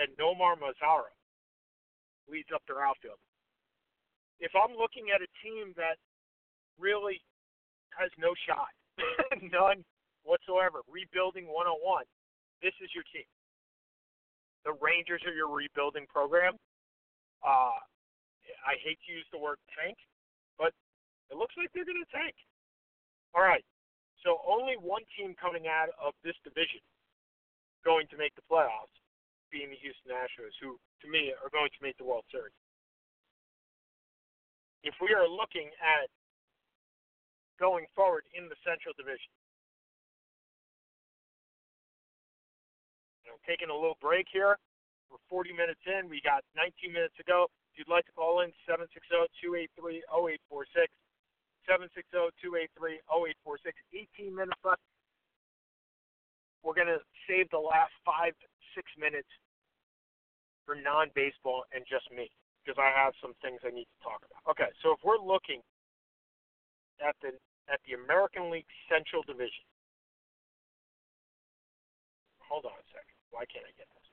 and 0.01 0.09
Nomar 0.17 0.57
Mazara 0.57 1.13
leads 2.27 2.49
up 2.55 2.63
their 2.67 2.81
outfield 2.81 3.21
if 4.41 4.53
I'm 4.55 4.75
looking 4.77 5.15
at 5.15 5.23
a 5.23 5.31
team 5.43 5.75
that 5.77 5.99
really 6.79 7.23
has 7.95 8.11
no 8.19 8.35
shot, 8.47 8.71
None 9.43 9.85
whatsoever. 10.23 10.87
Rebuilding 10.87 11.47
101. 11.51 12.05
This 12.63 12.75
is 12.81 12.91
your 12.95 13.05
team. 13.11 13.27
The 14.65 14.73
Rangers 14.81 15.21
are 15.29 15.35
your 15.35 15.53
rebuilding 15.53 16.09
program. 16.09 16.57
Uh, 17.45 17.77
I 18.65 18.81
hate 18.81 18.97
to 19.05 19.13
use 19.13 19.27
the 19.29 19.41
word 19.41 19.61
tank, 19.77 19.97
but 20.57 20.73
it 21.29 21.37
looks 21.37 21.53
like 21.61 21.69
they're 21.77 21.85
going 21.85 22.01
to 22.01 22.13
tank. 22.15 22.33
All 23.37 23.45
right. 23.45 23.65
So 24.25 24.41
only 24.49 24.81
one 24.81 25.05
team 25.13 25.37
coming 25.37 25.69
out 25.69 25.93
of 26.01 26.17
this 26.25 26.37
division 26.41 26.81
going 27.85 28.09
to 28.09 28.17
make 28.17 28.33
the 28.33 28.47
playoffs, 28.49 28.97
being 29.53 29.69
the 29.69 29.77
Houston 29.85 30.17
Astros, 30.17 30.57
who 30.57 30.81
to 31.05 31.07
me 31.13 31.37
are 31.37 31.53
going 31.53 31.69
to 31.69 31.81
make 31.85 32.01
the 32.01 32.09
World 32.09 32.25
Series. 32.33 32.57
If 34.85 35.01
we 35.01 35.17
are 35.17 35.25
looking 35.25 35.73
at 35.81 36.13
going 37.59 37.89
forward 37.97 38.29
in 38.37 38.53
the 38.53 38.59
Central 38.61 38.93
Division, 39.01 39.33
know, 43.35 43.43
taking 43.49 43.71
a 43.71 43.75
little 43.75 43.99
break 43.99 44.29
here. 44.31 44.57
We're 45.11 45.19
40 45.29 45.53
minutes 45.53 45.83
in. 45.89 46.09
We 46.09 46.21
got 46.23 46.45
19 46.55 46.93
minutes 46.93 47.17
to 47.19 47.25
go. 47.25 47.51
If 47.73 47.79
you'd 47.83 47.91
like 47.91 48.07
to 48.07 48.13
call 48.13 48.47
in, 48.47 48.53
760-283-0846. 48.69 50.87
760-283-0846. 51.65 53.73
18 54.21 54.37
minutes 54.37 54.61
left. 54.63 54.85
We're 56.63 56.77
going 56.77 56.93
to 56.93 57.01
save 57.29 57.51
the 57.51 57.59
last 57.59 57.93
five, 58.05 58.35
six 58.77 58.87
minutes 59.01 59.29
for 60.65 60.77
non-baseball 60.77 61.65
and 61.73 61.85
just 61.89 62.11
me 62.13 62.31
because 62.65 62.81
I 62.81 62.89
have 62.97 63.13
some 63.21 63.37
things 63.45 63.61
I 63.61 63.71
need 63.71 63.85
to 63.85 64.01
talk 64.01 64.25
about. 64.25 64.41
Okay, 64.49 64.73
so 64.81 64.97
if 64.97 65.01
we're 65.05 65.21
looking 65.21 65.61
at 67.05 67.13
the 67.21 67.37
at 67.69 67.81
the 67.85 67.93
American 67.97 68.49
League 68.49 68.69
Central 68.89 69.21
Division, 69.29 69.69
hold 72.41 72.65
on 72.65 72.73
a 72.73 72.87
second. 72.89 73.17
Why 73.29 73.45
can't 73.53 73.69
I 73.69 73.73
get 73.77 73.89
this? 73.93 74.09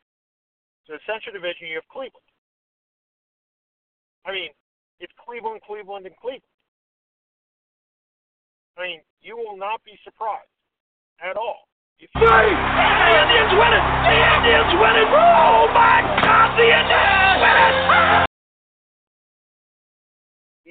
So 0.88 1.00
the 1.00 1.04
Central 1.08 1.32
Division, 1.32 1.72
you 1.72 1.80
have 1.80 1.88
Cleveland. 1.88 2.28
I 4.28 4.32
mean, 4.32 4.52
it's 5.00 5.14
Cleveland, 5.16 5.64
Cleveland, 5.66 6.06
and 6.06 6.16
Cleveland. 6.20 6.44
I 8.78 8.82
mean, 8.84 9.00
you 9.22 9.36
will 9.36 9.58
not 9.58 9.84
be 9.84 10.00
surprised 10.04 10.52
at 11.20 11.38
all. 11.38 11.68
If 12.00 12.10
The 12.14 12.26
Indians 12.26 13.54
win 13.54 13.72
it! 13.78 13.84
The 14.10 14.18
Indians 14.18 14.74
win 14.74 14.96
it! 14.96 15.08
Oh 15.12 15.70
my 15.70 16.02
God! 16.24 16.58
The 16.58 16.66
Indians 16.66 17.38
win 17.38 18.26
it! 18.26 18.31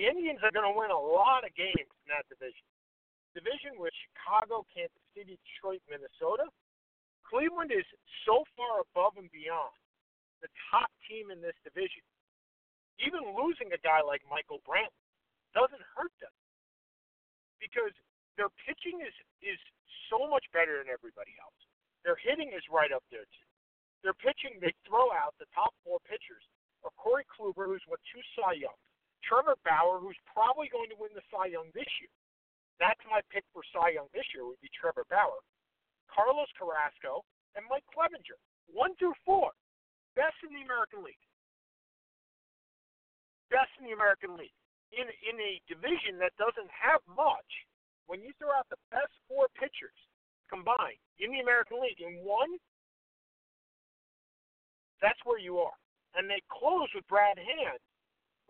The 0.00 0.08
Indians 0.08 0.40
are 0.40 0.48
going 0.48 0.64
to 0.64 0.72
win 0.72 0.88
a 0.88 0.96
lot 0.96 1.44
of 1.44 1.52
games 1.52 1.92
in 1.92 2.08
that 2.08 2.24
division. 2.32 2.64
Division 3.36 3.76
with 3.76 3.92
Chicago, 4.08 4.64
Kansas 4.72 5.04
City, 5.12 5.36
Detroit, 5.44 5.84
Minnesota. 5.92 6.48
Cleveland 7.28 7.68
is 7.68 7.84
so 8.24 8.48
far 8.56 8.80
above 8.80 9.20
and 9.20 9.28
beyond 9.28 9.76
the 10.40 10.48
top 10.72 10.88
team 11.04 11.28
in 11.28 11.44
this 11.44 11.52
division. 11.68 12.00
Even 13.04 13.36
losing 13.36 13.76
a 13.76 13.80
guy 13.84 14.00
like 14.00 14.24
Michael 14.24 14.64
Brantley 14.64 15.04
doesn't 15.52 15.84
hurt 15.92 16.16
them 16.24 16.32
because 17.60 17.92
their 18.40 18.48
pitching 18.64 19.04
is 19.04 19.12
is 19.44 19.60
so 20.08 20.24
much 20.32 20.48
better 20.56 20.80
than 20.80 20.88
everybody 20.88 21.36
else. 21.44 21.60
Their 22.08 22.16
hitting 22.16 22.56
is 22.56 22.64
right 22.72 22.88
up 22.88 23.04
there 23.12 23.28
too. 23.28 23.48
Their 24.00 24.16
pitching, 24.16 24.56
they 24.64 24.72
throw 24.88 25.12
out 25.12 25.36
the 25.36 25.48
top 25.52 25.76
four 25.84 26.00
pitchers 26.08 26.40
are 26.88 26.94
Corey 26.96 27.28
Kluber, 27.28 27.68
who's 27.68 27.84
won 27.84 28.00
two 28.08 28.24
Cy 28.32 28.64
Young, 28.64 28.80
Trevor 29.24 29.56
Bauer, 29.64 30.00
who's 30.00 30.18
probably 30.28 30.68
going 30.72 30.88
to 30.90 30.98
win 30.98 31.12
the 31.14 31.24
Cy 31.28 31.52
Young 31.52 31.68
this 31.72 31.88
year. 32.00 32.12
That's 32.80 33.00
my 33.06 33.20
pick 33.28 33.44
for 33.52 33.60
Cy 33.72 34.00
Young 34.00 34.08
this 34.16 34.24
year 34.32 34.48
would 34.48 34.60
be 34.64 34.72
Trevor 34.72 35.04
Bauer, 35.12 35.44
Carlos 36.08 36.48
Carrasco, 36.56 37.24
and 37.54 37.66
Mike 37.68 37.84
Clevinger. 37.92 38.40
One 38.72 38.96
through 38.96 39.18
four, 39.26 39.52
best 40.16 40.38
in 40.46 40.54
the 40.54 40.64
American 40.64 41.04
League. 41.04 41.20
Best 43.50 43.70
in 43.82 43.90
the 43.90 43.96
American 43.96 44.38
League. 44.38 44.54
In 44.94 45.06
in 45.06 45.36
a 45.38 45.62
division 45.70 46.18
that 46.18 46.34
doesn't 46.38 46.70
have 46.70 47.02
much, 47.06 47.50
when 48.06 48.22
you 48.22 48.34
throw 48.38 48.50
out 48.54 48.66
the 48.70 48.80
best 48.90 49.12
four 49.30 49.46
pitchers 49.54 49.94
combined 50.50 50.98
in 51.22 51.30
the 51.30 51.42
American 51.42 51.78
League 51.78 52.02
in 52.02 52.22
one, 52.26 52.58
that's 55.02 55.18
where 55.22 55.38
you 55.38 55.58
are. 55.58 55.76
And 56.14 56.26
they 56.26 56.42
close 56.50 56.90
with 56.94 57.06
Brad 57.06 57.38
Hand, 57.38 57.78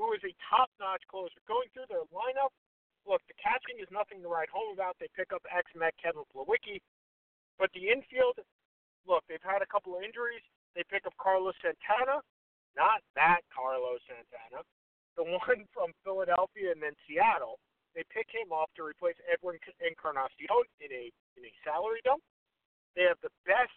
who 0.01 0.17
is 0.17 0.25
a 0.25 0.33
top-notch 0.49 1.05
closer. 1.13 1.37
Going 1.45 1.69
through 1.77 1.93
their 1.93 2.09
lineup, 2.09 2.57
look, 3.05 3.21
the 3.29 3.37
catching 3.37 3.77
is 3.77 3.93
nothing 3.93 4.25
to 4.25 4.33
write 4.33 4.49
home 4.49 4.73
about. 4.73 4.97
They 4.97 5.13
pick 5.13 5.37
up 5.37 5.45
ex-Met 5.53 5.93
Kevin 6.01 6.25
Plawecki, 6.33 6.81
but 7.61 7.69
the 7.77 7.93
infield, 7.93 8.41
look, 9.05 9.21
they've 9.29 9.45
had 9.45 9.61
a 9.61 9.69
couple 9.69 9.93
of 9.93 10.01
injuries. 10.01 10.41
They 10.73 10.89
pick 10.89 11.05
up 11.05 11.13
Carlos 11.21 11.53
Santana, 11.61 12.25
not 12.73 13.05
that 13.13 13.45
Carlos 13.53 14.01
Santana, 14.09 14.65
the 15.21 15.29
one 15.45 15.69
from 15.77 15.93
Philadelphia 16.01 16.73
and 16.73 16.81
then 16.81 16.97
Seattle. 17.05 17.61
They 17.93 18.07
pick 18.09 18.33
him 18.33 18.55
up 18.55 18.73
to 18.81 18.87
replace 18.87 19.19
Edwin 19.29 19.61
Encarnacion 19.83 20.49
in 20.81 20.91
a 20.95 21.05
in 21.35 21.43
a 21.43 21.53
salary 21.67 21.99
dump. 22.07 22.23
They 22.95 23.03
have 23.03 23.19
the 23.19 23.35
best 23.43 23.75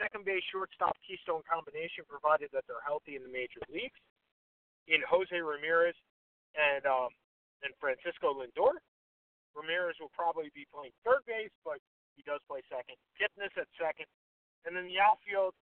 second 0.00 0.24
base 0.24 0.40
shortstop 0.48 0.96
keystone 1.04 1.44
combination, 1.44 2.08
provided 2.08 2.48
that 2.56 2.64
they're 2.64 2.80
healthy 2.80 3.20
in 3.20 3.22
the 3.22 3.28
major 3.28 3.60
leagues. 3.68 4.00
In 4.88 5.00
Jose 5.06 5.34
Ramirez 5.34 5.94
and 6.56 6.84
um, 6.86 7.12
and 7.62 7.72
Francisco 7.78 8.32
Lindor, 8.32 8.80
Ramirez 9.54 9.98
will 10.00 10.12
probably 10.14 10.50
be 10.54 10.66
playing 10.72 10.94
third 11.04 11.22
base, 11.26 11.52
but 11.62 11.78
he 12.16 12.22
does 12.22 12.40
play 12.48 12.64
second. 12.66 12.96
Kipnis 13.18 13.52
at 13.60 13.68
second, 13.76 14.08
and 14.66 14.74
then 14.74 14.86
the 14.86 14.98
outfield. 14.98 15.54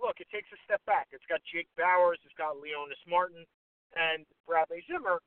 Look, 0.00 0.16
it 0.16 0.32
takes 0.32 0.48
a 0.48 0.60
step 0.64 0.80
back. 0.88 1.12
It's 1.12 1.28
got 1.28 1.44
Jake 1.44 1.68
Bauers, 1.76 2.16
it's 2.24 2.36
got 2.40 2.56
Leonys 2.56 3.00
Martin, 3.04 3.44
and 3.92 4.24
Bradley 4.48 4.80
Zimmer. 4.88 5.20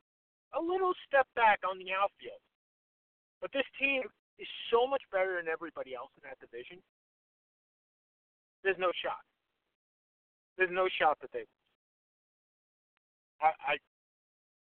A 0.58 0.62
little 0.62 0.94
step 1.06 1.30
back 1.38 1.62
on 1.66 1.78
the 1.78 1.94
outfield, 1.94 2.42
but 3.42 3.50
this 3.54 3.66
team 3.78 4.06
is 4.38 4.50
so 4.70 4.86
much 4.86 5.02
better 5.14 5.38
than 5.38 5.50
everybody 5.50 5.94
else 5.94 6.10
in 6.18 6.26
that 6.26 6.38
division. 6.42 6.82
There's 8.64 8.80
no 8.80 8.94
shot. 9.02 9.22
There's 10.58 10.74
no 10.74 10.88
shot 10.88 11.18
that 11.22 11.32
they. 11.34 11.46
I, 13.44 13.52
I 13.68 13.74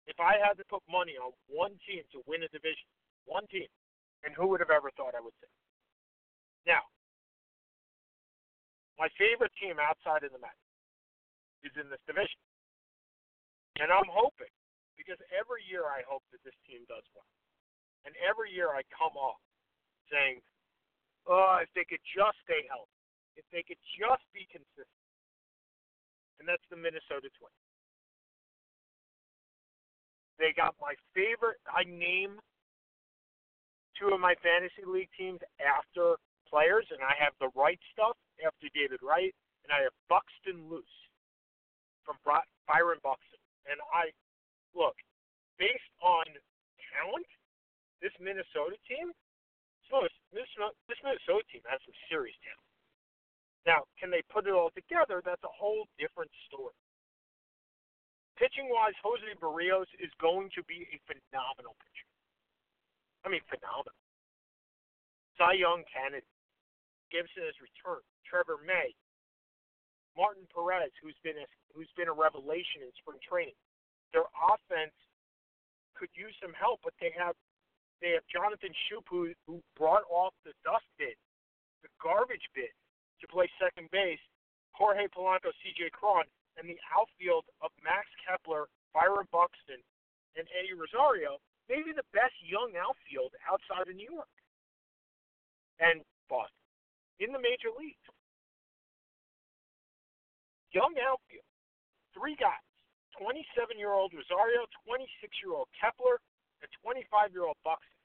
if 0.07 0.17
I 0.23 0.41
had 0.41 0.57
to 0.57 0.65
put 0.73 0.81
money 0.89 1.21
on 1.21 1.37
one 1.51 1.77
team 1.85 2.01
to 2.17 2.25
win 2.25 2.47
a 2.47 2.49
division, 2.49 2.89
one 3.29 3.45
team, 3.53 3.69
and 4.25 4.33
who 4.33 4.49
would 4.49 4.63
have 4.65 4.73
ever 4.73 4.89
thought 4.97 5.13
I 5.13 5.21
would 5.21 5.37
say? 5.37 5.53
Now, 6.65 6.81
my 8.97 9.13
favorite 9.21 9.53
team 9.61 9.77
outside 9.77 10.25
of 10.25 10.33
the 10.33 10.41
Mets 10.41 10.57
is 11.61 11.77
in 11.77 11.93
this 11.93 12.01
division. 12.09 12.41
And 13.79 13.93
I'm 13.93 14.09
hoping, 14.09 14.51
because 14.97 15.21
every 15.29 15.63
year 15.69 15.87
I 15.87 16.03
hope 16.09 16.25
that 16.33 16.43
this 16.43 16.57
team 16.65 16.83
does 16.89 17.05
well. 17.13 17.29
And 18.09 18.17
every 18.25 18.49
year 18.49 18.73
I 18.73 18.83
come 18.89 19.15
off 19.15 19.39
saying, 20.09 20.41
oh, 21.29 21.61
if 21.61 21.69
they 21.77 21.85
could 21.85 22.03
just 22.03 22.41
stay 22.49 22.65
healthy, 22.67 22.99
if 23.37 23.45
they 23.53 23.61
could 23.63 23.79
just 23.95 24.25
be 24.33 24.49
consistent. 24.51 25.05
And 26.41 26.49
that's 26.49 26.65
the 26.73 26.81
Minnesota 26.81 27.29
Twins. 27.37 27.68
They 30.39 30.55
got 30.55 30.75
my 30.81 30.95
favorite. 31.15 31.59
I 31.67 31.83
name 31.85 32.39
two 33.99 34.15
of 34.15 34.23
my 34.23 34.39
fantasy 34.39 34.87
league 34.87 35.11
teams 35.19 35.43
after 35.59 36.15
players, 36.47 36.87
and 36.95 37.03
I 37.03 37.19
have 37.19 37.35
the 37.43 37.51
right 37.59 37.79
stuff 37.91 38.15
after 38.47 38.71
David 38.71 39.03
Wright, 39.03 39.35
and 39.67 39.75
I 39.75 39.83
have 39.83 39.95
Buxton 40.07 40.71
Loose 40.71 40.99
from 42.07 42.17
Byron 42.25 43.03
Buxton. 43.03 43.43
And 43.67 43.83
I 43.91 44.15
look 44.73 44.95
based 45.59 45.93
on 46.01 46.25
talent, 46.95 47.29
this 47.99 48.15
Minnesota 48.23 48.79
team, 48.87 49.11
this 50.33 50.49
this 50.87 51.01
Minnesota 51.03 51.45
team 51.51 51.65
has 51.67 51.83
some 51.83 51.97
serious 52.07 52.37
talent. 52.47 52.69
Now, 53.67 53.85
can 53.99 54.09
they 54.09 54.23
put 54.31 54.47
it 54.47 54.55
all 54.55 54.71
together? 54.73 55.21
That's 55.21 55.43
a 55.45 55.53
whole 55.53 55.85
different 55.99 56.31
story. 56.47 56.77
Pitching 58.39 58.71
wise, 58.71 58.95
Jose 59.03 59.27
Berrios 59.43 59.91
is 59.99 60.15
going 60.23 60.47
to 60.55 60.63
be 60.71 60.87
a 60.95 60.99
phenomenal 61.11 61.75
pitcher. 61.83 62.07
I 63.27 63.35
mean, 63.35 63.43
phenomenal. 63.51 63.99
Cy 65.35 65.59
Young 65.59 65.83
candidate. 65.91 66.31
Gibson 67.11 67.43
has 67.43 67.59
returned. 67.59 68.07
Trevor 68.23 68.63
May. 68.63 68.95
Martin 70.15 70.47
Perez, 70.55 70.95
who's 71.03 71.19
been 71.27 71.39
a, 71.39 71.47
who's 71.75 71.91
been 71.99 72.07
a 72.07 72.15
revelation 72.15 72.87
in 72.87 72.91
spring 73.03 73.19
training. 73.23 73.59
Their 74.15 74.27
offense 74.39 74.95
could 75.99 76.11
use 76.15 76.35
some 76.39 76.55
help, 76.55 76.79
but 76.87 76.95
they 77.03 77.11
have 77.19 77.35
they 77.99 78.15
have 78.15 78.27
Jonathan 78.31 78.71
Schoop, 78.87 79.07
who 79.11 79.35
who 79.47 79.59
brought 79.75 80.07
off 80.11 80.35
the 80.47 80.55
dust 80.63 80.87
bit, 80.99 81.19
the 81.83 81.91
garbage 81.99 82.47
bit, 82.55 82.71
to 83.23 83.27
play 83.27 83.51
second 83.59 83.91
base. 83.91 84.23
Jorge 84.79 85.11
Polanco, 85.11 85.51
C.J. 85.59 85.91
Cron, 85.91 86.23
and 86.59 86.69
the 86.69 86.79
outfield 86.91 87.47
of 87.63 87.71
Max 87.81 88.11
Kepler, 88.21 88.67
Byron 88.93 89.31
Buxton, 89.31 89.81
and 90.37 90.47
Eddie 90.53 90.75
Rosario 90.75 91.39
maybe 91.69 91.93
the 91.93 92.07
best 92.17 92.35
young 92.41 92.73
outfield 92.81 93.37
outside 93.45 93.87
of 93.87 93.95
New 93.95 94.09
York 94.09 94.33
and 95.79 96.01
Boston 96.27 96.65
in 97.21 97.31
the 97.31 97.39
major 97.39 97.71
leagues. 97.77 98.01
Young 100.73 100.97
outfield, 101.01 101.49
three 102.13 102.37
guys: 102.37 102.65
27-year-old 103.17 104.13
Rosario, 104.13 104.69
26-year-old 104.85 105.69
Kepler, 105.77 106.21
and 106.61 106.69
25-year-old 106.85 107.57
Buxton. 107.65 108.01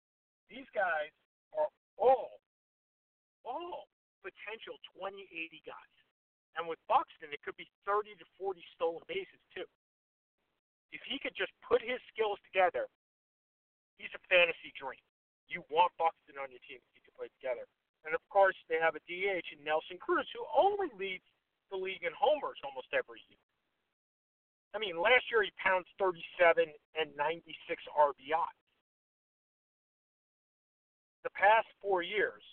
These 0.47 0.67
guys 0.71 1.11
are 1.55 1.67
all, 1.99 2.39
all 3.43 3.91
potential 4.23 4.79
20-80 4.95 5.59
guys. 5.67 5.95
And 6.53 6.69
with 6.69 6.77
Buxton, 6.85 7.33
it 7.33 7.41
could 7.41 7.57
be 7.57 7.65
30 7.85 8.13
to 8.21 8.25
40 8.37 8.61
stolen 8.77 9.01
bases 9.09 9.41
too. 9.53 9.65
If 10.93 11.01
he 11.09 11.17
could 11.17 11.33
just 11.33 11.53
put 11.65 11.81
his 11.81 11.97
skills 12.13 12.37
together, 12.45 12.85
he's 13.97 14.13
a 14.13 14.21
fantasy 14.29 14.69
dream. 14.77 15.01
You 15.49 15.65
want 15.73 15.89
Buxton 15.97 16.37
on 16.37 16.53
your 16.53 16.61
team 16.69 16.77
if 16.77 16.93
you 16.93 17.01
can 17.01 17.17
play 17.17 17.33
together. 17.41 17.65
And 18.05 18.13
of 18.13 18.21
course, 18.29 18.55
they 18.69 18.77
have 18.77 18.93
a 18.93 19.03
DH 19.09 19.49
in 19.55 19.65
Nelson 19.65 19.97
Cruz, 19.97 20.27
who 20.35 20.45
only 20.53 20.93
leads 20.93 21.25
the 21.71 21.79
league 21.79 22.05
in 22.05 22.13
homers 22.13 22.61
almost 22.61 22.93
every 22.93 23.23
year. 23.31 23.41
I 24.73 24.81
mean, 24.81 24.97
last 24.97 25.25
year 25.29 25.45
he 25.45 25.53
pounds 25.57 25.85
37 25.97 26.65
and 26.97 27.09
96 27.17 27.49
RBIs. 27.93 28.61
The 31.23 31.33
past 31.33 31.69
four 31.79 32.01
years, 32.01 32.43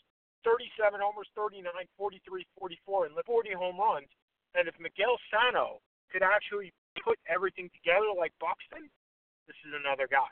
37 0.44 1.00
homers, 1.00 1.28
39, 1.36 1.68
43, 1.96 2.46
44, 2.58 3.06
and 3.06 3.14
40 3.14 3.52
home 3.54 3.78
runs. 3.78 4.10
And 4.56 4.66
if 4.66 4.74
Miguel 4.80 5.16
Sano 5.30 5.78
could 6.10 6.22
actually 6.26 6.72
put 7.04 7.18
everything 7.30 7.70
together 7.76 8.10
like 8.16 8.34
Buxton, 8.42 8.90
this 9.46 9.58
is 9.66 9.72
another 9.74 10.10
guy. 10.10 10.30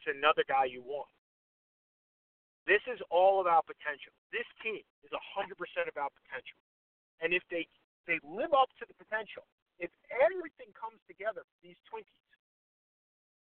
It's 0.00 0.12
another 0.12 0.44
guy 0.44 0.68
you 0.68 0.84
want. 0.84 1.10
This 2.64 2.80
is 2.88 2.96
all 3.12 3.44
about 3.44 3.68
potential. 3.68 4.12
This 4.32 4.48
team 4.64 4.80
is 5.04 5.12
100% 5.12 5.52
about 5.84 6.16
potential. 6.24 6.56
And 7.20 7.36
if 7.36 7.44
they 7.52 7.68
they 8.04 8.20
live 8.20 8.52
up 8.52 8.68
to 8.76 8.84
the 8.84 8.96
potential, 9.00 9.48
if 9.80 9.88
everything 10.12 10.68
comes 10.76 11.00
together 11.08 11.40
for 11.40 11.58
these 11.64 11.80
Twinkies, 11.88 12.28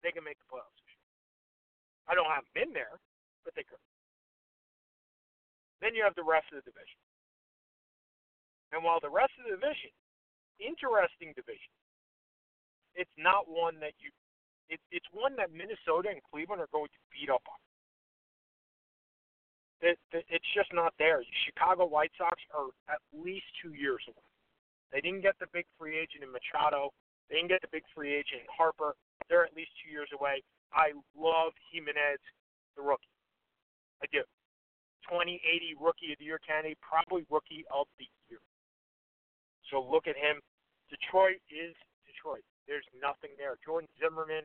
they 0.06 0.14
can 0.14 0.22
make 0.22 0.38
the 0.38 0.50
playoffs. 0.54 0.86
I 2.06 2.14
don't 2.14 2.30
have 2.30 2.46
in 2.54 2.74
there, 2.74 3.02
but 3.46 3.54
they 3.58 3.66
could. 3.66 3.82
Then 5.82 5.98
you 5.98 6.06
have 6.06 6.16
the 6.16 6.24
rest 6.24 6.48
of 6.54 6.62
the 6.62 6.66
division. 6.70 7.02
And 8.72 8.86
while 8.86 9.02
the 9.02 9.12
rest 9.12 9.34
of 9.42 9.50
the 9.50 9.58
division, 9.58 9.92
interesting 10.62 11.34
division, 11.36 11.74
it's 12.96 13.12
not 13.18 13.50
one 13.50 13.82
that 13.82 13.98
you, 14.00 14.14
it, 14.70 14.80
it's 14.94 15.08
one 15.12 15.36
that 15.36 15.52
Minnesota 15.52 16.14
and 16.14 16.22
Cleveland 16.32 16.62
are 16.62 16.72
going 16.72 16.88
to 16.88 17.02
beat 17.12 17.28
up 17.28 17.44
on. 17.50 17.60
It, 19.82 19.98
it, 20.14 20.24
it's 20.30 20.52
just 20.54 20.70
not 20.72 20.94
there. 21.02 21.26
Chicago 21.50 21.90
White 21.90 22.14
Sox 22.16 22.38
are 22.54 22.70
at 22.88 23.02
least 23.12 23.50
two 23.60 23.74
years 23.74 24.06
away. 24.08 24.30
They 24.94 25.02
didn't 25.02 25.26
get 25.26 25.36
the 25.40 25.50
big 25.52 25.66
free 25.80 25.98
agent 25.98 26.24
in 26.24 26.32
Machado. 26.32 26.94
They 27.28 27.42
didn't 27.42 27.50
get 27.50 27.66
the 27.66 27.72
big 27.72 27.84
free 27.96 28.14
agent 28.14 28.46
in 28.46 28.52
Harper. 28.52 28.94
They're 29.28 29.44
at 29.44 29.56
least 29.56 29.72
two 29.82 29.90
years 29.90 30.12
away. 30.14 30.44
I 30.72 30.92
love 31.18 31.52
Jimenez, 31.72 32.20
the 32.76 32.84
rookie. 32.84 33.12
I 34.04 34.08
do. 34.12 34.24
2080 35.08 35.78
Rookie 35.80 36.14
of 36.14 36.20
the 36.20 36.26
Year 36.26 36.40
candidate, 36.42 36.78
probably 36.82 37.26
Rookie 37.30 37.66
of 37.74 37.88
the 37.98 38.08
Year. 38.30 38.42
So 39.70 39.82
look 39.82 40.06
at 40.06 40.20
him. 40.20 40.44
Detroit 40.92 41.40
is 41.48 41.72
Detroit. 42.04 42.44
There's 42.68 42.86
nothing 43.00 43.32
there. 43.40 43.56
Jordan 43.64 43.88
Zimmermann, 43.98 44.44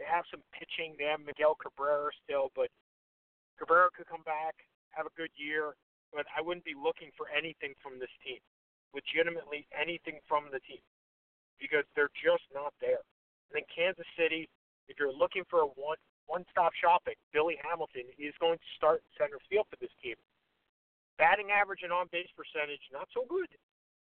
they 0.00 0.08
have 0.08 0.24
some 0.32 0.40
pitching. 0.56 0.96
They 0.96 1.06
have 1.06 1.20
Miguel 1.20 1.54
Cabrera 1.60 2.08
still, 2.24 2.48
but 2.56 2.72
Cabrera 3.60 3.92
could 3.92 4.08
come 4.08 4.24
back, 4.24 4.56
have 4.96 5.04
a 5.04 5.14
good 5.14 5.30
year, 5.36 5.76
but 6.10 6.24
I 6.32 6.40
wouldn't 6.40 6.64
be 6.64 6.74
looking 6.74 7.12
for 7.14 7.28
anything 7.30 7.76
from 7.84 8.00
this 8.00 8.10
team. 8.24 8.40
Legitimately 8.96 9.68
anything 9.70 10.18
from 10.26 10.48
the 10.50 10.58
team. 10.64 10.82
Because 11.60 11.84
they're 11.92 12.10
just 12.16 12.42
not 12.56 12.72
there. 12.80 13.04
And 13.52 13.60
then 13.60 13.66
Kansas 13.68 14.08
City, 14.16 14.48
if 14.88 14.96
you're 14.98 15.12
looking 15.12 15.44
for 15.46 15.60
a 15.62 15.70
one 15.76 16.00
one-stop 16.30 16.70
shopping. 16.78 17.18
Billy 17.34 17.58
Hamilton 17.58 18.06
is 18.14 18.30
going 18.38 18.62
to 18.62 18.70
start 18.78 19.02
center 19.18 19.42
field 19.50 19.66
for 19.66 19.74
this 19.82 19.90
team. 19.98 20.14
Batting 21.18 21.50
average 21.50 21.82
and 21.82 21.90
on-base 21.90 22.30
percentage, 22.38 22.86
not 22.94 23.10
so 23.10 23.26
good. 23.26 23.50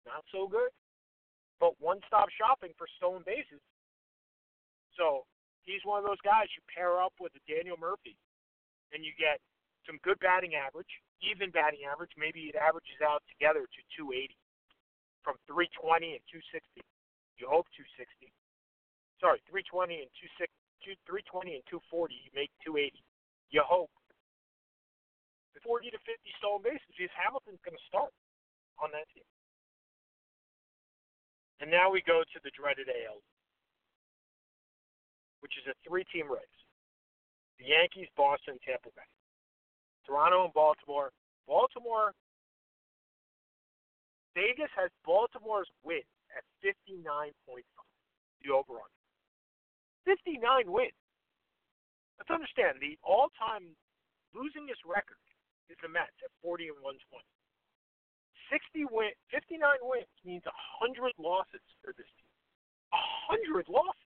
Not 0.09 0.25
so 0.33 0.49
good. 0.49 0.73
But 1.61 1.77
one-stop 1.77 2.33
shopping 2.33 2.73
for 2.73 2.89
stolen 2.97 3.21
bases. 3.21 3.61
So 4.97 5.29
he's 5.61 5.85
one 5.85 6.01
of 6.01 6.09
those 6.09 6.21
guys 6.25 6.49
you 6.57 6.65
pair 6.65 6.97
up 6.97 7.13
with 7.21 7.37
a 7.37 7.43
Daniel 7.45 7.77
Murphy, 7.77 8.17
and 8.89 9.05
you 9.05 9.13
get 9.13 9.37
some 9.85 10.01
good 10.01 10.17
batting 10.17 10.57
average, 10.57 10.89
even 11.21 11.53
batting 11.53 11.85
average. 11.85 12.11
Maybe 12.17 12.49
it 12.49 12.57
averages 12.57 12.97
out 13.05 13.21
together 13.29 13.69
to 13.69 13.79
280 13.93 14.33
from 15.21 15.37
320 15.45 16.17
and 16.17 16.23
260. 16.33 16.81
You 17.37 17.45
hope 17.45 17.69
260. 17.77 18.33
Sorry, 19.21 19.37
320 19.49 20.01
and 20.01 20.11
260 20.17 20.49
two, 20.83 20.95
320 21.05 21.59
and 21.59 21.65
240, 21.69 22.15
you 22.15 22.31
make 22.33 22.51
280. 22.65 22.97
You 23.49 23.63
hope. 23.63 23.91
The 25.55 25.61
40 25.63 25.89
to 25.89 25.99
50 26.03 26.37
stolen 26.37 26.61
bases, 26.61 26.95
is 26.99 27.09
Hamilton's 27.17 27.61
going 27.65 27.77
to 27.77 27.87
start 27.89 28.13
on 28.77 28.93
that 28.93 29.09
team. 29.09 29.25
And 31.59 31.73
now 31.73 31.89
we 31.89 32.05
go 32.05 32.21
to 32.21 32.39
the 32.45 32.53
dreaded 32.53 32.85
AL, 32.85 33.17
which 35.41 35.57
is 35.57 35.65
a 35.65 35.73
three-team 35.81 36.29
race: 36.29 36.59
the 37.57 37.73
Yankees, 37.73 38.05
Boston, 38.13 38.61
Tampa 38.61 38.93
Bay, 38.93 39.09
Toronto, 40.05 40.45
and 40.45 40.53
Baltimore. 40.53 41.09
Baltimore. 41.47 42.13
Vegas 44.37 44.69
has 44.77 44.93
Baltimore's 45.01 45.71
win 45.81 46.05
at 46.37 46.45
59.5, 46.61 47.33
the 48.45 48.53
over 48.53 48.77
59 50.07 50.71
wins. 50.71 50.95
Let's 52.15 52.31
understand 52.31 52.79
the 52.79 52.95
all-time 53.03 53.75
losingest 54.31 54.87
record 54.87 55.19
is 55.67 55.75
the 55.83 55.91
Mets 55.91 56.15
at 56.23 56.31
40 56.39 56.71
and 56.71 56.79
120. 56.79 57.27
60 58.47 58.87
win, 58.95 59.11
59 59.35 59.59
wins 59.83 60.07
means 60.23 60.47
100 60.79 61.11
losses 61.19 61.59
for 61.83 61.91
this 61.99 62.07
team. 62.15 62.31
100 63.27 63.67
losses. 63.67 64.07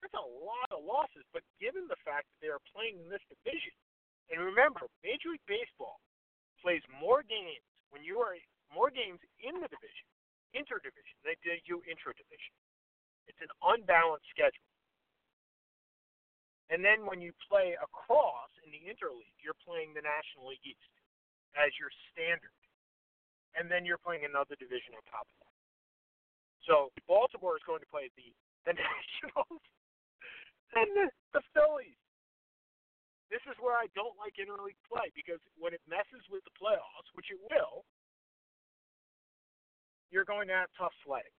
That's 0.00 0.16
a 0.16 0.32
lot 0.40 0.72
of 0.72 0.80
losses, 0.80 1.28
but 1.36 1.44
given 1.60 1.84
the 1.92 2.00
fact 2.00 2.24
that 2.32 2.38
they 2.40 2.48
are 2.48 2.62
playing 2.72 2.96
in 3.04 3.12
this 3.12 3.22
division, 3.28 3.76
and 4.32 4.40
remember, 4.40 4.88
Major 5.04 5.36
League 5.36 5.44
Baseball 5.44 6.00
plays 6.64 6.82
more 6.96 7.20
games 7.20 7.62
when 7.92 8.00
you 8.00 8.24
are 8.24 8.32
more 8.72 8.88
games 8.88 9.20
in 9.44 9.60
the 9.60 9.68
division, 9.68 10.08
interdivision, 10.56 11.16
than 11.22 11.36
they 11.44 11.60
do 11.68 11.84
intra-division. 11.84 12.54
It's 13.26 13.42
an 13.42 13.52
unbalanced 13.62 14.26
schedule. 14.30 14.66
And 16.70 16.82
then 16.82 17.06
when 17.06 17.22
you 17.22 17.30
play 17.46 17.78
across 17.78 18.50
in 18.66 18.74
the 18.74 18.82
interleague, 18.90 19.38
you're 19.38 19.58
playing 19.62 19.94
the 19.94 20.02
National 20.02 20.50
League 20.50 20.66
East 20.66 20.94
as 21.54 21.70
your 21.78 21.90
standard. 22.10 22.54
And 23.54 23.70
then 23.70 23.86
you're 23.86 24.02
playing 24.02 24.26
another 24.26 24.58
division 24.58 24.98
on 24.98 25.02
top 25.06 25.24
of 25.30 25.36
that. 25.46 25.56
So 26.66 26.90
Baltimore 27.06 27.54
is 27.54 27.62
going 27.62 27.80
to 27.80 27.88
play 27.88 28.10
the 28.18 28.34
the 28.66 28.74
Nationals 28.82 29.62
and 30.74 30.88
the, 30.92 31.06
the 31.30 31.42
Phillies. 31.54 31.96
This 33.30 33.42
is 33.46 33.54
where 33.62 33.78
I 33.78 33.86
don't 33.94 34.14
like 34.18 34.38
interleague 34.38 34.78
play 34.86 35.10
because 35.14 35.38
when 35.58 35.74
it 35.74 35.82
messes 35.86 36.22
with 36.30 36.42
the 36.46 36.54
playoffs, 36.58 37.10
which 37.14 37.30
it 37.30 37.38
will, 37.46 37.86
you're 40.10 40.26
going 40.26 40.46
to 40.50 40.54
have 40.54 40.70
tough 40.78 40.94
sledding. 41.02 41.34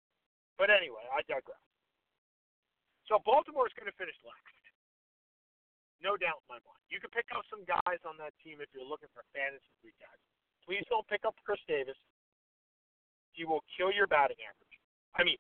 But 0.60 0.72
anyway, 0.72 1.04
I 1.12 1.24
digress. 1.28 1.67
So 3.08 3.24
Baltimore 3.24 3.68
is 3.68 3.76
going 3.80 3.88
to 3.88 3.96
finish 3.96 4.16
last. 4.24 4.58
No 6.04 6.14
doubt 6.20 6.46
in 6.46 6.48
my 6.52 6.62
mind. 6.62 6.84
You 6.94 7.02
can 7.02 7.10
pick 7.10 7.26
up 7.34 7.42
some 7.50 7.66
guys 7.66 8.00
on 8.06 8.20
that 8.22 8.36
team 8.46 8.62
if 8.62 8.70
you're 8.70 8.86
looking 8.86 9.10
for 9.16 9.26
fantasy 9.34 9.74
league 9.82 9.98
guys. 9.98 10.22
Please 10.62 10.86
don't 10.92 11.08
pick 11.10 11.26
up 11.26 11.34
Chris 11.42 11.60
Davis. 11.66 11.98
He 13.34 13.48
will 13.48 13.66
kill 13.74 13.90
your 13.90 14.06
batting 14.06 14.38
average. 14.44 14.76
I 15.18 15.26
mean, 15.26 15.40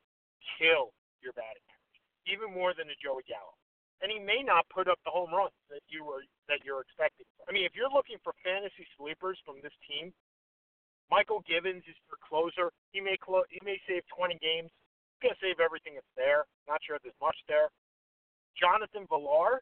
kill 0.57 0.95
your 1.21 1.33
batting 1.37 1.65
average, 1.69 1.97
even 2.25 2.49
more 2.49 2.73
than 2.73 2.89
a 2.89 2.97
Joey 2.97 3.27
Gallo. 3.29 3.53
And 4.01 4.09
he 4.13 4.17
may 4.21 4.45
not 4.45 4.69
put 4.69 4.85
up 4.87 5.01
the 5.05 5.13
home 5.13 5.33
runs 5.33 5.57
that 5.73 5.81
you 5.89 6.05
were 6.05 6.21
that 6.45 6.61
you're 6.61 6.81
expecting. 6.85 7.25
I 7.49 7.51
mean, 7.51 7.65
if 7.65 7.73
you're 7.73 7.89
looking 7.89 8.21
for 8.21 8.33
fantasy 8.45 8.85
sleepers 8.93 9.41
from 9.41 9.57
this 9.65 9.73
team, 9.89 10.13
Mychal 11.09 11.41
Givens 11.45 11.81
is 11.89 11.97
your 12.05 12.21
closer. 12.21 12.69
He 12.93 13.01
may 13.01 13.17
clo- 13.17 13.49
he 13.49 13.57
may 13.65 13.81
save 13.89 14.05
20 14.13 14.37
games 14.37 14.69
going 15.21 15.33
to 15.33 15.41
save 15.43 15.59
everything 15.59 15.95
that's 15.95 16.15
there. 16.17 16.45
Not 16.67 16.81
sure 16.83 16.97
if 16.97 17.03
there's 17.03 17.17
much 17.23 17.37
there. 17.47 17.69
Jonathan 18.57 19.05
Villar, 19.09 19.61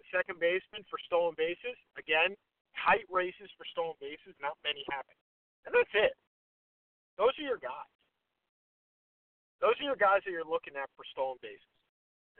the 0.00 0.06
second 0.08 0.40
baseman 0.40 0.84
for 0.88 0.96
stolen 1.04 1.36
bases. 1.36 1.76
Again, 2.00 2.36
tight 2.76 3.04
races 3.12 3.52
for 3.56 3.68
stolen 3.68 3.96
bases. 4.00 4.32
Not 4.40 4.56
many 4.64 4.84
happen. 4.88 5.16
And 5.68 5.76
that's 5.76 5.92
it. 5.92 6.16
Those 7.20 7.36
are 7.36 7.46
your 7.46 7.60
guys. 7.60 7.92
Those 9.60 9.76
are 9.76 9.88
your 9.92 10.00
guys 10.00 10.24
that 10.24 10.32
you're 10.32 10.48
looking 10.48 10.72
at 10.80 10.88
for 10.96 11.04
stolen 11.12 11.36
bases. 11.44 11.68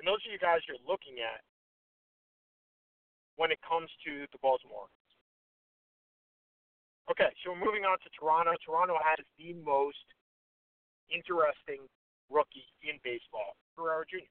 And 0.01 0.09
those 0.09 0.25
are 0.25 0.33
your 0.33 0.41
guys 0.41 0.65
you're 0.65 0.81
looking 0.89 1.21
at 1.21 1.45
when 3.37 3.53
it 3.53 3.61
comes 3.61 3.93
to 4.09 4.25
the 4.33 4.41
Baltimore. 4.41 4.89
Okay, 7.13 7.29
so 7.43 7.53
we're 7.53 7.61
moving 7.61 7.85
on 7.85 8.01
to 8.01 8.09
Toronto. 8.17 8.57
Toronto 8.65 8.97
has 9.03 9.21
the 9.37 9.53
most 9.61 10.07
interesting 11.13 11.85
rookie 12.31 12.71
in 12.87 12.97
baseball, 13.03 13.59
Guerrero 13.77 14.07
Jr. 14.07 14.31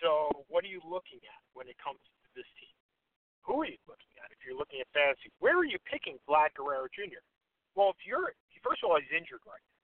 So, 0.00 0.42
what 0.50 0.66
are 0.66 0.72
you 0.72 0.82
looking 0.82 1.22
at 1.22 1.40
when 1.54 1.70
it 1.70 1.78
comes 1.78 2.02
to 2.02 2.28
this 2.34 2.48
team? 2.58 2.74
Who 3.46 3.62
are 3.62 3.70
you 3.70 3.78
looking 3.86 4.10
at 4.18 4.34
if 4.34 4.42
you're 4.42 4.58
looking 4.58 4.82
at 4.82 4.90
fantasy? 4.90 5.30
Where 5.38 5.54
are 5.54 5.68
you 5.68 5.78
picking 5.86 6.18
Vlad 6.26 6.54
Guerrero 6.58 6.90
Jr.? 6.90 7.22
Well, 7.78 7.94
if 7.94 8.02
you're 8.02 8.34
first 8.66 8.82
of 8.82 8.90
all, 8.90 8.98
he's 8.98 9.14
injured 9.14 9.42
right 9.46 9.62
now. 9.62 9.80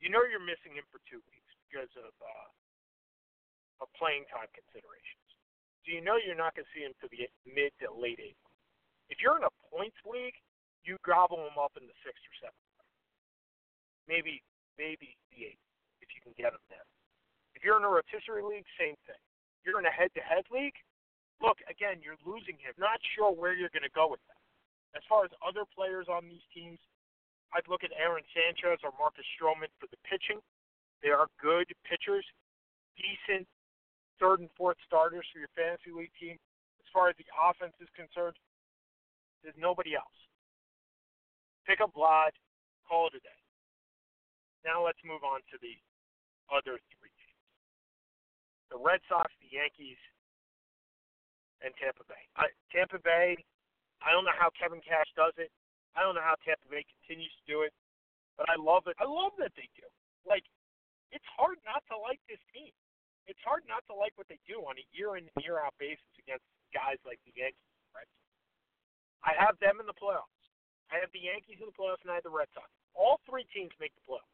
You 0.00 0.08
know 0.12 0.24
you're 0.24 0.42
missing 0.42 0.76
him 0.76 0.84
for 0.92 1.00
two 1.08 1.20
weeks 1.28 1.52
because 1.68 1.92
of 1.96 2.12
uh, 2.20 2.48
of 3.84 3.88
playing 3.96 4.28
time 4.28 4.48
considerations. 4.52 5.28
So 5.84 5.92
you 5.92 6.00
know 6.00 6.16
you're 6.16 6.36
not 6.38 6.56
going 6.56 6.64
to 6.64 6.72
see 6.72 6.84
him 6.84 6.96
to 7.04 7.06
the 7.12 7.28
mid 7.44 7.72
to 7.84 7.92
late 7.92 8.20
April. 8.20 8.52
If 9.12 9.20
you're 9.20 9.36
in 9.36 9.44
a 9.44 9.52
points 9.68 10.00
league, 10.08 10.36
you 10.84 10.96
gobble 11.04 11.44
him 11.44 11.56
up 11.60 11.76
in 11.76 11.84
the 11.84 11.96
sixth 12.04 12.24
or 12.24 12.36
seventh. 12.48 12.63
Maybe 14.08 14.42
maybe 14.76 15.16
the 15.32 15.48
eighth 15.48 15.64
if 16.04 16.12
you 16.12 16.20
can 16.20 16.36
get 16.36 16.52
him 16.52 16.64
there. 16.68 16.84
If 17.56 17.64
you're 17.64 17.80
in 17.80 17.86
a 17.86 17.92
rotisserie 17.92 18.44
league, 18.44 18.68
same 18.76 18.98
thing. 19.08 19.20
You're 19.64 19.80
in 19.80 19.88
a 19.88 19.94
head-to-head 19.94 20.44
league. 20.52 20.76
Look, 21.40 21.64
again, 21.64 22.04
you're 22.04 22.20
losing 22.28 22.60
him. 22.60 22.76
Not 22.76 23.00
sure 23.16 23.32
where 23.32 23.56
you're 23.56 23.72
going 23.72 23.86
to 23.86 23.96
go 23.96 24.10
with 24.10 24.20
that. 24.28 24.42
As 24.92 25.02
far 25.08 25.24
as 25.24 25.32
other 25.40 25.64
players 25.64 26.06
on 26.06 26.28
these 26.28 26.44
teams, 26.52 26.78
I'd 27.56 27.66
look 27.70 27.82
at 27.82 27.94
Aaron 27.96 28.26
Sanchez 28.34 28.84
or 28.84 28.92
Marcus 29.00 29.24
Stroman 29.34 29.72
for 29.80 29.88
the 29.88 29.98
pitching. 30.04 30.44
They 31.00 31.10
are 31.10 31.30
good 31.40 31.70
pitchers, 31.86 32.26
decent 32.98 33.46
third 34.18 34.40
and 34.40 34.50
fourth 34.56 34.78
starters 34.86 35.26
for 35.32 35.38
your 35.38 35.52
fantasy 35.56 35.90
league 35.90 36.14
team. 36.20 36.36
As 36.80 36.88
far 36.92 37.08
as 37.08 37.16
the 37.18 37.26
offense 37.34 37.74
is 37.80 37.90
concerned, 37.96 38.36
there's 39.42 39.58
nobody 39.58 39.94
else. 39.94 40.18
Pick 41.66 41.80
up 41.80 41.92
Vlad, 41.94 42.36
call 42.88 43.08
it 43.08 43.18
a 43.18 43.22
day. 43.22 43.43
Now 44.64 44.80
let's 44.80 45.00
move 45.04 45.20
on 45.22 45.44
to 45.52 45.56
the 45.60 45.76
other 46.48 46.80
three 46.96 47.12
teams. 47.20 47.44
The 48.72 48.80
Red 48.80 49.04
Sox, 49.06 49.28
the 49.44 49.52
Yankees, 49.52 50.00
and 51.60 51.70
Tampa 51.76 52.04
Bay. 52.08 52.24
I, 52.36 52.48
Tampa 52.72 52.98
Bay, 53.00 53.36
I 54.00 54.12
don't 54.12 54.24
know 54.24 54.36
how 54.36 54.48
Kevin 54.56 54.80
Cash 54.80 55.08
does 55.16 55.36
it. 55.36 55.52
I 55.94 56.02
don't 56.02 56.16
know 56.16 56.24
how 56.24 56.36
Tampa 56.42 56.64
Bay 56.68 56.82
continues 57.00 57.30
to 57.40 57.44
do 57.44 57.62
it, 57.62 57.72
but 58.36 58.48
I 58.48 58.56
love 58.58 58.88
it. 58.88 58.96
I 59.00 59.06
love 59.06 59.36
that 59.38 59.54
they 59.54 59.68
do. 59.76 59.86
Like, 60.26 60.44
it's 61.12 61.24
hard 61.36 61.60
not 61.62 61.84
to 61.92 61.96
like 62.00 62.18
this 62.26 62.40
team. 62.50 62.72
It's 63.24 63.40
hard 63.40 63.64
not 63.64 63.80
to 63.88 63.94
like 63.96 64.12
what 64.20 64.28
they 64.28 64.40
do 64.44 64.60
on 64.68 64.76
a 64.76 64.86
year 64.92 65.16
in 65.16 65.24
year 65.40 65.56
out 65.56 65.72
basis 65.80 66.04
against 66.20 66.44
guys 66.76 67.00
like 67.08 67.22
the 67.24 67.32
Yankees, 67.32 67.72
right? 67.96 68.08
I 69.24 69.32
have 69.40 69.56
them 69.64 69.80
in 69.80 69.88
the 69.88 69.96
playoffs. 69.96 70.28
I 70.92 71.00
have 71.00 71.08
the 71.16 71.24
Yankees 71.24 71.56
in 71.62 71.70
the 71.70 71.76
playoffs, 71.76 72.04
and 72.04 72.12
I 72.12 72.20
have 72.20 72.28
the 72.28 72.34
Red 72.34 72.52
Sox. 72.52 72.68
All 72.92 73.24
three 73.24 73.48
teams 73.48 73.72
make 73.80 73.96
the 73.96 74.04
playoffs. 74.04 74.33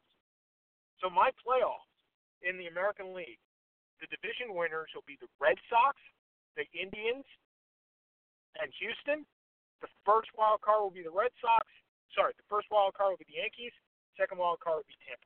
So 1.01 1.09
my 1.09 1.33
playoffs 1.41 1.89
in 2.45 2.61
the 2.61 2.69
American 2.69 3.17
League, 3.17 3.41
the 3.97 4.07
division 4.13 4.53
winners 4.53 4.93
will 4.93 5.05
be 5.09 5.17
the 5.17 5.29
Red 5.41 5.57
Sox, 5.65 5.97
the 6.53 6.69
Indians, 6.77 7.25
and 8.61 8.69
Houston, 8.77 9.25
the 9.81 9.89
first 10.05 10.29
wild 10.37 10.61
card 10.61 10.85
will 10.85 10.93
be 10.93 11.01
the 11.01 11.13
Red 11.13 11.33
Sox. 11.41 11.65
Sorry, 12.13 12.37
the 12.37 12.45
first 12.45 12.69
wild 12.69 12.93
card 12.93 13.17
will 13.17 13.21
be 13.21 13.29
the 13.29 13.41
Yankees. 13.41 13.73
Second 14.13 14.37
wild 14.37 14.61
card 14.61 14.85
will 14.85 14.89
be 14.89 14.97
Tampa. 15.01 15.25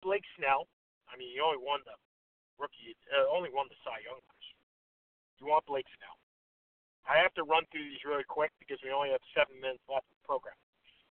Blake 0.00 0.24
Snell. 0.36 0.68
I 1.08 1.16
mean, 1.20 1.32
he 1.32 1.40
only 1.40 1.60
won 1.60 1.84
the 1.84 1.96
rookie, 2.56 2.96
uh, 3.12 3.28
only 3.28 3.52
won 3.52 3.68
the 3.68 3.76
Cy 3.84 4.00
Young 4.04 4.20
You 5.40 5.48
want 5.48 5.64
Blake 5.68 5.88
Snell? 6.00 6.16
I 7.04 7.20
have 7.20 7.36
to 7.36 7.44
run 7.44 7.68
through 7.68 7.84
these 7.84 8.04
really 8.04 8.24
quick 8.24 8.52
because 8.56 8.80
we 8.80 8.88
only 8.88 9.12
have 9.12 9.20
seven 9.36 9.60
minutes 9.60 9.84
left 9.88 10.08
of 10.08 10.16
the 10.16 10.24
program. 10.24 10.56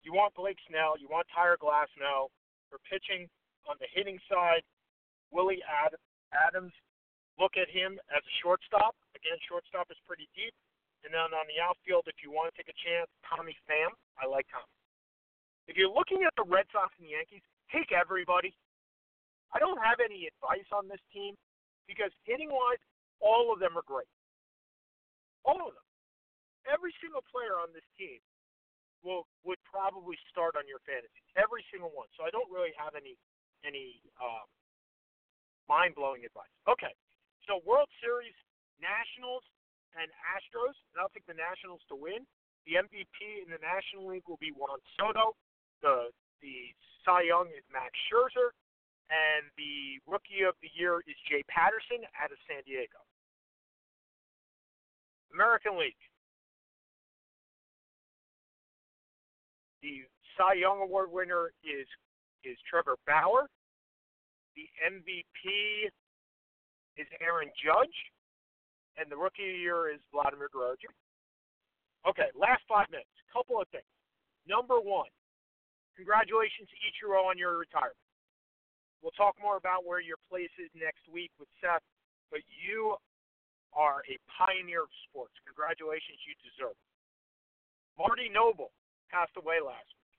You 0.02 0.14
want 0.14 0.34
Blake 0.34 0.58
Snell. 0.68 0.94
You 0.98 1.10
want 1.10 1.26
Tyler 1.34 1.58
Glasnow 1.58 2.30
for 2.70 2.78
pitching 2.86 3.26
on 3.66 3.76
the 3.82 3.90
hitting 3.90 4.18
side. 4.30 4.62
Willie 5.30 5.60
Ad- 5.66 5.98
Adams 6.32 6.72
look 7.36 7.54
at 7.60 7.68
him 7.70 8.00
as 8.10 8.22
a 8.22 8.34
shortstop. 8.42 8.96
Again, 9.14 9.36
shortstop 9.46 9.90
is 9.90 10.00
pretty 10.06 10.28
deep. 10.34 10.54
And 11.06 11.14
then 11.14 11.30
on 11.30 11.46
the 11.46 11.62
outfield, 11.62 12.10
if 12.10 12.18
you 12.24 12.34
want 12.34 12.50
to 12.50 12.54
take 12.58 12.70
a 12.70 12.78
chance, 12.82 13.06
Tommy 13.22 13.54
Pham. 13.70 13.94
I 14.18 14.26
like 14.26 14.50
Tommy. 14.50 14.70
If 15.70 15.78
you're 15.78 15.92
looking 15.92 16.26
at 16.26 16.34
the 16.34 16.48
Red 16.48 16.66
Sox 16.74 16.90
and 16.98 17.06
the 17.06 17.14
Yankees, 17.14 17.44
take 17.70 17.94
everybody. 17.94 18.56
I 19.54 19.60
don't 19.62 19.78
have 19.78 20.02
any 20.02 20.26
advice 20.26 20.66
on 20.74 20.88
this 20.88 21.00
team 21.12 21.38
because 21.86 22.10
hitting 22.24 22.50
wise, 22.50 22.82
all 23.20 23.52
of 23.52 23.60
them 23.60 23.76
are 23.78 23.86
great. 23.86 24.10
All 25.44 25.60
of 25.60 25.72
them. 25.76 25.86
Every 26.68 26.92
single 27.00 27.24
player 27.30 27.56
on 27.56 27.72
this 27.72 27.86
team 27.96 28.20
will 29.04 29.26
would 29.46 29.60
probably 29.66 30.18
start 30.30 30.58
on 30.58 30.66
your 30.66 30.82
fantasy. 30.82 31.22
Every 31.38 31.62
single 31.70 31.92
one. 31.94 32.10
So 32.18 32.26
I 32.26 32.30
don't 32.30 32.48
really 32.50 32.74
have 32.74 32.98
any 32.98 33.14
any 33.62 34.02
um, 34.18 34.46
mind 35.66 35.94
blowing 35.94 36.24
advice. 36.24 36.52
Okay, 36.66 36.94
so 37.46 37.62
World 37.62 37.90
Series, 38.02 38.34
Nationals, 38.78 39.44
and 39.94 40.08
Astros. 40.34 40.76
And 40.94 41.02
I'll 41.02 41.12
take 41.12 41.26
the 41.26 41.38
Nationals 41.38 41.82
to 41.90 41.96
win. 41.96 42.26
The 42.66 42.80
MVP 42.80 43.44
in 43.44 43.48
the 43.48 43.62
National 43.62 44.10
League 44.12 44.26
will 44.28 44.40
be 44.40 44.52
Juan 44.52 44.78
Soto. 44.98 45.34
The 45.80 46.10
the 46.42 46.74
Cy 47.02 47.30
Young 47.30 47.50
is 47.54 47.64
Max 47.70 47.90
Scherzer, 48.06 48.54
and 49.10 49.46
the 49.58 49.98
Rookie 50.06 50.46
of 50.46 50.54
the 50.62 50.70
Year 50.74 51.02
is 51.06 51.16
Jay 51.26 51.42
Patterson 51.50 52.04
out 52.18 52.30
of 52.30 52.38
San 52.46 52.62
Diego. 52.66 53.00
American 55.32 55.78
League. 55.78 55.98
The 59.82 60.02
Cy 60.36 60.58
Young 60.58 60.82
Award 60.82 61.10
winner 61.10 61.50
is 61.62 61.86
is 62.42 62.58
Trevor 62.70 62.96
Bauer. 63.06 63.46
The 64.54 64.66
MVP 64.82 65.86
is 66.98 67.06
Aaron 67.22 67.50
Judge, 67.54 67.94
and 68.98 69.06
the 69.10 69.16
rookie 69.16 69.46
of 69.46 69.54
the 69.54 69.62
year 69.62 69.90
is 69.90 70.02
Vladimir 70.10 70.50
Guerrero 70.50 70.74
Okay, 72.06 72.30
last 72.34 72.62
five 72.66 72.90
minutes. 72.90 73.10
Couple 73.30 73.60
of 73.60 73.68
things. 73.70 73.86
Number 74.48 74.80
one, 74.80 75.10
congratulations 75.94 76.66
Ichiro 76.82 77.28
on 77.28 77.36
your 77.36 77.58
retirement. 77.58 77.98
We'll 79.02 79.14
talk 79.14 79.38
more 79.38 79.60
about 79.60 79.86
where 79.86 80.02
your 80.02 80.18
place 80.26 80.50
is 80.58 80.70
next 80.74 81.06
week 81.06 81.30
with 81.38 81.46
Seth, 81.62 81.84
but 82.34 82.42
you 82.50 82.98
are 83.76 84.02
a 84.10 84.16
pioneer 84.26 84.82
of 84.82 84.92
sports. 85.06 85.36
Congratulations, 85.46 86.18
you 86.26 86.34
deserve 86.42 86.74
it. 86.74 86.88
Marty 87.94 88.26
Noble 88.26 88.74
passed 89.08 89.34
away 89.36 89.58
last 89.60 89.88
week. 89.92 90.14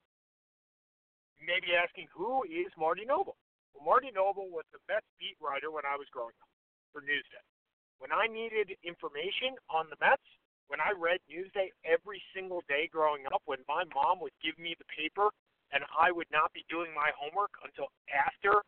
You 1.40 1.46
may 1.48 1.60
be 1.64 1.78
asking, 1.78 2.12
who 2.12 2.44
is 2.44 2.68
Marty 2.76 3.06
Noble? 3.06 3.40
Well, 3.74 3.86
Marty 3.86 4.12
Noble 4.12 4.52
was 4.52 4.68
the 4.76 4.84
best 4.92 5.08
beat 5.22 5.40
writer 5.40 5.72
when 5.72 5.88
I 5.88 5.96
was 5.96 6.10
growing 6.12 6.36
up 6.44 6.52
for 6.92 7.02
Newsday. 7.06 7.44
When 8.02 8.12
I 8.12 8.28
needed 8.28 8.76
information 8.84 9.56
on 9.72 9.88
the 9.88 10.00
Mets, 10.00 10.24
when 10.68 10.80
I 10.80 10.94
read 10.94 11.20
Newsday 11.26 11.74
every 11.82 12.22
single 12.34 12.62
day 12.70 12.86
growing 12.92 13.26
up, 13.34 13.42
when 13.46 13.66
my 13.66 13.84
mom 13.96 14.22
would 14.22 14.36
give 14.44 14.58
me 14.62 14.78
the 14.78 14.88
paper 14.94 15.34
and 15.74 15.86
I 15.94 16.14
would 16.14 16.30
not 16.30 16.54
be 16.54 16.66
doing 16.70 16.94
my 16.94 17.10
homework 17.18 17.54
until 17.66 17.90
after 18.10 18.62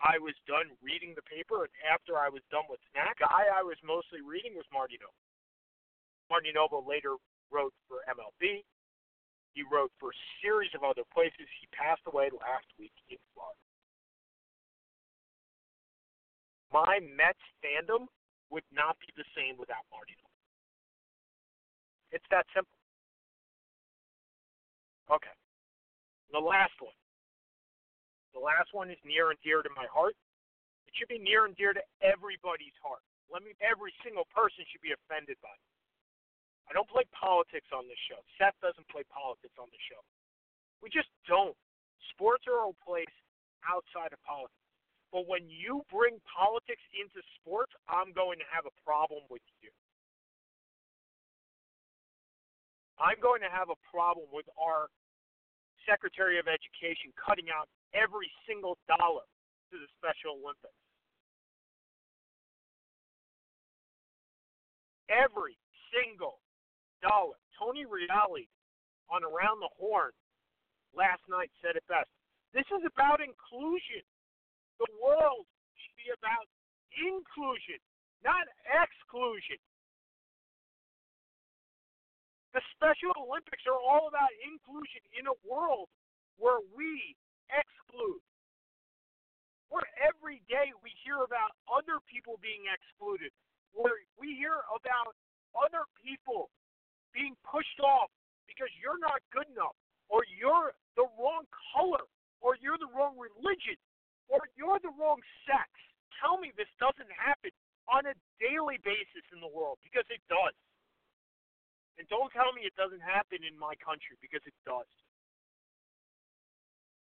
I 0.00 0.18
was 0.18 0.34
done 0.48 0.72
reading 0.80 1.14
the 1.14 1.24
paper 1.24 1.64
and 1.64 1.74
after 1.84 2.18
I 2.18 2.28
was 2.28 2.42
done 2.50 2.66
with 2.68 2.80
snack, 2.92 3.16
the 3.20 3.28
guy 3.28 3.48
I 3.52 3.62
was 3.62 3.78
mostly 3.84 4.20
reading 4.20 4.56
was 4.56 4.66
Marty 4.72 4.98
Noble. 5.00 5.16
Marty 6.28 6.52
Noble 6.52 6.84
later 6.84 7.16
wrote 7.52 7.72
for 7.86 8.02
MLB. 8.08 8.64
He 9.54 9.62
wrote 9.62 9.94
for 9.98 10.10
a 10.10 10.22
series 10.42 10.74
of 10.74 10.82
other 10.82 11.06
places. 11.14 11.46
He 11.62 11.70
passed 11.70 12.02
away 12.10 12.28
last 12.34 12.66
week 12.78 12.94
in 13.08 13.18
Florida. 13.32 13.58
my 16.74 16.98
Mets 17.14 17.38
fandom 17.62 18.10
would 18.50 18.66
not 18.74 18.98
be 18.98 19.06
the 19.14 19.22
same 19.38 19.54
without 19.54 19.86
Marty. 19.94 20.18
It's 22.10 22.26
that 22.34 22.50
simple. 22.50 22.74
Okay. 25.06 25.32
The 26.34 26.42
last 26.42 26.74
one. 26.82 26.98
The 28.34 28.42
last 28.42 28.74
one 28.74 28.90
is 28.90 28.98
near 29.06 29.30
and 29.30 29.38
dear 29.46 29.62
to 29.62 29.70
my 29.78 29.86
heart. 29.86 30.18
It 30.90 30.92
should 30.98 31.10
be 31.10 31.22
near 31.22 31.46
and 31.46 31.54
dear 31.54 31.70
to 31.70 31.82
everybody's 32.02 32.74
heart. 32.82 33.02
Let 33.30 33.46
me 33.46 33.54
every 33.62 33.94
single 34.02 34.26
person 34.34 34.66
should 34.66 34.82
be 34.82 34.90
offended 34.90 35.38
by 35.38 35.54
it. 35.54 35.73
I 36.68 36.72
don't 36.72 36.88
play 36.88 37.04
politics 37.12 37.68
on 37.72 37.84
this 37.86 38.00
show. 38.08 38.20
Seth 38.40 38.56
doesn't 38.64 38.88
play 38.88 39.04
politics 39.12 39.54
on 39.60 39.68
the 39.68 39.82
show. 39.88 40.00
We 40.80 40.88
just 40.88 41.08
don't. 41.28 41.56
Sports 42.16 42.44
are 42.48 42.68
a 42.68 42.76
place 42.84 43.12
outside 43.64 44.12
of 44.12 44.20
politics. 44.24 44.60
But 45.12 45.30
when 45.30 45.46
you 45.46 45.86
bring 45.92 46.18
politics 46.26 46.82
into 46.92 47.22
sports, 47.38 47.70
I'm 47.86 48.10
going 48.12 48.40
to 48.42 48.48
have 48.50 48.66
a 48.66 48.74
problem 48.82 49.22
with 49.30 49.44
you. 49.62 49.70
I'm 52.98 53.18
going 53.18 53.42
to 53.42 53.50
have 53.50 53.70
a 53.70 53.78
problem 53.90 54.26
with 54.30 54.46
our 54.58 54.90
Secretary 55.82 56.38
of 56.38 56.46
Education 56.46 57.14
cutting 57.14 57.50
out 57.50 57.68
every 57.92 58.30
single 58.46 58.78
dollar 58.86 59.26
to 59.70 59.74
the 59.78 59.88
Special 59.98 60.38
Olympics. 60.40 60.78
Every 65.10 65.58
single 65.92 66.43
dollar. 67.04 67.36
Tony 67.60 67.84
Reali 67.84 68.48
on 69.12 69.20
Around 69.20 69.60
the 69.60 69.68
Horn 69.76 70.16
last 70.96 71.20
night 71.28 71.52
said 71.60 71.76
it 71.76 71.84
best. 71.84 72.08
This 72.56 72.64
is 72.72 72.80
about 72.88 73.20
inclusion. 73.20 74.00
The 74.80 74.88
world 74.96 75.44
should 75.76 75.98
be 76.00 76.08
about 76.16 76.48
inclusion, 76.96 77.78
not 78.24 78.48
exclusion. 78.64 79.60
The 82.56 82.62
Special 82.78 83.10
Olympics 83.18 83.66
are 83.66 83.78
all 83.78 84.06
about 84.06 84.30
inclusion 84.40 85.02
in 85.18 85.26
a 85.26 85.36
world 85.42 85.90
where 86.38 86.62
we 86.72 87.18
exclude. 87.50 88.22
Where 89.74 89.86
every 89.98 90.38
day 90.46 90.70
we 90.78 90.94
hear 91.02 91.26
about 91.26 91.50
other 91.66 91.98
people 92.06 92.38
being 92.38 92.70
excluded. 92.70 93.34
Where 93.74 93.98
we 94.14 94.38
hear 94.38 94.62
about 94.70 95.18
other 95.58 95.82
people 95.98 96.54
being 97.14 97.38
pushed 97.46 97.78
off 97.80 98.10
because 98.50 98.68
you're 98.76 99.00
not 99.00 99.22
good 99.30 99.46
enough, 99.48 99.78
or 100.10 100.26
you're 100.26 100.74
the 100.98 101.06
wrong 101.16 101.46
color, 101.72 102.04
or 102.42 102.58
you're 102.60 102.76
the 102.76 102.90
wrong 102.92 103.16
religion, 103.16 103.78
or 104.28 104.44
you're 104.58 104.82
the 104.82 104.92
wrong 104.98 105.22
sex. 105.48 105.70
Tell 106.20 106.36
me 106.36 106.52
this 106.58 106.70
doesn't 106.76 107.10
happen 107.14 107.54
on 107.88 108.04
a 108.10 108.14
daily 108.42 108.78
basis 108.82 109.24
in 109.32 109.40
the 109.40 109.48
world 109.48 109.78
because 109.80 110.06
it 110.12 110.20
does. 110.28 110.54
And 111.96 112.06
don't 112.10 112.30
tell 112.34 112.50
me 112.50 112.66
it 112.66 112.74
doesn't 112.74 113.02
happen 113.02 113.46
in 113.46 113.54
my 113.54 113.78
country 113.78 114.18
because 114.18 114.42
it 114.44 114.56
does. 114.66 114.88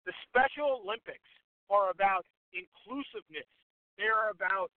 The 0.08 0.16
Special 0.24 0.80
Olympics 0.80 1.28
are 1.68 1.92
about 1.92 2.24
inclusiveness. 2.56 3.46
They 4.00 4.08
are 4.08 4.32
about 4.32 4.72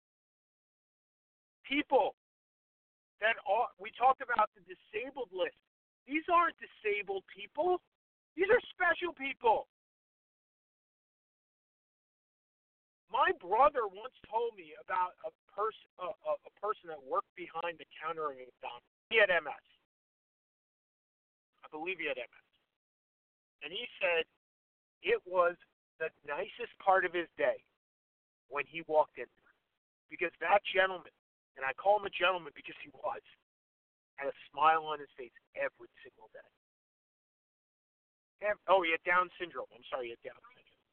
people 1.63 2.15
that 3.23 3.39
we 3.79 3.89
talked 3.95 4.19
about 4.19 4.51
the 4.53 4.61
disabled 4.67 5.31
list. 5.31 5.55
These 6.03 6.27
aren't 6.27 6.59
disabled 6.59 7.23
people. 7.31 7.79
These 8.35 8.51
are 8.51 8.59
special 8.75 9.15
people. 9.15 9.71
My 13.07 13.31
brother 13.39 13.87
once 13.87 14.17
told 14.27 14.57
me 14.59 14.75
about 14.81 15.15
a 15.23 15.31
person 15.53 15.85
a, 16.01 16.09
a, 16.09 16.53
person 16.57 16.89
that 16.89 16.97
worked 16.97 17.29
behind 17.37 17.77
the 17.77 17.85
counter 17.93 18.33
at 18.33 18.41
McDonald's. 18.41 18.89
He 19.13 19.21
had 19.21 19.29
MS 19.29 19.63
I 21.61 21.67
believe 21.71 22.01
he 22.01 22.09
had 22.09 22.17
MS. 22.17 22.47
And 23.63 23.69
he 23.71 23.85
said 24.01 24.27
it 25.05 25.21
was 25.23 25.55
the 26.01 26.11
nicest 26.27 26.73
part 26.83 27.05
of 27.05 27.13
his 27.13 27.29
day 27.37 27.63
when 28.49 28.65
he 28.67 28.83
walked 28.89 29.21
in. 29.21 29.29
Because 30.11 30.33
that 30.43 30.59
gentleman, 30.67 31.13
and 31.55 31.63
I 31.65 31.73
call 31.77 32.01
him 32.01 32.09
a 32.09 32.13
gentleman 32.13 32.53
because 32.57 32.77
he 32.81 32.89
was, 32.93 33.21
had 34.17 34.29
a 34.29 34.37
smile 34.49 34.89
on 34.89 34.99
his 34.99 35.11
face 35.17 35.33
every 35.53 35.89
single 36.01 36.29
day. 36.33 36.51
Every, 38.41 38.63
oh, 38.67 38.83
he 38.83 38.91
had 38.91 39.03
Down 39.07 39.29
syndrome. 39.39 39.69
I'm 39.71 39.85
sorry, 39.87 40.11
he 40.11 40.15
had 40.17 40.23
Down 40.25 40.39
syndrome. 40.53 40.83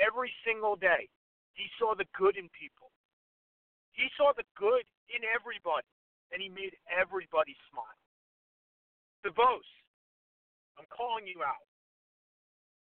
Every 0.00 0.32
single 0.42 0.74
day, 0.74 1.06
he 1.52 1.68
saw 1.76 1.92
the 1.92 2.08
good 2.16 2.40
in 2.40 2.48
people. 2.56 2.88
He 3.92 4.08
saw 4.16 4.32
the 4.32 4.48
good 4.56 4.88
in 5.12 5.20
everybody, 5.28 5.86
and 6.32 6.40
he 6.40 6.48
made 6.48 6.72
everybody 6.88 7.52
smile. 7.68 8.00
DeVos, 9.20 9.68
I'm 10.80 10.88
calling 10.88 11.28
you 11.28 11.44
out. 11.44 11.68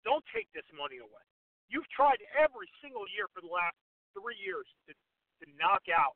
Don't 0.04 0.24
take 0.30 0.46
this 0.52 0.68
money 0.76 1.00
away. 1.00 1.24
You've 1.72 1.88
tried 1.88 2.20
every 2.36 2.68
single 2.84 3.08
year 3.10 3.26
for 3.32 3.40
the 3.40 3.50
last 3.50 3.76
three 4.12 4.36
years 4.36 4.68
to, 4.86 4.92
to 4.92 5.44
knock 5.56 5.88
out 5.88 6.14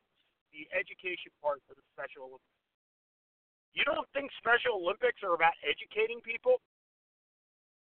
the 0.55 0.71
education 0.71 1.35
part 1.43 1.59
of 1.67 1.75
the 1.75 1.85
Special 1.91 2.31
Olympics. 2.31 2.63
You 3.75 3.83
don't 3.83 4.07
think 4.15 4.31
Special 4.39 4.79
Olympics 4.79 5.19
are 5.27 5.35
about 5.35 5.59
educating 5.67 6.23
people? 6.23 6.63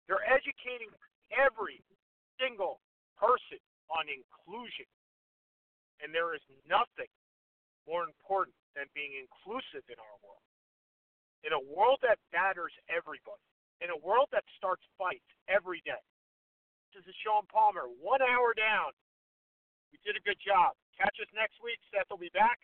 They're 0.08 0.24
educating 0.24 0.88
every 1.28 1.84
single 2.40 2.80
person 3.20 3.60
on 3.92 4.08
inclusion. 4.08 4.88
And 6.00 6.10
there 6.10 6.32
is 6.32 6.42
nothing 6.64 7.08
more 7.84 8.08
important 8.08 8.56
than 8.72 8.88
being 8.96 9.12
inclusive 9.12 9.84
in 9.92 10.00
our 10.00 10.16
world. 10.24 10.44
In 11.44 11.52
a 11.52 11.62
world 11.68 12.00
that 12.00 12.16
matters 12.32 12.72
everybody 12.88 13.44
in 13.84 13.90
a 13.90 14.00
world 14.00 14.32
that 14.32 14.44
starts 14.56 14.84
fights 14.96 15.26
every 15.44 15.82
day. 15.82 16.00
This 16.94 17.04
is 17.04 17.16
Sean 17.20 17.42
Palmer, 17.50 17.90
one 17.98 18.22
hour 18.22 18.54
down. 18.54 18.94
We 19.94 20.02
did 20.02 20.18
a 20.18 20.24
good 20.26 20.42
job. 20.42 20.74
Catch 20.98 21.22
us 21.22 21.30
next 21.38 21.62
week. 21.62 21.78
Seth 21.94 22.10
will 22.10 22.18
be 22.18 22.34
back 22.34 22.58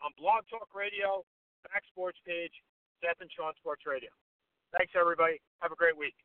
on 0.00 0.16
Blog 0.16 0.48
Talk 0.48 0.72
Radio, 0.72 1.28
Back 1.68 1.84
Sports 1.92 2.16
page, 2.24 2.56
Seth 3.04 3.20
and 3.20 3.28
Sean 3.28 3.52
Sports 3.60 3.84
Radio. 3.84 4.08
Thanks, 4.72 4.96
everybody. 4.96 5.44
Have 5.60 5.76
a 5.76 5.76
great 5.76 6.00
week. 6.00 6.16